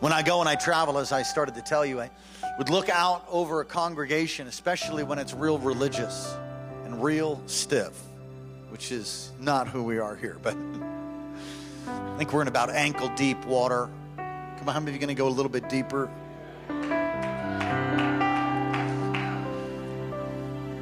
When 0.00 0.12
I 0.12 0.22
go 0.22 0.40
and 0.40 0.48
I 0.48 0.56
travel, 0.56 0.98
as 0.98 1.12
I 1.12 1.22
started 1.22 1.54
to 1.54 1.62
tell 1.62 1.86
you, 1.86 2.00
I 2.00 2.10
would 2.58 2.70
look 2.70 2.88
out 2.88 3.26
over 3.30 3.60
a 3.60 3.64
congregation, 3.64 4.48
especially 4.48 5.04
when 5.04 5.18
it's 5.18 5.32
real 5.34 5.58
religious 5.58 6.34
and 6.84 7.02
real 7.02 7.40
stiff 7.46 7.92
which 8.70 8.92
is 8.92 9.32
not 9.40 9.68
who 9.68 9.82
we 9.82 9.98
are 9.98 10.16
here, 10.16 10.38
but 10.42 10.56
I 11.86 12.16
think 12.16 12.32
we're 12.32 12.42
in 12.42 12.48
about 12.48 12.70
ankle 12.70 13.08
deep 13.16 13.44
water. 13.44 13.90
Come 14.16 14.68
on, 14.68 14.74
how 14.74 14.80
many 14.80 14.92
of 14.92 14.94
you 14.94 15.00
going 15.00 15.08
to 15.08 15.20
go 15.20 15.28
a 15.28 15.28
little 15.28 15.50
bit 15.50 15.68
deeper? 15.68 16.08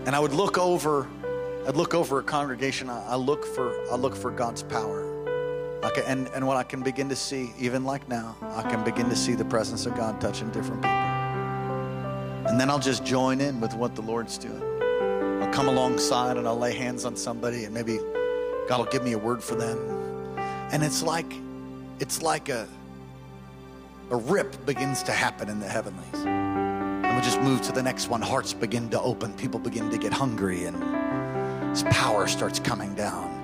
And 0.06 0.14
I 0.14 0.20
would 0.20 0.32
look 0.32 0.58
over, 0.58 1.08
I'd 1.66 1.76
look 1.76 1.94
over 1.94 2.18
a 2.18 2.22
congregation. 2.22 2.88
I, 2.90 3.04
I 3.06 3.16
look 3.16 3.44
for, 3.44 3.74
I 3.90 3.96
look 3.96 4.14
for 4.14 4.30
God's 4.30 4.62
power. 4.62 5.17
Okay, 5.88 6.04
and, 6.06 6.28
and 6.34 6.46
what 6.46 6.58
I 6.58 6.64
can 6.64 6.82
begin 6.82 7.08
to 7.08 7.16
see, 7.16 7.50
even 7.58 7.82
like 7.82 8.06
now, 8.10 8.36
I 8.42 8.60
can 8.62 8.84
begin 8.84 9.08
to 9.08 9.16
see 9.16 9.34
the 9.34 9.44
presence 9.46 9.86
of 9.86 9.94
God 9.94 10.20
touching 10.20 10.50
different 10.50 10.82
people. 10.82 10.90
And 12.46 12.60
then 12.60 12.68
I'll 12.68 12.78
just 12.78 13.06
join 13.06 13.40
in 13.40 13.58
with 13.58 13.72
what 13.72 13.94
the 13.94 14.02
Lord's 14.02 14.36
doing. 14.36 14.62
I'll 15.42 15.50
come 15.50 15.66
alongside 15.66 16.36
and 16.36 16.46
I'll 16.46 16.58
lay 16.58 16.74
hands 16.74 17.06
on 17.06 17.16
somebody 17.16 17.64
and 17.64 17.72
maybe 17.72 17.98
God 18.68 18.80
will 18.80 18.92
give 18.92 19.02
me 19.02 19.12
a 19.12 19.18
word 19.18 19.42
for 19.42 19.54
them. 19.54 19.78
And 20.72 20.84
it's 20.84 21.02
like 21.02 21.32
it's 22.00 22.20
like 22.20 22.50
a 22.50 22.68
a 24.10 24.16
rip 24.16 24.66
begins 24.66 25.02
to 25.04 25.12
happen 25.12 25.48
in 25.48 25.58
the 25.58 25.68
heavenlies. 25.68 26.24
And 26.24 27.16
we 27.16 27.22
just 27.22 27.40
move 27.40 27.62
to 27.62 27.72
the 27.72 27.82
next 27.82 28.08
one. 28.08 28.20
Hearts 28.20 28.52
begin 28.52 28.90
to 28.90 29.00
open, 29.00 29.32
people 29.34 29.58
begin 29.58 29.88
to 29.88 29.96
get 29.96 30.12
hungry, 30.12 30.64
and 30.64 31.72
this 31.72 31.84
power 31.84 32.26
starts 32.26 32.58
coming 32.58 32.94
down. 32.94 33.37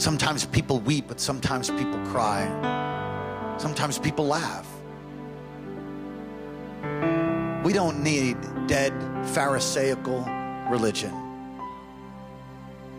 Sometimes 0.00 0.46
people 0.46 0.80
weep, 0.80 1.04
but 1.08 1.20
sometimes 1.20 1.68
people 1.68 1.98
cry. 2.06 2.48
Sometimes 3.58 3.98
people 3.98 4.26
laugh. 4.26 4.66
We 7.62 7.74
don't 7.74 8.02
need 8.02 8.38
dead 8.66 8.94
Pharisaical 9.34 10.24
religion. 10.70 11.12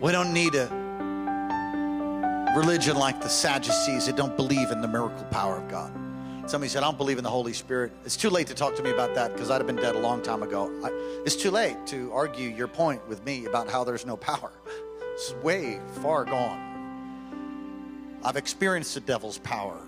We 0.00 0.12
don't 0.12 0.32
need 0.32 0.54
a 0.54 0.68
religion 2.56 2.96
like 2.96 3.20
the 3.20 3.28
Sadducees 3.28 4.06
that 4.06 4.14
don't 4.14 4.36
believe 4.36 4.70
in 4.70 4.80
the 4.80 4.86
miracle 4.86 5.24
power 5.24 5.56
of 5.56 5.68
God. 5.68 5.92
Somebody 6.48 6.68
said, 6.68 6.84
I 6.84 6.86
don't 6.86 6.98
believe 6.98 7.18
in 7.18 7.24
the 7.24 7.30
Holy 7.30 7.52
Spirit. 7.52 7.90
It's 8.04 8.16
too 8.16 8.30
late 8.30 8.46
to 8.46 8.54
talk 8.54 8.76
to 8.76 8.82
me 8.84 8.92
about 8.92 9.12
that 9.16 9.32
because 9.32 9.50
I'd 9.50 9.58
have 9.58 9.66
been 9.66 9.74
dead 9.74 9.96
a 9.96 9.98
long 9.98 10.22
time 10.22 10.44
ago. 10.44 10.70
I, 10.84 10.90
it's 11.26 11.34
too 11.34 11.50
late 11.50 11.84
to 11.88 12.12
argue 12.12 12.48
your 12.48 12.68
point 12.68 13.04
with 13.08 13.24
me 13.24 13.46
about 13.46 13.68
how 13.68 13.82
there's 13.82 14.06
no 14.06 14.16
power. 14.16 14.52
It's 15.14 15.34
way 15.42 15.80
far 16.00 16.24
gone. 16.24 16.71
I've 18.24 18.36
experienced 18.36 18.94
the 18.94 19.00
devil's 19.00 19.38
power. 19.38 19.80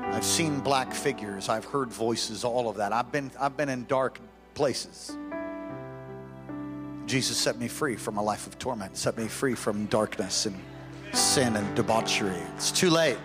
I've 0.00 0.24
seen 0.24 0.60
black 0.60 0.92
figures. 0.92 1.48
I've 1.48 1.64
heard 1.64 1.90
voices, 1.90 2.44
all 2.44 2.68
of 2.68 2.76
that. 2.76 2.92
I've 2.92 3.12
been, 3.12 3.30
I've 3.38 3.56
been 3.56 3.68
in 3.68 3.84
dark 3.86 4.18
places. 4.54 5.16
Jesus 7.06 7.36
set 7.36 7.58
me 7.58 7.68
free 7.68 7.96
from 7.96 8.16
a 8.16 8.22
life 8.22 8.46
of 8.46 8.58
torment, 8.58 8.96
set 8.96 9.18
me 9.18 9.28
free 9.28 9.54
from 9.54 9.86
darkness 9.86 10.46
and 10.46 10.58
sin 11.12 11.56
and 11.56 11.76
debauchery. 11.76 12.40
It's 12.56 12.72
too 12.72 12.90
late. 12.90 13.18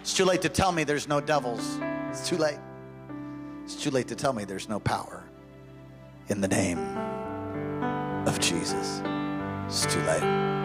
It's 0.00 0.14
too 0.14 0.24
late 0.24 0.42
to 0.42 0.48
tell 0.48 0.72
me 0.72 0.84
there's 0.84 1.08
no 1.08 1.20
devils. 1.20 1.78
It's 2.10 2.28
too 2.28 2.36
late. 2.36 2.58
It's 3.64 3.76
too 3.76 3.90
late 3.90 4.08
to 4.08 4.16
tell 4.16 4.32
me 4.32 4.44
there's 4.44 4.68
no 4.68 4.80
power 4.80 5.22
in 6.28 6.40
the 6.40 6.48
name 6.48 6.78
of 8.26 8.40
Jesus. 8.40 9.00
It's 9.66 9.86
too 9.86 10.00
late. 10.00 10.61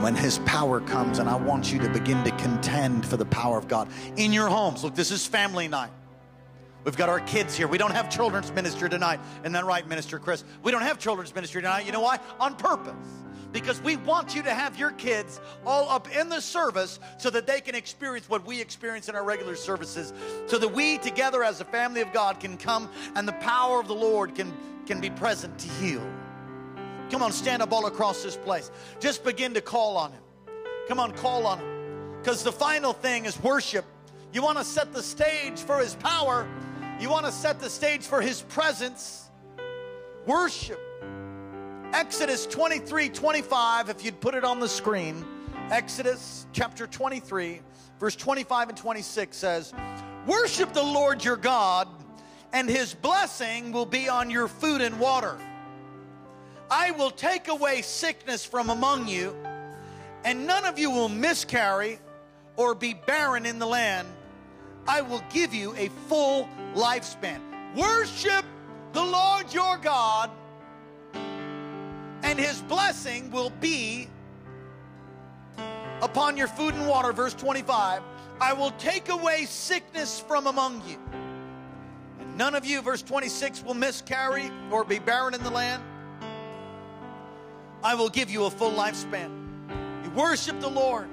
And 0.00 0.04
when 0.06 0.14
his 0.14 0.38
power 0.46 0.80
comes, 0.80 1.18
and 1.18 1.28
I 1.28 1.36
want 1.36 1.70
you 1.70 1.78
to 1.80 1.88
begin 1.90 2.24
to 2.24 2.30
contend 2.30 3.04
for 3.04 3.18
the 3.18 3.26
power 3.26 3.58
of 3.58 3.68
God 3.68 3.86
in 4.16 4.32
your 4.32 4.48
homes. 4.48 4.82
Look, 4.82 4.94
this 4.94 5.10
is 5.10 5.26
family 5.26 5.68
night. 5.68 5.90
We've 6.84 6.96
got 6.96 7.10
our 7.10 7.20
kids 7.20 7.54
here. 7.54 7.68
We 7.68 7.76
don't 7.76 7.90
have 7.90 8.08
children's 8.08 8.50
ministry 8.50 8.88
tonight. 8.88 9.20
Isn't 9.40 9.52
that 9.52 9.66
right, 9.66 9.86
Minister 9.86 10.18
Chris? 10.18 10.42
We 10.62 10.72
don't 10.72 10.80
have 10.80 10.98
children's 10.98 11.34
ministry 11.34 11.60
tonight. 11.60 11.84
You 11.84 11.92
know 11.92 12.00
why? 12.00 12.18
On 12.40 12.54
purpose. 12.54 12.94
Because 13.52 13.78
we 13.82 13.96
want 13.96 14.34
you 14.34 14.42
to 14.44 14.54
have 14.54 14.78
your 14.78 14.92
kids 14.92 15.38
all 15.66 15.90
up 15.90 16.10
in 16.16 16.30
the 16.30 16.40
service 16.40 16.98
so 17.18 17.28
that 17.28 17.46
they 17.46 17.60
can 17.60 17.74
experience 17.74 18.26
what 18.26 18.46
we 18.46 18.58
experience 18.58 19.10
in 19.10 19.14
our 19.14 19.22
regular 19.22 19.54
services. 19.54 20.14
So 20.46 20.56
that 20.56 20.68
we 20.68 20.96
together 20.96 21.44
as 21.44 21.60
a 21.60 21.66
family 21.66 22.00
of 22.00 22.10
God 22.14 22.40
can 22.40 22.56
come 22.56 22.88
and 23.16 23.28
the 23.28 23.34
power 23.34 23.78
of 23.78 23.86
the 23.86 23.94
Lord 23.94 24.34
can, 24.34 24.50
can 24.86 24.98
be 24.98 25.10
present 25.10 25.58
to 25.58 25.68
heal. 25.68 26.02
Come 27.10 27.22
on, 27.22 27.32
stand 27.32 27.62
up 27.62 27.72
all 27.72 27.86
across 27.86 28.22
this 28.22 28.36
place. 28.36 28.70
Just 29.00 29.24
begin 29.24 29.54
to 29.54 29.60
call 29.60 29.96
on 29.96 30.12
Him. 30.12 30.22
Come 30.88 31.00
on, 31.00 31.12
call 31.12 31.46
on 31.46 31.58
Him. 31.58 32.18
Because 32.18 32.42
the 32.42 32.52
final 32.52 32.92
thing 32.92 33.24
is 33.24 33.40
worship. 33.42 33.84
You 34.32 34.42
want 34.42 34.58
to 34.58 34.64
set 34.64 34.92
the 34.92 35.02
stage 35.02 35.58
for 35.60 35.78
His 35.78 35.94
power 35.96 36.46
you 37.00 37.08
want 37.08 37.24
to 37.24 37.32
set 37.32 37.60
the 37.60 37.70
stage 37.70 38.02
for 38.02 38.20
his 38.20 38.42
presence. 38.42 39.30
Worship. 40.26 40.78
Exodus 41.94 42.44
23 42.44 43.08
25, 43.08 43.88
if 43.88 44.04
you'd 44.04 44.20
put 44.20 44.34
it 44.34 44.44
on 44.44 44.60
the 44.60 44.68
screen. 44.68 45.24
Exodus 45.70 46.46
chapter 46.52 46.86
23, 46.86 47.62
verse 47.98 48.16
25 48.16 48.68
and 48.68 48.76
26 48.76 49.34
says, 49.34 49.72
Worship 50.26 50.74
the 50.74 50.82
Lord 50.82 51.24
your 51.24 51.38
God, 51.38 51.88
and 52.52 52.68
his 52.68 52.92
blessing 52.92 53.72
will 53.72 53.86
be 53.86 54.10
on 54.10 54.28
your 54.28 54.46
food 54.46 54.82
and 54.82 55.00
water. 55.00 55.38
I 56.70 56.92
will 56.92 57.10
take 57.10 57.48
away 57.48 57.82
sickness 57.82 58.44
from 58.44 58.70
among 58.70 59.08
you, 59.08 59.36
and 60.24 60.46
none 60.46 60.64
of 60.64 60.78
you 60.78 60.90
will 60.90 61.08
miscarry 61.08 61.98
or 62.56 62.74
be 62.74 62.94
barren 62.94 63.46
in 63.46 63.58
the 63.58 63.66
land 63.66 64.06
I 64.90 65.02
will 65.02 65.22
give 65.30 65.54
you 65.54 65.74
a 65.76 65.88
full 66.08 66.48
lifespan. 66.74 67.40
Worship 67.76 68.44
the 68.92 69.04
Lord 69.04 69.52
your 69.52 69.78
God, 69.78 70.30
and 72.22 72.38
his 72.38 72.60
blessing 72.62 73.30
will 73.30 73.50
be 73.60 74.08
upon 76.02 76.36
your 76.36 76.48
food 76.48 76.74
and 76.74 76.88
water, 76.88 77.12
verse 77.12 77.34
25. 77.34 78.02
I 78.40 78.52
will 78.52 78.72
take 78.72 79.10
away 79.10 79.44
sickness 79.44 80.18
from 80.18 80.46
among 80.46 80.82
you. 80.88 80.98
And 82.18 82.36
none 82.36 82.54
of 82.54 82.64
you, 82.64 82.82
verse 82.82 83.02
26, 83.02 83.62
will 83.62 83.74
miscarry 83.74 84.50
or 84.72 84.82
be 84.82 84.98
barren 84.98 85.34
in 85.34 85.42
the 85.44 85.50
land. 85.50 85.82
I 87.82 87.94
will 87.94 88.08
give 88.08 88.30
you 88.30 88.44
a 88.44 88.50
full 88.50 88.72
lifespan. 88.72 89.30
You 90.04 90.10
worship 90.10 90.60
the 90.60 90.68
Lord. 90.68 91.08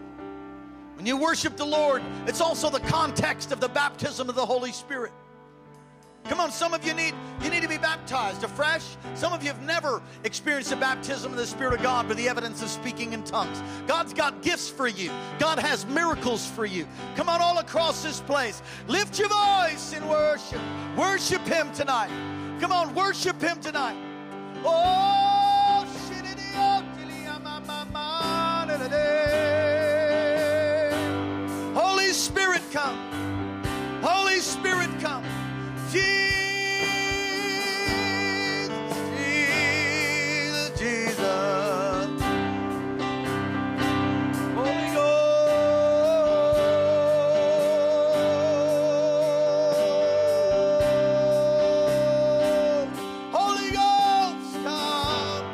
When 0.95 1.05
you 1.05 1.18
worship 1.18 1.55
the 1.55 1.65
Lord, 1.65 2.01
it's 2.26 2.41
also 2.41 2.70
the 2.70 2.80
context 2.80 3.51
of 3.51 3.59
the 3.59 3.70
baptism 3.70 4.30
of 4.30 4.36
the 4.36 4.45
Holy 4.45 4.72
Spirit. 4.72 5.11
Come 6.26 6.41
on, 6.41 6.51
some 6.51 6.74
of 6.74 6.86
you 6.86 6.93
need 6.93 7.13
you 7.41 7.49
need 7.49 7.61
to 7.61 7.70
be 7.70 7.78
baptized 7.78 8.43
afresh. 8.43 8.84
Some 9.15 9.32
of 9.32 9.43
you 9.43 9.47
have 9.49 9.61
never 9.61 10.01
experienced 10.26 10.72
the 10.72 10.76
baptism 10.76 11.32
of 11.32 11.38
the 11.38 11.47
Spirit 11.47 11.76
of 11.76 11.82
God 11.82 12.07
with 12.07 12.18
the 12.18 12.28
evidence 12.28 12.61
of 12.61 12.70
speaking 12.70 13.13
in 13.13 13.24
tongues. 13.24 13.61
God's 13.88 14.13
got 14.13 14.41
gifts 14.41 14.70
for 14.70 14.88
you. 14.88 15.09
God 15.39 15.59
has 15.59 15.86
miracles 15.86 16.45
for 16.45 16.65
you. 16.65 16.86
Come 17.15 17.30
on, 17.30 17.41
all 17.41 17.59
across 17.59 18.03
this 18.03 18.20
place. 18.22 18.61
Lift 18.88 19.20
your 19.20 19.30
voice 19.30 19.93
in 19.93 20.05
worship. 20.07 20.59
Worship 20.97 21.45
Him 21.45 21.72
tonight. 21.74 22.09
Come 22.59 22.74
on, 22.74 22.93
worship 22.93 23.39
Him 23.39 23.61
tonight. 23.61 23.95
Oh, 24.65 25.26
come. 32.78 32.99
Holy 34.03 34.39
Spirit, 34.39 34.89
come. 34.99 35.23
Jesus, 35.91 36.30
Jesus, 39.17 40.69
Jesus. 40.80 41.17
Holy 44.53 44.89
Ghost. 44.93 45.47
Holy 53.34 53.71
Ghost, 53.71 54.53
come. 54.63 55.45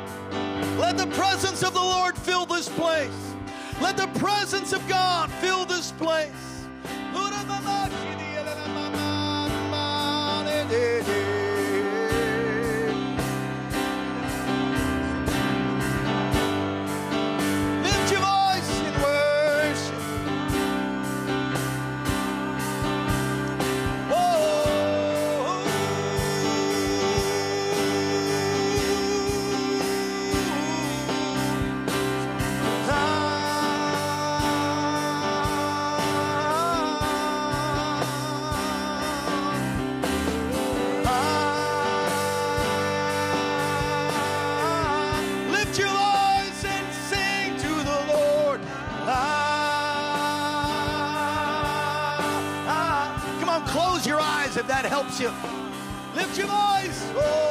Let 0.78 0.98
the 0.98 1.06
presence 1.16 1.62
of 1.62 1.72
the 1.72 1.80
Lord 1.80 2.18
fill 2.18 2.44
this 2.44 2.68
place. 2.68 3.34
Let 3.80 3.96
the 3.96 4.08
presence 4.20 4.74
of 4.74 4.86
God 4.86 5.30
fill 5.40 5.64
this 5.64 5.90
place. 5.92 6.53
Lift 10.74 11.23
if 55.20 55.42
that. 55.42 56.16
Lift 56.16 56.38
your 56.38 56.48
voice. 56.48 57.12
Oh, 57.16 57.43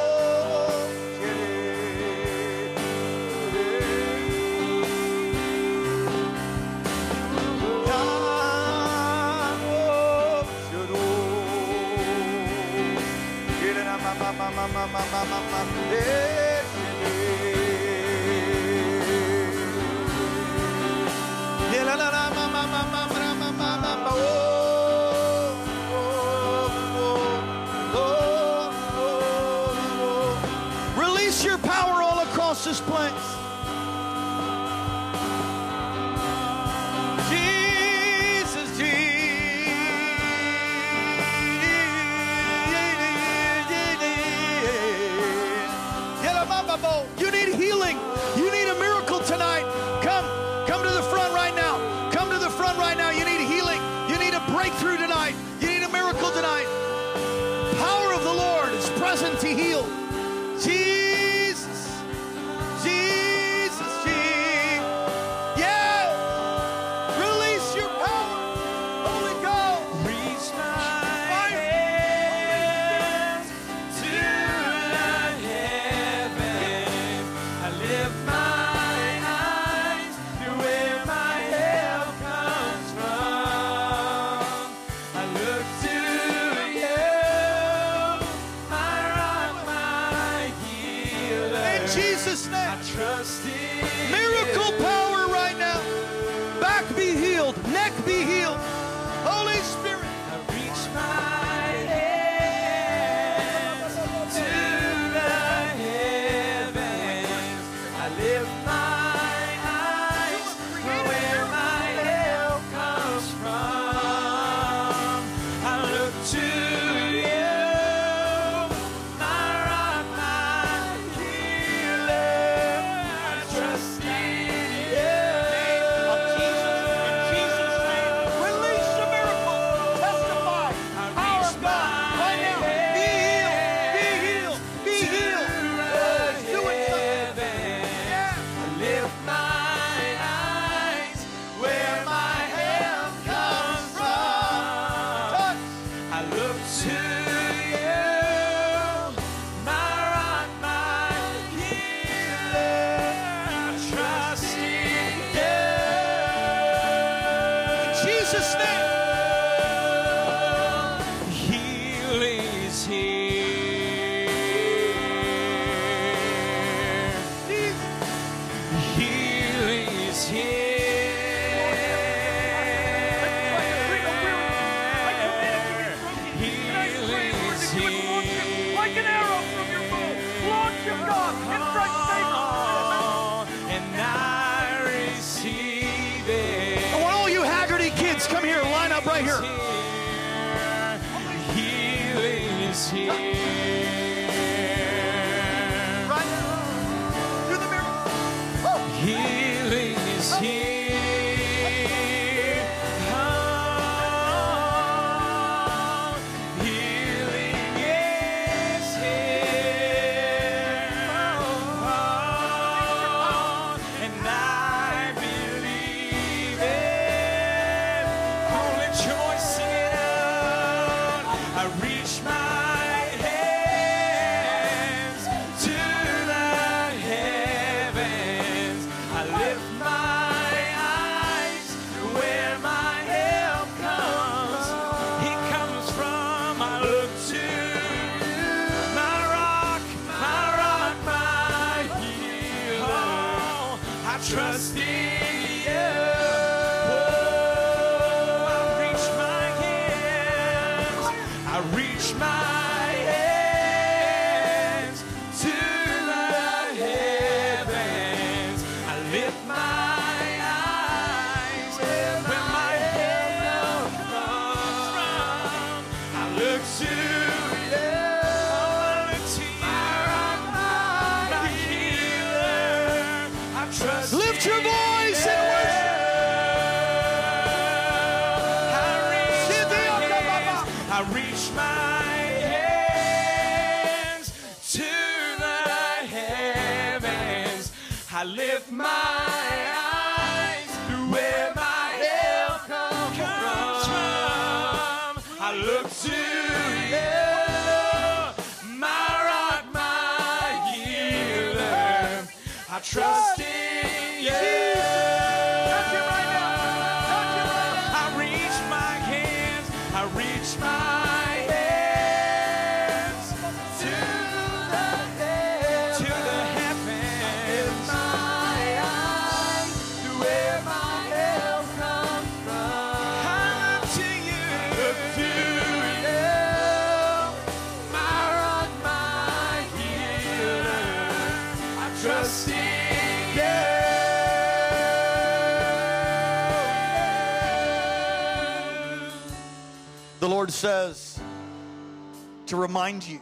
to 342.54 342.60
remind 342.60 343.06
you. 343.06 343.20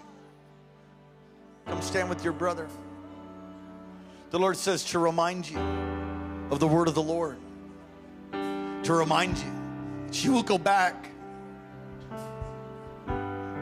Come 1.67 1.81
stand 1.81 2.11
with 2.11 2.23
your 2.23 2.35
brother. 2.35 2.69
The 4.31 4.39
Lord 4.39 4.59
says 4.59 4.85
to 4.87 4.99
remind 4.99 5.49
you 5.49 5.59
of 6.51 6.61
the 6.61 6.67
word 6.67 6.87
of 6.87 6.95
the 6.95 7.03
Lord. 7.03 7.39
To 8.33 8.93
remind 8.93 9.39
you 9.39 9.53
that 10.07 10.23
you 10.23 10.33
will 10.33 10.43
go 10.43 10.59
back. 10.59 11.09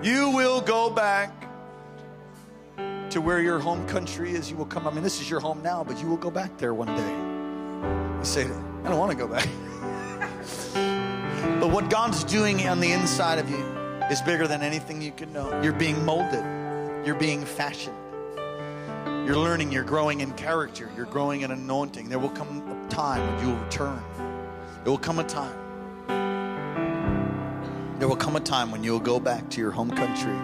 You 0.03 0.31
will 0.31 0.61
go 0.61 0.91
back 0.91 1.33
to 3.11 3.21
where 3.21 3.41
your 3.41 3.61
home 3.61 3.87
country 3.87 4.33
is. 4.33 4.51
You 4.51 4.57
will 4.57 4.67
come. 4.67 4.89
I 4.89 4.91
mean, 4.91 5.05
this 5.05 5.21
is 5.21 5.31
your 5.31 5.41
home 5.41 5.63
now, 5.63 5.85
but 5.85 6.01
you 6.01 6.09
will 6.09 6.17
go 6.17 6.33
back 6.33 6.59
there 6.59 6.75
one 6.75 6.89
day. 6.89 8.19
You 8.19 8.25
say, 8.25 8.45
I 8.45 8.89
don't 8.89 8.99
want 8.99 9.13
to 9.13 9.17
go 9.17 9.29
back. 9.29 9.49
But 11.61 11.71
what 11.71 11.91
God's 11.91 12.25
doing 12.25 12.67
on 12.67 12.81
the 12.81 12.93
inside 12.93 13.39
of 13.39 13.51
you 13.51 13.80
is 14.11 14.21
bigger 14.21 14.47
than 14.49 14.63
anything 14.63 15.01
you 15.01 15.13
can 15.13 15.33
know. 15.33 15.63
You're 15.63 15.73
being 15.73 16.05
molded, 16.05 16.45
you're 17.07 17.15
being 17.15 17.45
fashioned. 17.45 17.97
You're 19.07 19.37
learning, 19.37 19.71
you're 19.71 19.85
growing 19.85 20.21
in 20.21 20.33
character, 20.33 20.91
you're 20.97 21.07
growing 21.07 21.43
in 21.43 21.53
anointing. 21.53 22.09
There 22.09 22.19
will 22.19 22.31
come 22.31 22.69
a 22.69 22.89
time 22.89 23.25
when 23.27 23.47
you 23.47 23.55
will 23.55 23.63
return. 23.63 24.03
There 24.83 24.91
will 24.91 24.99
come 24.99 25.21
a 25.21 25.25
time. 25.25 25.57
There 28.01 28.09
will 28.09 28.17
come 28.17 28.35
a 28.35 28.41
time 28.41 28.73
when 28.73 28.83
you 28.83 28.93
will 28.93 28.99
go 28.99 29.21
back 29.21 29.49
to 29.51 29.61
your 29.61 29.71
home 29.71 29.91
country 29.91 30.35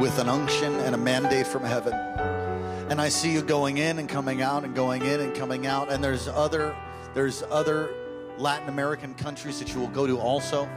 with 0.00 0.18
an 0.18 0.28
unction 0.28 0.72
and 0.74 0.94
a 0.94 0.98
mandate 0.98 1.46
from 1.46 1.64
heaven. 1.64 1.92
And 2.90 3.00
I 3.00 3.08
see 3.08 3.32
you 3.32 3.42
going 3.42 3.78
in 3.78 3.98
and 3.98 4.08
coming 4.08 4.40
out 4.40 4.64
and 4.64 4.74
going 4.74 5.02
in 5.02 5.20
and 5.20 5.34
coming 5.34 5.66
out. 5.66 5.90
And 5.90 6.04
there's 6.04 6.28
other, 6.28 6.76
there's 7.14 7.42
other 7.50 7.90
Latin 8.38 8.68
American 8.68 9.14
countries 9.14 9.58
that 9.58 9.74
you 9.74 9.80
will 9.80 9.88
go 9.88 10.06
to 10.06 10.18
also. 10.18 10.68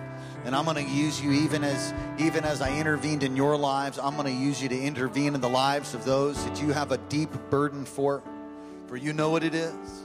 And 0.45 0.55
I'm 0.55 0.65
going 0.65 0.85
to 0.85 0.91
use 0.91 1.21
you 1.21 1.31
even 1.31 1.63
as 1.63 1.93
even 2.19 2.43
as 2.43 2.61
I 2.61 2.77
intervened 2.77 3.23
in 3.23 3.35
your 3.35 3.55
lives. 3.57 3.97
I'm 3.97 4.15
going 4.15 4.27
to 4.27 4.31
use 4.31 4.61
you 4.61 4.69
to 4.69 4.79
intervene 4.79 5.35
in 5.35 5.41
the 5.41 5.49
lives 5.49 5.93
of 5.93 6.03
those 6.03 6.43
that 6.45 6.61
you 6.61 6.73
have 6.73 6.91
a 6.91 6.97
deep 6.97 7.31
burden 7.49 7.85
for. 7.85 8.21
For 8.87 8.97
you 8.97 9.13
know 9.13 9.29
what 9.29 9.43
it 9.43 9.55
is. 9.55 10.03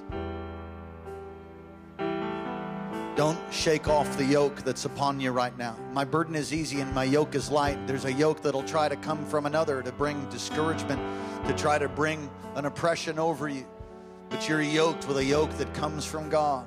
Don't 3.18 3.52
shake 3.52 3.88
off 3.88 4.16
the 4.16 4.24
yoke 4.24 4.62
that's 4.62 4.84
upon 4.84 5.18
you 5.18 5.32
right 5.32 5.58
now. 5.58 5.76
My 5.92 6.04
burden 6.04 6.36
is 6.36 6.54
easy 6.54 6.80
and 6.80 6.94
my 6.94 7.02
yoke 7.02 7.34
is 7.34 7.50
light. 7.50 7.84
There's 7.88 8.04
a 8.04 8.12
yoke 8.12 8.42
that'll 8.42 8.62
try 8.62 8.88
to 8.88 8.94
come 8.94 9.26
from 9.26 9.44
another 9.44 9.82
to 9.82 9.90
bring 9.90 10.24
discouragement, 10.28 11.00
to 11.48 11.52
try 11.54 11.78
to 11.78 11.88
bring 11.88 12.30
an 12.54 12.64
oppression 12.64 13.18
over 13.18 13.48
you. 13.48 13.66
But 14.28 14.48
you're 14.48 14.62
yoked 14.62 15.08
with 15.08 15.16
a 15.16 15.24
yoke 15.24 15.50
that 15.58 15.74
comes 15.74 16.04
from 16.04 16.30
God. 16.30 16.64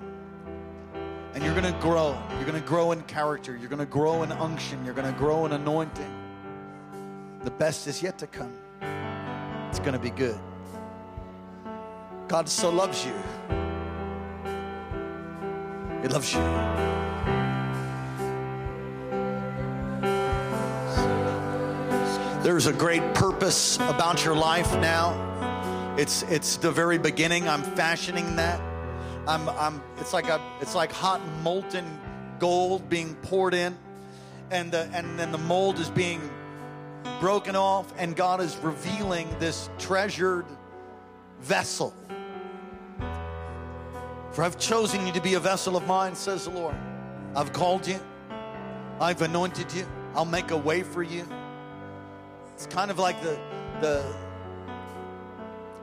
And 1.33 1.43
you're 1.43 1.53
going 1.53 1.71
to 1.71 1.79
grow. 1.79 2.17
You're 2.35 2.45
going 2.45 2.61
to 2.61 2.67
grow 2.67 2.91
in 2.91 3.01
character. 3.03 3.55
You're 3.55 3.69
going 3.69 3.79
to 3.79 3.85
grow 3.85 4.23
in 4.23 4.31
unction. 4.33 4.83
You're 4.83 4.93
going 4.93 5.11
to 5.11 5.17
grow 5.17 5.45
in 5.45 5.53
anointing. 5.53 6.13
The 7.43 7.51
best 7.51 7.87
is 7.87 8.03
yet 8.03 8.17
to 8.19 8.27
come. 8.27 8.53
It's 9.69 9.79
going 9.79 9.93
to 9.93 9.99
be 9.99 10.09
good. 10.09 10.39
God 12.27 12.47
so 12.47 12.69
loves 12.69 13.05
you. 13.05 13.13
He 16.01 16.07
loves 16.07 16.33
you. 16.33 16.41
There's 22.43 22.65
a 22.65 22.73
great 22.73 23.13
purpose 23.13 23.75
about 23.77 24.25
your 24.25 24.35
life 24.35 24.73
now. 24.79 25.95
It's 25.97 26.23
it's 26.23 26.57
the 26.57 26.71
very 26.71 26.97
beginning. 26.97 27.47
I'm 27.47 27.61
fashioning 27.61 28.35
that. 28.37 28.70
I'm 29.27 29.47
I'm 29.49 29.81
it's 29.99 30.13
like 30.13 30.27
a 30.29 30.41
it's 30.61 30.75
like 30.75 30.91
hot 30.91 31.21
molten 31.43 31.85
gold 32.39 32.89
being 32.89 33.15
poured 33.15 33.53
in 33.53 33.77
and 34.49 34.71
the 34.71 34.89
and 34.93 35.17
then 35.17 35.31
the 35.31 35.37
mold 35.37 35.79
is 35.79 35.89
being 35.89 36.21
broken 37.19 37.55
off 37.55 37.93
and 37.97 38.15
God 38.15 38.41
is 38.41 38.57
revealing 38.57 39.27
this 39.39 39.69
treasured 39.77 40.45
vessel. 41.39 41.93
For 44.31 44.43
I've 44.43 44.57
chosen 44.57 45.05
you 45.05 45.13
to 45.13 45.21
be 45.21 45.33
a 45.33 45.39
vessel 45.39 45.75
of 45.75 45.85
mine, 45.87 46.15
says 46.15 46.45
the 46.45 46.51
Lord. 46.51 46.75
I've 47.35 47.51
called 47.53 47.85
you. 47.85 47.99
I've 48.99 49.21
anointed 49.21 49.71
you. 49.73 49.85
I'll 50.15 50.25
make 50.25 50.51
a 50.51 50.57
way 50.57 50.83
for 50.83 51.03
you. 51.03 51.27
It's 52.53 52.65
kind 52.67 52.91
of 52.91 52.97
like 52.97 53.21
the 53.21 53.39
the 53.81 54.03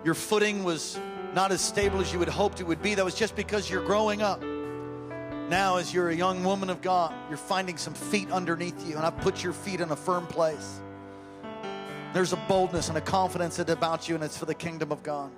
your 0.05 0.15
footing 0.15 0.65
was 0.65 0.99
not 1.35 1.53
as 1.53 1.61
stable 1.61 2.01
as 2.01 2.13
you 2.13 2.19
had 2.21 2.29
hoped 2.29 2.61
it 2.61 2.65
would 2.65 2.83
be. 2.83 2.95
That 2.95 3.05
was 3.05 3.15
just 3.15 3.37
because 3.37 3.71
you're 3.71 3.85
growing 3.85 4.23
up. 4.23 4.43
Now, 5.49 5.77
as 5.77 5.95
you're 5.95 6.11
a 6.11 6.15
young 6.15 6.45
woman 6.45 6.69
of 6.69 6.83
God, 6.83 7.15
you're 7.29 7.39
finding 7.39 7.79
some 7.79 7.95
feet 7.95 8.31
underneath 8.31 8.87
you, 8.87 8.97
and 8.97 9.07
I've 9.07 9.19
put 9.19 9.43
your 9.43 9.55
feet 9.55 9.81
in 9.81 9.91
a 9.91 9.97
firm 9.97 10.27
place. 10.27 10.81
There's 12.13 12.33
a 12.33 12.37
boldness 12.37 12.89
and 12.89 12.99
a 12.99 13.01
confidence 13.01 13.59
about 13.59 14.09
you, 14.09 14.15
and 14.15 14.25
it's 14.25 14.37
for 14.37 14.45
the 14.45 14.55
kingdom 14.55 14.93
of 14.93 15.03
God. 15.03 15.31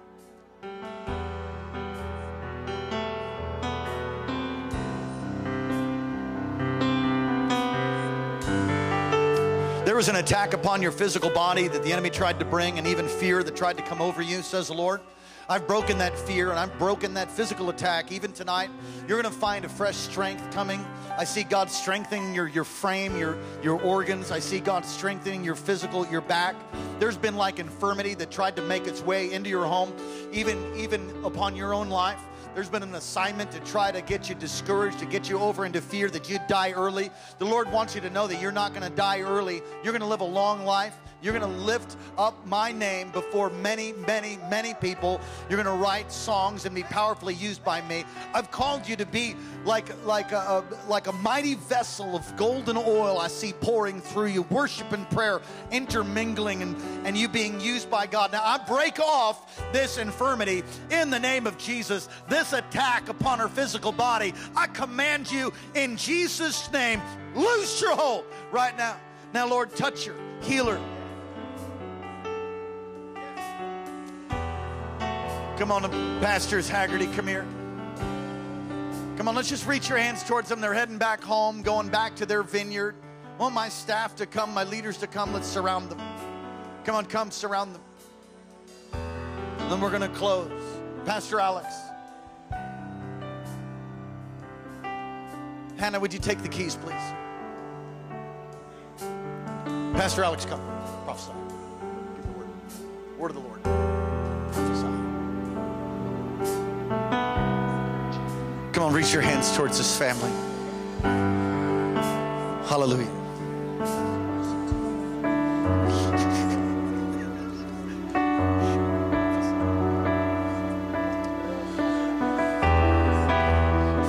There 9.84 9.96
was 9.96 10.08
an 10.08 10.16
attack 10.16 10.54
upon 10.54 10.82
your 10.82 10.92
physical 10.92 11.30
body 11.30 11.68
that 11.68 11.82
the 11.82 11.92
enemy 11.92 12.10
tried 12.10 12.38
to 12.38 12.44
bring, 12.44 12.78
and 12.78 12.86
even 12.86 13.06
fear 13.06 13.42
that 13.42 13.54
tried 13.54 13.76
to 13.76 13.82
come 13.82 14.00
over 14.00 14.22
you, 14.22 14.42
says 14.42 14.68
the 14.68 14.74
Lord. 14.74 15.00
I've 15.50 15.66
broken 15.66 15.98
that 15.98 16.16
fear 16.16 16.50
and 16.50 16.60
I've 16.60 16.78
broken 16.78 17.14
that 17.14 17.28
physical 17.28 17.70
attack. 17.70 18.12
Even 18.12 18.30
tonight, 18.30 18.70
you're 19.08 19.20
going 19.20 19.34
to 19.34 19.36
find 19.40 19.64
a 19.64 19.68
fresh 19.68 19.96
strength 19.96 20.48
coming. 20.54 20.86
I 21.18 21.24
see 21.24 21.42
God 21.42 21.68
strengthening 21.68 22.32
your, 22.32 22.46
your 22.46 22.62
frame, 22.62 23.16
your, 23.16 23.36
your 23.60 23.82
organs. 23.82 24.30
I 24.30 24.38
see 24.38 24.60
God 24.60 24.86
strengthening 24.86 25.42
your 25.42 25.56
physical, 25.56 26.06
your 26.06 26.20
back. 26.20 26.54
There's 27.00 27.16
been 27.16 27.34
like 27.34 27.58
infirmity 27.58 28.14
that 28.14 28.30
tried 28.30 28.54
to 28.56 28.62
make 28.62 28.86
its 28.86 29.02
way 29.02 29.32
into 29.32 29.50
your 29.50 29.64
home, 29.64 29.92
even, 30.30 30.72
even 30.76 31.12
upon 31.24 31.56
your 31.56 31.74
own 31.74 31.88
life. 31.88 32.20
There's 32.54 32.68
been 32.68 32.84
an 32.84 32.94
assignment 32.94 33.50
to 33.50 33.58
try 33.60 33.90
to 33.90 34.02
get 34.02 34.28
you 34.28 34.36
discouraged, 34.36 35.00
to 35.00 35.06
get 35.06 35.28
you 35.28 35.40
over 35.40 35.66
into 35.66 35.80
fear 35.80 36.10
that 36.10 36.30
you'd 36.30 36.46
die 36.46 36.70
early. 36.70 37.10
The 37.38 37.44
Lord 37.44 37.72
wants 37.72 37.96
you 37.96 38.00
to 38.02 38.10
know 38.10 38.28
that 38.28 38.40
you're 38.40 38.52
not 38.52 38.72
going 38.72 38.88
to 38.88 38.94
die 38.94 39.22
early. 39.22 39.62
You're 39.82 39.92
going 39.92 40.00
to 40.00 40.06
live 40.06 40.20
a 40.20 40.24
long 40.24 40.64
life. 40.64 40.96
You're 41.22 41.38
going 41.38 41.50
to 41.50 41.58
lift 41.58 41.96
up 42.16 42.46
my 42.46 42.72
name 42.72 43.10
before 43.10 43.50
many, 43.50 43.92
many, 43.92 44.38
many 44.48 44.74
people. 44.74 45.20
You're 45.48 45.62
going 45.62 45.78
to 45.78 45.82
write 45.82 46.10
songs 46.10 46.64
and 46.64 46.74
be 46.74 46.82
powerfully 46.82 47.34
used 47.34 47.62
by 47.62 47.82
me. 47.82 48.04
I've 48.32 48.50
called 48.50 48.88
you 48.88 48.96
to 48.96 49.06
be 49.06 49.36
like, 49.64 49.88
like, 50.06 50.32
a, 50.32 50.64
like 50.88 51.06
a 51.06 51.12
mighty 51.12 51.54
vessel 51.54 52.16
of 52.16 52.36
golden 52.36 52.76
oil 52.76 53.18
I 53.18 53.28
see 53.28 53.52
pouring 53.52 54.00
through 54.00 54.26
you, 54.26 54.42
worship 54.42 54.92
and 54.92 55.08
prayer 55.10 55.40
intermingling 55.70 56.62
and, 56.62 56.76
and 57.06 57.16
you 57.16 57.28
being 57.28 57.60
used 57.60 57.90
by 57.90 58.06
God. 58.06 58.32
Now, 58.32 58.42
I 58.42 58.58
break 58.58 58.98
off 58.98 59.60
this 59.72 59.98
infirmity 59.98 60.62
in 60.90 61.10
the 61.10 61.20
name 61.20 61.46
of 61.46 61.58
Jesus, 61.58 62.08
this 62.28 62.52
attack 62.52 63.08
upon 63.08 63.38
her 63.40 63.48
physical 63.48 63.92
body. 63.92 64.32
I 64.56 64.66
command 64.68 65.30
you 65.30 65.52
in 65.74 65.96
Jesus' 65.96 66.70
name, 66.72 67.00
loose 67.34 67.80
your 67.80 67.94
hold 67.94 68.24
right 68.50 68.76
now. 68.76 68.96
Now, 69.34 69.46
Lord, 69.46 69.76
touch 69.76 70.06
her, 70.06 70.14
heal 70.42 70.66
her. 70.66 70.99
Come 75.60 75.72
on, 75.72 75.82
Pastors 76.22 76.70
Haggerty, 76.70 77.06
come 77.08 77.26
here. 77.26 77.46
Come 79.18 79.28
on, 79.28 79.34
let's 79.34 79.50
just 79.50 79.66
reach 79.66 79.90
your 79.90 79.98
hands 79.98 80.24
towards 80.24 80.48
them. 80.48 80.58
They're 80.62 80.72
heading 80.72 80.96
back 80.96 81.22
home, 81.22 81.60
going 81.60 81.90
back 81.90 82.16
to 82.16 82.24
their 82.24 82.42
vineyard. 82.42 82.94
I 83.36 83.42
want 83.42 83.54
my 83.54 83.68
staff 83.68 84.16
to 84.16 84.24
come, 84.24 84.54
my 84.54 84.64
leaders 84.64 84.96
to 84.96 85.06
come. 85.06 85.34
Let's 85.34 85.46
surround 85.46 85.90
them. 85.90 86.00
Come 86.84 86.94
on, 86.94 87.04
come 87.04 87.30
surround 87.30 87.74
them. 87.74 87.82
And 88.94 89.70
then 89.70 89.82
we're 89.82 89.90
going 89.90 90.00
to 90.00 90.16
close. 90.16 90.50
Pastor 91.04 91.38
Alex. 91.40 91.74
Hannah, 95.76 96.00
would 96.00 96.14
you 96.14 96.20
take 96.20 96.42
the 96.42 96.48
keys, 96.48 96.76
please? 96.76 96.94
Pastor 99.92 100.24
Alex, 100.24 100.46
come. 100.46 100.62
Prophesy. 101.04 101.32
Give 102.16 102.24
the 102.24 102.32
word. 102.32 102.48
Word 103.18 103.30
of 103.32 103.34
the 103.34 103.42
Lord. 103.42 103.89
Come 108.72 108.84
on, 108.84 108.92
reach 108.92 109.12
your 109.12 109.22
hands 109.22 109.54
towards 109.56 109.78
this 109.78 109.98
family. 109.98 110.30
Hallelujah. 112.66 113.10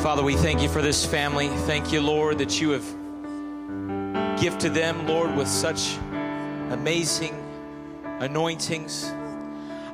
Father, 0.02 0.24
we 0.24 0.36
thank 0.36 0.62
you 0.62 0.70
for 0.70 0.82
this 0.82 1.06
family. 1.06 1.48
Thank 1.66 1.92
you, 1.92 2.02
Lord, 2.02 2.38
that 2.38 2.62
you 2.62 2.70
have 2.72 2.86
gifted 4.40 4.74
them, 4.74 5.08
Lord, 5.08 5.36
with 5.36 5.48
such 5.48 5.98
amazing 6.70 7.36
anointings. 8.20 9.12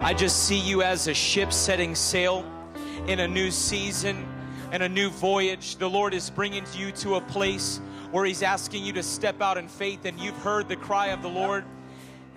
I 0.02 0.14
just 0.14 0.46
see 0.46 0.60
you 0.60 0.82
as 0.82 1.08
a 1.08 1.14
ship 1.14 1.54
setting 1.54 1.96
sail 1.96 2.46
in 3.08 3.20
a 3.20 3.28
new 3.28 3.52
season 3.52 4.26
and 4.72 4.84
a 4.84 4.90
new 4.90 5.10
voyage. 5.10 5.78
The 5.78 5.90
Lord 5.90 6.14
is 6.14 6.30
bringing 6.30 6.66
you 6.76 6.92
to 6.94 7.16
a 7.16 7.22
place 7.22 7.80
where 8.12 8.26
He's 8.26 8.44
asking 8.44 8.86
you 8.86 8.94
to 8.94 9.04
step 9.04 9.42
out 9.42 9.58
in 9.58 9.68
faith, 9.68 10.06
and 10.06 10.20
you've 10.20 10.38
heard 10.38 10.68
the 10.68 10.76
cry 10.76 11.08
of 11.08 11.22
the 11.22 11.30
Lord 11.30 11.64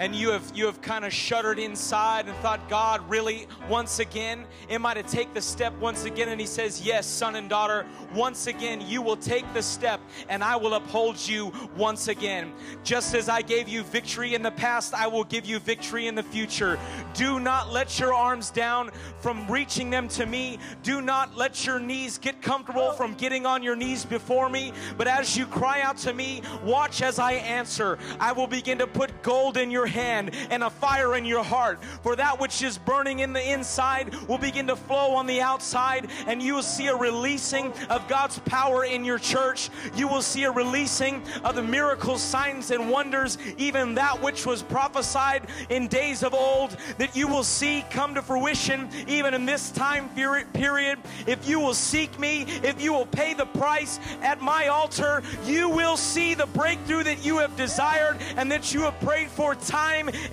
and 0.01 0.17
you 0.17 0.31
have 0.31 0.51
you 0.55 0.65
have 0.65 0.81
kind 0.81 1.05
of 1.05 1.13
shuddered 1.13 1.59
inside 1.59 2.27
and 2.27 2.35
thought 2.39 2.67
god 2.71 3.07
really? 3.09 3.47
Once 3.69 3.99
again? 3.99 4.47
Am 4.71 4.87
i 4.87 4.95
to 4.95 5.03
take 5.03 5.33
the 5.35 5.43
step 5.43 5.75
once 5.79 6.07
again? 6.07 6.31
And 6.31 6.41
he 6.41 6.47
says 6.47 6.81
yes 6.81 7.07
son 7.07 7.37
and 7.37 7.51
daughter 7.51 7.87
once 8.15 8.47
again 8.47 8.81
you 8.81 9.03
will 9.03 9.17
take 9.17 9.45
the 9.53 9.63
step 9.63 10.01
and 10.31 10.43
i 10.43 10.57
will 10.57 10.75
uphold 10.75 11.17
you 11.29 11.53
once 11.77 12.09
again. 12.09 12.53
Just 12.83 13.15
as 13.15 13.29
i 13.29 13.43
gave 13.43 13.69
you 13.69 13.83
victory 13.83 14.35
in 14.35 14.43
the 14.43 14.51
past 14.51 14.95
i 14.95 15.07
will 15.07 15.25
give 15.25 15.45
you 15.45 15.59
victory 15.59 16.07
in 16.07 16.15
the 16.15 16.23
future. 16.23 16.79
Do 17.13 17.39
not 17.39 17.71
let 17.71 18.01
your 18.01 18.15
arms 18.15 18.51
down 18.51 18.91
from 19.21 19.47
reaching 19.49 19.91
them 19.91 20.09
to 20.09 20.25
me. 20.25 20.59
Do 20.83 21.03
not 21.03 21.37
let 21.37 21.67
your 21.67 21.79
knees 21.79 22.17
get 22.17 22.41
comfortable 22.41 22.93
from 22.93 23.13
getting 23.15 23.45
on 23.45 23.63
your 23.63 23.77
knees 23.77 24.07
before 24.07 24.49
me. 24.49 24.73
But 24.97 25.09
as 25.09 25.37
you 25.37 25.45
cry 25.45 25.83
out 25.83 25.99
to 25.99 26.15
me 26.15 26.41
watch 26.65 27.03
as 27.03 27.19
i 27.19 27.33
answer. 27.33 27.99
I 28.19 28.33
will 28.33 28.47
begin 28.47 28.79
to 28.79 28.87
put 28.87 29.23
gold 29.23 29.59
in 29.59 29.71
your 29.71 29.90
hand 29.91 30.31
and 30.51 30.63
a 30.63 30.71
fire 30.71 31.17
in 31.17 31.25
your 31.25 31.45
heart. 31.45 31.83
For 32.03 32.17
that 32.17 32.41
which 32.41 32.63
is 32.63 32.79
burning 32.79 33.19
in 33.19 33.33
the 33.33 33.53
inside 33.53 34.15
will 34.27 34.39
begin 34.39 34.67
to 34.69 34.77
flow 34.77 35.15
on 35.15 35.27
the 35.27 35.41
outside, 35.41 36.09
and 36.27 36.43
you 36.43 36.55
will 36.55 36.63
see 36.63 36.87
a 36.87 36.97
releasing 36.97 37.73
of 37.91 38.07
God's 38.09 38.39
power 38.41 38.85
in 38.85 39.05
your 39.05 39.19
church. 39.19 39.71
You 39.97 40.09
will 40.09 40.23
see 40.23 40.45
a 40.45 40.51
releasing 40.51 41.23
of 41.45 41.57
the 41.57 41.63
miracles, 41.63 42.23
signs, 42.23 42.71
and 42.71 42.91
wonders, 42.91 43.37
even 43.59 43.95
that 43.97 44.23
which 44.23 44.47
was 44.47 44.63
prophesied 44.63 45.49
in 45.69 45.89
days 45.89 46.23
of 46.23 46.33
old, 46.33 46.77
that 46.99 47.17
you 47.17 47.27
will 47.27 47.45
see 47.45 47.85
come 47.91 48.15
to 48.15 48.23
fruition 48.23 48.89
even 49.07 49.35
in 49.35 49.45
this 49.45 49.71
time 49.71 50.09
period. 50.11 50.99
If 51.27 51.49
you 51.49 51.59
will 51.59 51.75
seek 51.75 52.19
me, 52.19 52.43
if 52.63 52.81
you 52.81 52.93
will 52.93 53.07
pay 53.07 53.35
the 53.35 53.47
price 53.47 53.99
at 54.23 54.41
my 54.41 54.69
altar, 54.69 55.23
you 55.47 55.69
will 55.69 55.97
see 55.97 56.35
the 56.35 56.47
breakthrough 56.47 57.03
that 57.05 57.25
you 57.25 57.39
have 57.39 57.57
desired 57.57 58.19
and 58.37 58.51
that 58.53 58.73
you 58.73 58.83
have 58.83 58.99
prayed 59.01 59.29
for 59.29 59.55
time 59.55 59.80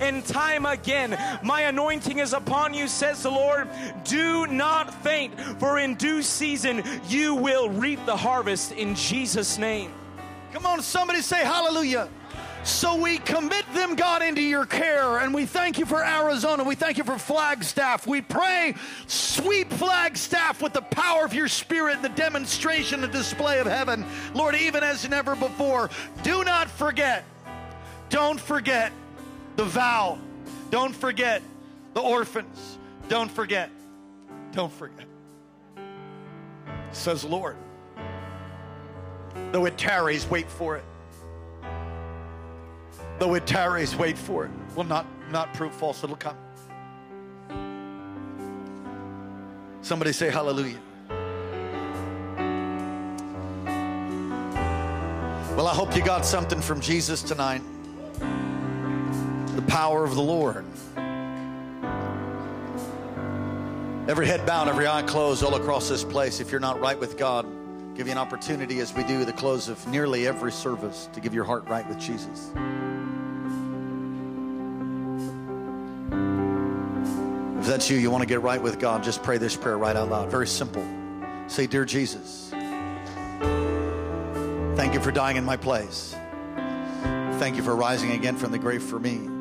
and 0.00 0.24
time 0.24 0.66
again. 0.66 1.18
My 1.42 1.62
anointing 1.62 2.18
is 2.18 2.32
upon 2.32 2.74
you, 2.74 2.88
says 2.88 3.22
the 3.22 3.30
Lord. 3.30 3.68
Do 4.04 4.46
not 4.46 4.94
faint, 5.02 5.38
for 5.58 5.78
in 5.78 5.94
due 5.94 6.22
season 6.22 6.82
you 7.08 7.34
will 7.34 7.70
reap 7.70 8.04
the 8.06 8.16
harvest 8.16 8.72
in 8.72 8.94
Jesus' 8.94 9.58
name. 9.58 9.92
Come 10.52 10.66
on, 10.66 10.82
somebody 10.82 11.20
say 11.20 11.44
hallelujah. 11.44 12.08
So 12.64 12.96
we 12.96 13.18
commit 13.18 13.64
them, 13.72 13.94
God, 13.94 14.20
into 14.20 14.42
your 14.42 14.66
care, 14.66 15.18
and 15.18 15.32
we 15.32 15.46
thank 15.46 15.78
you 15.78 15.86
for 15.86 16.04
Arizona. 16.04 16.64
We 16.64 16.74
thank 16.74 16.98
you 16.98 17.04
for 17.04 17.16
Flagstaff. 17.16 18.06
We 18.06 18.20
pray, 18.20 18.74
sweep 19.06 19.72
Flagstaff 19.72 20.60
with 20.60 20.72
the 20.72 20.82
power 20.82 21.24
of 21.24 21.32
your 21.32 21.48
Spirit, 21.48 22.02
the 22.02 22.10
demonstration, 22.10 23.00
the 23.00 23.08
display 23.08 23.60
of 23.60 23.66
heaven. 23.66 24.04
Lord, 24.34 24.54
even 24.54 24.82
as 24.82 25.08
never 25.08 25.34
before, 25.34 25.88
do 26.22 26.44
not 26.44 26.68
forget, 26.68 27.24
don't 28.10 28.40
forget 28.40 28.92
the 29.58 29.64
vow. 29.64 30.16
Don't 30.70 30.94
forget 30.94 31.42
the 31.92 32.00
orphans. 32.00 32.78
Don't 33.08 33.28
forget. 33.28 33.70
Don't 34.52 34.72
forget. 34.72 35.04
Says 36.92 37.24
Lord. 37.24 37.56
Though 39.50 39.64
it 39.66 39.76
tarries, 39.76 40.30
wait 40.30 40.48
for 40.48 40.76
it. 40.76 40.84
Though 43.18 43.34
it 43.34 43.48
tarries, 43.48 43.96
wait 43.96 44.16
for 44.16 44.44
it. 44.44 44.52
Will 44.76 44.84
not 44.84 45.06
not 45.32 45.52
prove 45.54 45.74
false. 45.74 46.04
It'll 46.04 46.14
come. 46.14 46.36
Somebody 49.82 50.12
say 50.12 50.30
hallelujah. 50.30 50.78
Well, 55.56 55.66
I 55.66 55.74
hope 55.74 55.96
you 55.96 56.04
got 56.04 56.24
something 56.24 56.60
from 56.60 56.80
Jesus 56.80 57.22
tonight 57.24 57.62
power 59.68 60.04
of 60.04 60.14
the 60.14 60.22
Lord. 60.22 60.64
Every 64.08 64.26
head 64.26 64.46
bowed, 64.46 64.68
every 64.68 64.86
eye 64.86 65.02
closed, 65.02 65.44
all 65.44 65.54
across 65.54 65.88
this 65.88 66.02
place. 66.02 66.40
If 66.40 66.50
you're 66.50 66.60
not 66.60 66.80
right 66.80 66.98
with 66.98 67.18
God, 67.18 67.46
give 67.94 68.06
you 68.06 68.12
an 68.12 68.18
opportunity 68.18 68.80
as 68.80 68.94
we 68.94 69.04
do 69.04 69.26
the 69.26 69.34
close 69.34 69.68
of 69.68 69.86
nearly 69.86 70.26
every 70.26 70.50
service 70.50 71.10
to 71.12 71.20
give 71.20 71.34
your 71.34 71.44
heart 71.44 71.68
right 71.68 71.86
with 71.86 71.98
Jesus. 71.98 72.50
If 77.60 77.66
that's 77.66 77.90
you, 77.90 77.98
you 77.98 78.10
want 78.10 78.22
to 78.22 78.26
get 78.26 78.40
right 78.40 78.62
with 78.62 78.78
God, 78.78 79.04
just 79.04 79.22
pray 79.22 79.36
this 79.36 79.54
prayer 79.56 79.76
right 79.76 79.94
out 79.94 80.08
loud. 80.08 80.30
Very 80.30 80.46
simple. 80.46 80.86
Say, 81.48 81.66
Dear 81.66 81.84
Jesus, 81.84 82.48
thank 84.74 84.94
you 84.94 85.00
for 85.00 85.12
dying 85.12 85.36
in 85.36 85.44
my 85.44 85.58
place. 85.58 86.14
Thank 87.38 87.56
you 87.56 87.62
for 87.62 87.76
rising 87.76 88.12
again 88.12 88.36
from 88.36 88.52
the 88.52 88.58
grave 88.58 88.82
for 88.82 88.98
me. 88.98 89.37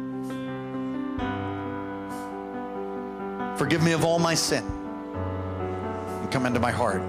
Forgive 3.57 3.83
me 3.83 3.91
of 3.93 4.05
all 4.05 4.19
my 4.19 4.35
sin. 4.35 4.63
And 4.63 6.31
come 6.31 6.45
into 6.45 6.59
my 6.59 6.71
heart. 6.71 7.01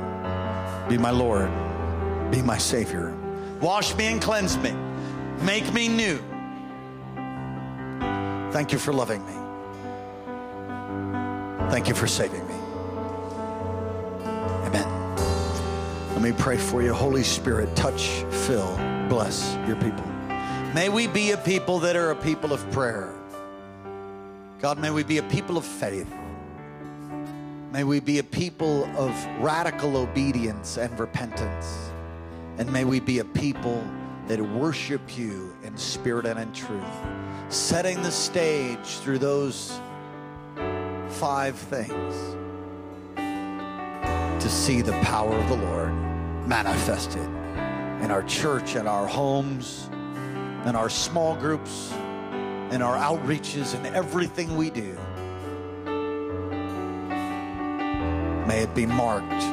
Be 0.88 0.96
my 0.96 1.10
Lord. 1.10 1.50
Be 2.30 2.40
my 2.40 2.56
Savior. 2.56 3.14
Wash 3.60 3.94
me 3.96 4.06
and 4.06 4.22
cleanse 4.22 4.56
me. 4.58 4.72
Make 5.42 5.72
me 5.72 5.88
new. 5.88 6.18
Thank 8.50 8.72
you 8.72 8.78
for 8.78 8.92
loving 8.92 9.24
me. 9.26 9.32
Thank 11.70 11.86
you 11.88 11.94
for 11.94 12.06
saving 12.06 12.46
me. 12.48 12.54
Amen. 14.64 15.16
Let 16.12 16.22
me 16.22 16.32
pray 16.32 16.56
for 16.56 16.82
you. 16.82 16.94
Holy 16.94 17.22
Spirit, 17.22 17.76
touch, 17.76 18.24
fill, 18.30 18.74
bless 19.10 19.54
your 19.66 19.76
people. 19.76 20.06
May 20.74 20.88
we 20.88 21.08
be 21.08 21.32
a 21.32 21.36
people 21.36 21.78
that 21.80 21.94
are 21.94 22.10
a 22.10 22.16
people 22.16 22.54
of 22.54 22.70
prayer. 22.70 23.12
God, 24.60 24.78
may 24.78 24.90
we 24.90 25.02
be 25.02 25.18
a 25.18 25.22
people 25.24 25.58
of 25.58 25.64
faith. 25.64 26.10
May 27.70 27.84
we 27.84 28.00
be 28.00 28.18
a 28.18 28.22
people 28.22 28.84
of 28.96 29.12
radical 29.40 29.98
obedience 29.98 30.78
and 30.78 30.98
repentance. 30.98 31.90
And 32.56 32.72
may 32.72 32.84
we 32.84 32.98
be 32.98 33.18
a 33.18 33.24
people 33.24 33.84
that 34.26 34.40
worship 34.40 35.18
you 35.18 35.54
in 35.62 35.76
spirit 35.76 36.24
and 36.24 36.40
in 36.40 36.50
truth, 36.52 36.82
setting 37.50 38.02
the 38.02 38.10
stage 38.10 38.98
through 39.00 39.18
those 39.18 39.78
five 41.08 41.56
things 41.56 42.14
to 44.42 44.48
see 44.48 44.80
the 44.80 44.98
power 45.02 45.34
of 45.34 45.48
the 45.48 45.56
Lord 45.56 45.92
manifested 46.46 47.22
in 48.02 48.10
our 48.10 48.22
church 48.22 48.76
and 48.76 48.88
our 48.88 49.06
homes 49.06 49.90
and 50.64 50.74
our 50.74 50.88
small 50.88 51.36
groups 51.36 51.92
and 52.70 52.82
our 52.82 52.96
outreaches 52.96 53.74
and 53.74 53.86
everything 53.94 54.56
we 54.56 54.70
do. 54.70 54.98
May 58.48 58.60
it 58.60 58.74
be 58.74 58.86
marked 58.86 59.44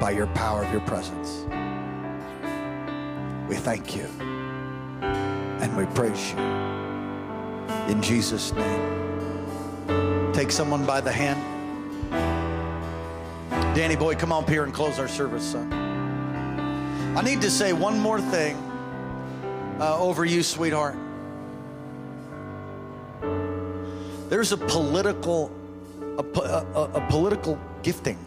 by 0.00 0.10
your 0.10 0.26
power 0.26 0.64
of 0.64 0.72
your 0.72 0.80
presence. 0.80 1.46
We 3.48 3.54
thank 3.54 3.94
you 3.94 4.06
and 5.00 5.76
we 5.76 5.86
praise 5.94 6.32
you. 6.32 6.38
In 7.86 8.02
Jesus' 8.02 8.52
name. 8.52 10.32
Take 10.32 10.50
someone 10.50 10.84
by 10.84 11.00
the 11.00 11.12
hand. 11.12 11.40
Danny 13.76 13.94
boy, 13.94 14.16
come 14.16 14.32
on 14.32 14.42
up 14.42 14.50
here 14.50 14.64
and 14.64 14.74
close 14.74 14.98
our 14.98 15.06
service, 15.06 15.44
son. 15.44 15.72
I 17.16 17.22
need 17.22 17.42
to 17.42 17.50
say 17.52 17.72
one 17.72 18.00
more 18.00 18.20
thing 18.20 18.56
uh, 19.78 19.96
over 19.96 20.24
you, 20.24 20.42
sweetheart. 20.42 20.96
There's 24.28 24.50
a 24.50 24.56
political, 24.56 25.52
a, 26.18 26.24
a, 26.40 26.90
a 26.94 27.06
political 27.08 27.56
gifting 27.84 28.18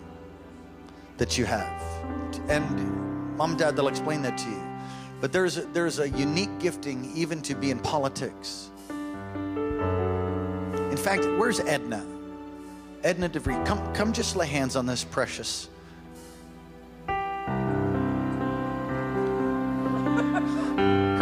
that 1.18 1.38
you 1.38 1.46
have, 1.46 1.82
and 2.50 3.38
mom 3.38 3.52
and 3.52 3.60
dad 3.60 3.76
they'll 3.76 3.88
explain 3.88 4.22
that 4.24 4.38
to 4.38 4.50
you. 4.50 4.64
But 5.22 5.32
there's 5.32 5.58
a, 5.58 5.62
there's 5.62 6.00
a 6.00 6.10
unique 6.10 6.60
gifting 6.60 7.12
even 7.16 7.42
to 7.44 7.56
be 7.56 7.72
in 7.72 7.80
politics. 7.80 8.70
In 10.92 10.98
fact, 10.98 11.26
where's 11.38 11.60
Edna? 11.62 12.06
Edna 13.04 13.30
DeVries, 13.30 13.66
come 13.66 13.94
come 13.94 14.14
just 14.14 14.36
lay 14.36 14.48
hands 14.48 14.76
on 14.76 14.86
this 14.86 15.04
precious. 15.04 15.70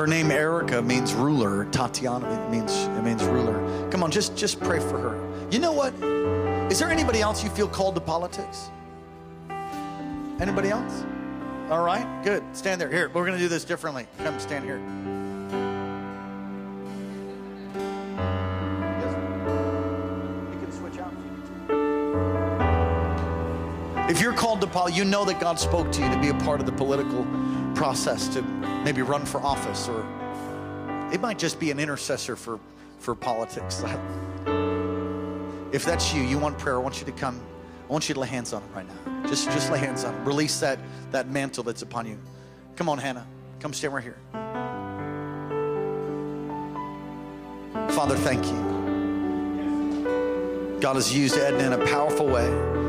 Her 0.02 0.08
name 0.08 0.32
Erica 0.32 0.82
means 0.82 1.14
ruler. 1.14 1.66
Tatiana 1.66 2.50
means 2.50 2.74
it 2.74 3.04
means 3.04 3.24
ruler. 3.24 3.90
Come 3.92 4.02
on, 4.02 4.10
just 4.10 4.36
just 4.36 4.60
pray 4.60 4.80
for 4.80 4.98
her. 4.98 5.48
You 5.52 5.60
know 5.60 5.74
what? 5.74 5.94
Is 6.72 6.80
there 6.80 6.90
anybody 6.90 7.22
else 7.22 7.44
you 7.44 7.52
feel 7.52 7.68
called 7.68 7.94
to 7.96 8.02
politics? 8.02 8.72
Anybody 10.42 10.70
else? 10.70 11.06
All 11.70 11.84
right, 11.84 12.24
good. 12.24 12.44
Stand 12.58 12.82
there. 12.82 12.90
Here, 12.90 13.10
we're 13.14 13.26
going 13.26 13.38
to 13.38 13.40
do 13.40 13.48
this 13.48 13.64
differently. 13.64 14.08
Come 14.18 14.40
stand 14.40 14.66
here. 14.66 14.82
If 24.10 24.20
you're 24.20 24.34
called 24.34 24.62
to 24.62 24.68
politics, 24.68 24.98
you 24.98 25.06
know 25.06 25.24
that 25.26 25.40
God 25.40 25.60
spoke 25.60 25.92
to 25.92 26.02
you 26.02 26.10
to 26.10 26.20
be 26.20 26.30
a 26.30 26.34
part 26.34 26.60
of 26.60 26.66
the 26.66 26.72
political 26.72 27.26
process, 27.76 28.28
to 28.30 28.42
maybe 28.84 29.04
run 29.04 29.26
for 29.26 29.40
office, 29.42 29.88
or 29.88 30.04
it 31.14 31.22
might 31.22 31.38
just 31.38 31.60
be 31.60 31.70
an 31.70 31.80
intercessor 31.80 32.36
for, 32.36 32.60
for 32.98 33.14
politics. 33.14 33.84
If 35.72 35.86
that's 35.86 36.14
you, 36.14 36.22
you 36.22 36.38
want 36.38 36.58
prayer, 36.58 36.76
I 36.76 36.80
want 36.80 37.00
you 37.00 37.06
to 37.06 37.14
come. 37.14 37.40
I 37.88 37.94
want 37.94 38.10
you 38.10 38.14
to 38.16 38.20
lay 38.20 38.28
hands 38.28 38.52
on 38.52 38.62
him 38.62 38.74
right 38.74 38.86
now. 38.86 39.11
Just, 39.32 39.50
just 39.52 39.72
lay 39.72 39.80
hands 39.80 40.04
on 40.04 40.14
him. 40.14 40.26
Release 40.26 40.60
that, 40.60 40.78
that 41.12 41.30
mantle 41.30 41.64
that's 41.64 41.84
upon 41.84 42.06
you. 42.06 42.20
Come 42.76 42.90
on, 42.90 42.98
Hannah. 42.98 43.26
Come 43.62 43.72
stand 43.74 43.94
right 43.94 44.04
here. 44.04 44.18
Father, 47.92 48.18
thank 48.18 48.46
you. 48.46 48.72
God 50.82 50.98
has 50.98 51.16
used 51.16 51.38
Edna 51.38 51.64
in 51.64 51.72
a 51.82 51.86
powerful 51.86 52.26
way 52.26 52.46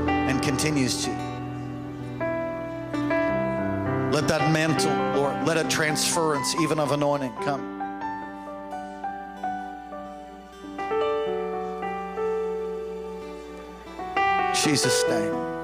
and 0.09 0.43
continues 0.43 1.05
to. 1.05 1.11
Let 4.13 4.27
that 4.27 4.51
mantle, 4.51 4.91
Lord, 5.15 5.47
let 5.47 5.65
a 5.65 5.69
transference 5.69 6.57
even 6.57 6.81
of 6.81 6.91
anointing 6.91 7.35
come. 7.45 7.69
Jesus' 14.55 15.05
name. 15.09 15.62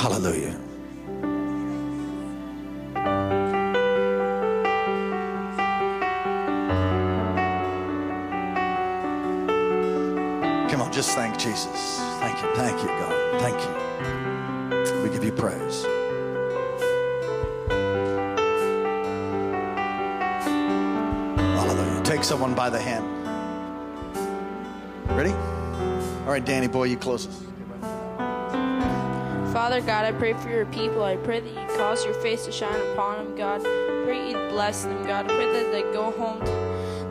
Hallelujah. 0.00 0.58
Come 10.70 10.80
on, 10.80 10.90
just 10.90 11.14
thank 11.14 11.36
Jesus. 11.36 11.98
Thank 12.18 12.40
you. 12.40 12.54
Thank 12.54 12.80
you, 12.80 12.88
God. 12.88 13.40
Thank 13.42 13.60
you. 13.60 15.02
We 15.02 15.10
give 15.10 15.22
you 15.22 15.32
praise. 15.32 15.84
Hallelujah. 21.36 22.02
Take 22.04 22.24
someone 22.24 22.54
by 22.54 22.70
the 22.70 22.80
hand. 22.80 23.04
Ready? 25.10 25.32
All 26.24 26.32
right, 26.32 26.42
Danny 26.42 26.68
boy, 26.68 26.84
you 26.84 26.96
close 26.96 27.26
us. 27.26 27.49
Father 29.60 29.82
God, 29.82 30.06
I 30.06 30.12
pray 30.12 30.32
for 30.32 30.48
your 30.48 30.64
people. 30.64 31.04
I 31.04 31.16
pray 31.16 31.40
that 31.40 31.50
you 31.50 31.76
cause 31.76 32.02
your 32.02 32.14
face 32.14 32.46
to 32.46 32.50
shine 32.50 32.80
upon 32.92 33.22
them, 33.22 33.36
God. 33.36 33.60
I 33.60 34.02
pray 34.06 34.30
you 34.30 34.36
bless 34.48 34.84
them, 34.84 35.04
God. 35.04 35.30
I 35.30 35.34
pray 35.36 35.52
that 35.52 35.70
they 35.70 35.82
go 35.92 36.12
home 36.12 36.40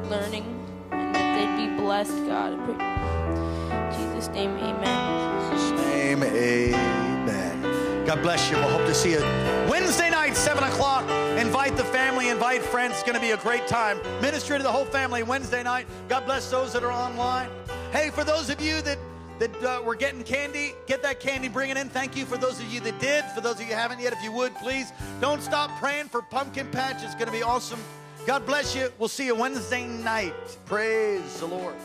learning 0.09 0.43
and 0.89 1.13
that 1.13 1.35
they'd 1.37 1.67
be 1.67 1.79
blessed, 1.79 2.25
God. 2.25 2.59
I 2.59 2.65
pray. 2.65 4.07
In 4.07 4.15
Jesus' 4.15 4.29
name, 4.29 4.49
amen. 4.57 5.51
Jesus' 5.59 5.79
name, 5.85 6.23
amen. 6.23 8.05
God 8.07 8.19
bless 8.23 8.49
you. 8.49 8.57
We'll 8.57 8.69
hope 8.69 8.87
to 8.87 8.95
see 8.95 9.11
you 9.11 9.21
Wednesday 9.69 10.09
night, 10.09 10.35
7 10.35 10.63
o'clock. 10.63 11.07
Invite 11.37 11.77
the 11.77 11.85
family, 11.85 12.29
invite 12.29 12.63
friends. 12.63 12.93
It's 12.93 13.03
going 13.03 13.13
to 13.13 13.21
be 13.21 13.29
a 13.29 13.37
great 13.37 13.67
time. 13.67 13.99
Ministry 14.23 14.57
to 14.57 14.63
the 14.63 14.71
whole 14.71 14.85
family 14.85 15.21
Wednesday 15.21 15.61
night. 15.61 15.85
God 16.07 16.25
bless 16.25 16.49
those 16.49 16.73
that 16.73 16.83
are 16.83 16.91
online. 16.91 17.47
Hey, 17.91 18.09
for 18.09 18.23
those 18.23 18.49
of 18.49 18.59
you 18.59 18.81
that 18.81 18.97
that 19.39 19.63
uh, 19.63 19.81
were 19.83 19.95
getting 19.95 20.23
candy, 20.23 20.73
get 20.85 21.01
that 21.03 21.19
candy, 21.19 21.47
bring 21.47 21.69
it 21.69 21.77
in. 21.77 21.89
Thank 21.89 22.15
you 22.15 22.25
for 22.25 22.37
those 22.37 22.59
of 22.59 22.71
you 22.71 22.79
that 22.81 22.99
did. 22.99 23.23
For 23.33 23.41
those 23.41 23.55
of 23.55 23.61
you 23.61 23.67
who 23.67 23.73
haven't 23.73 23.99
yet, 23.99 24.13
if 24.13 24.21
you 24.21 24.31
would, 24.33 24.53
please 24.55 24.91
don't 25.21 25.41
stop 25.41 25.71
praying 25.79 26.09
for 26.09 26.21
Pumpkin 26.21 26.67
Patch. 26.67 27.03
It's 27.03 27.15
going 27.15 27.27
to 27.27 27.31
be 27.31 27.43
awesome. 27.43 27.79
God 28.25 28.45
bless 28.45 28.75
you. 28.75 28.91
We'll 28.99 29.09
see 29.09 29.25
you 29.25 29.35
Wednesday 29.35 29.87
night. 29.87 30.33
Praise 30.65 31.39
the 31.39 31.47
Lord. 31.47 31.75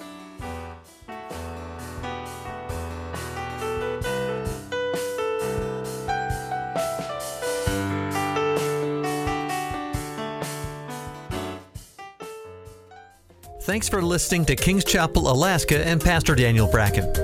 Thanks 13.63 13.89
for 13.89 14.03
listening 14.03 14.45
to 14.47 14.57
Kings 14.57 14.85
Chapel, 14.85 15.33
Alaska, 15.33 15.87
and 15.87 15.99
Pastor 15.99 16.35
Daniel 16.35 16.71
Bracken. 16.71 17.24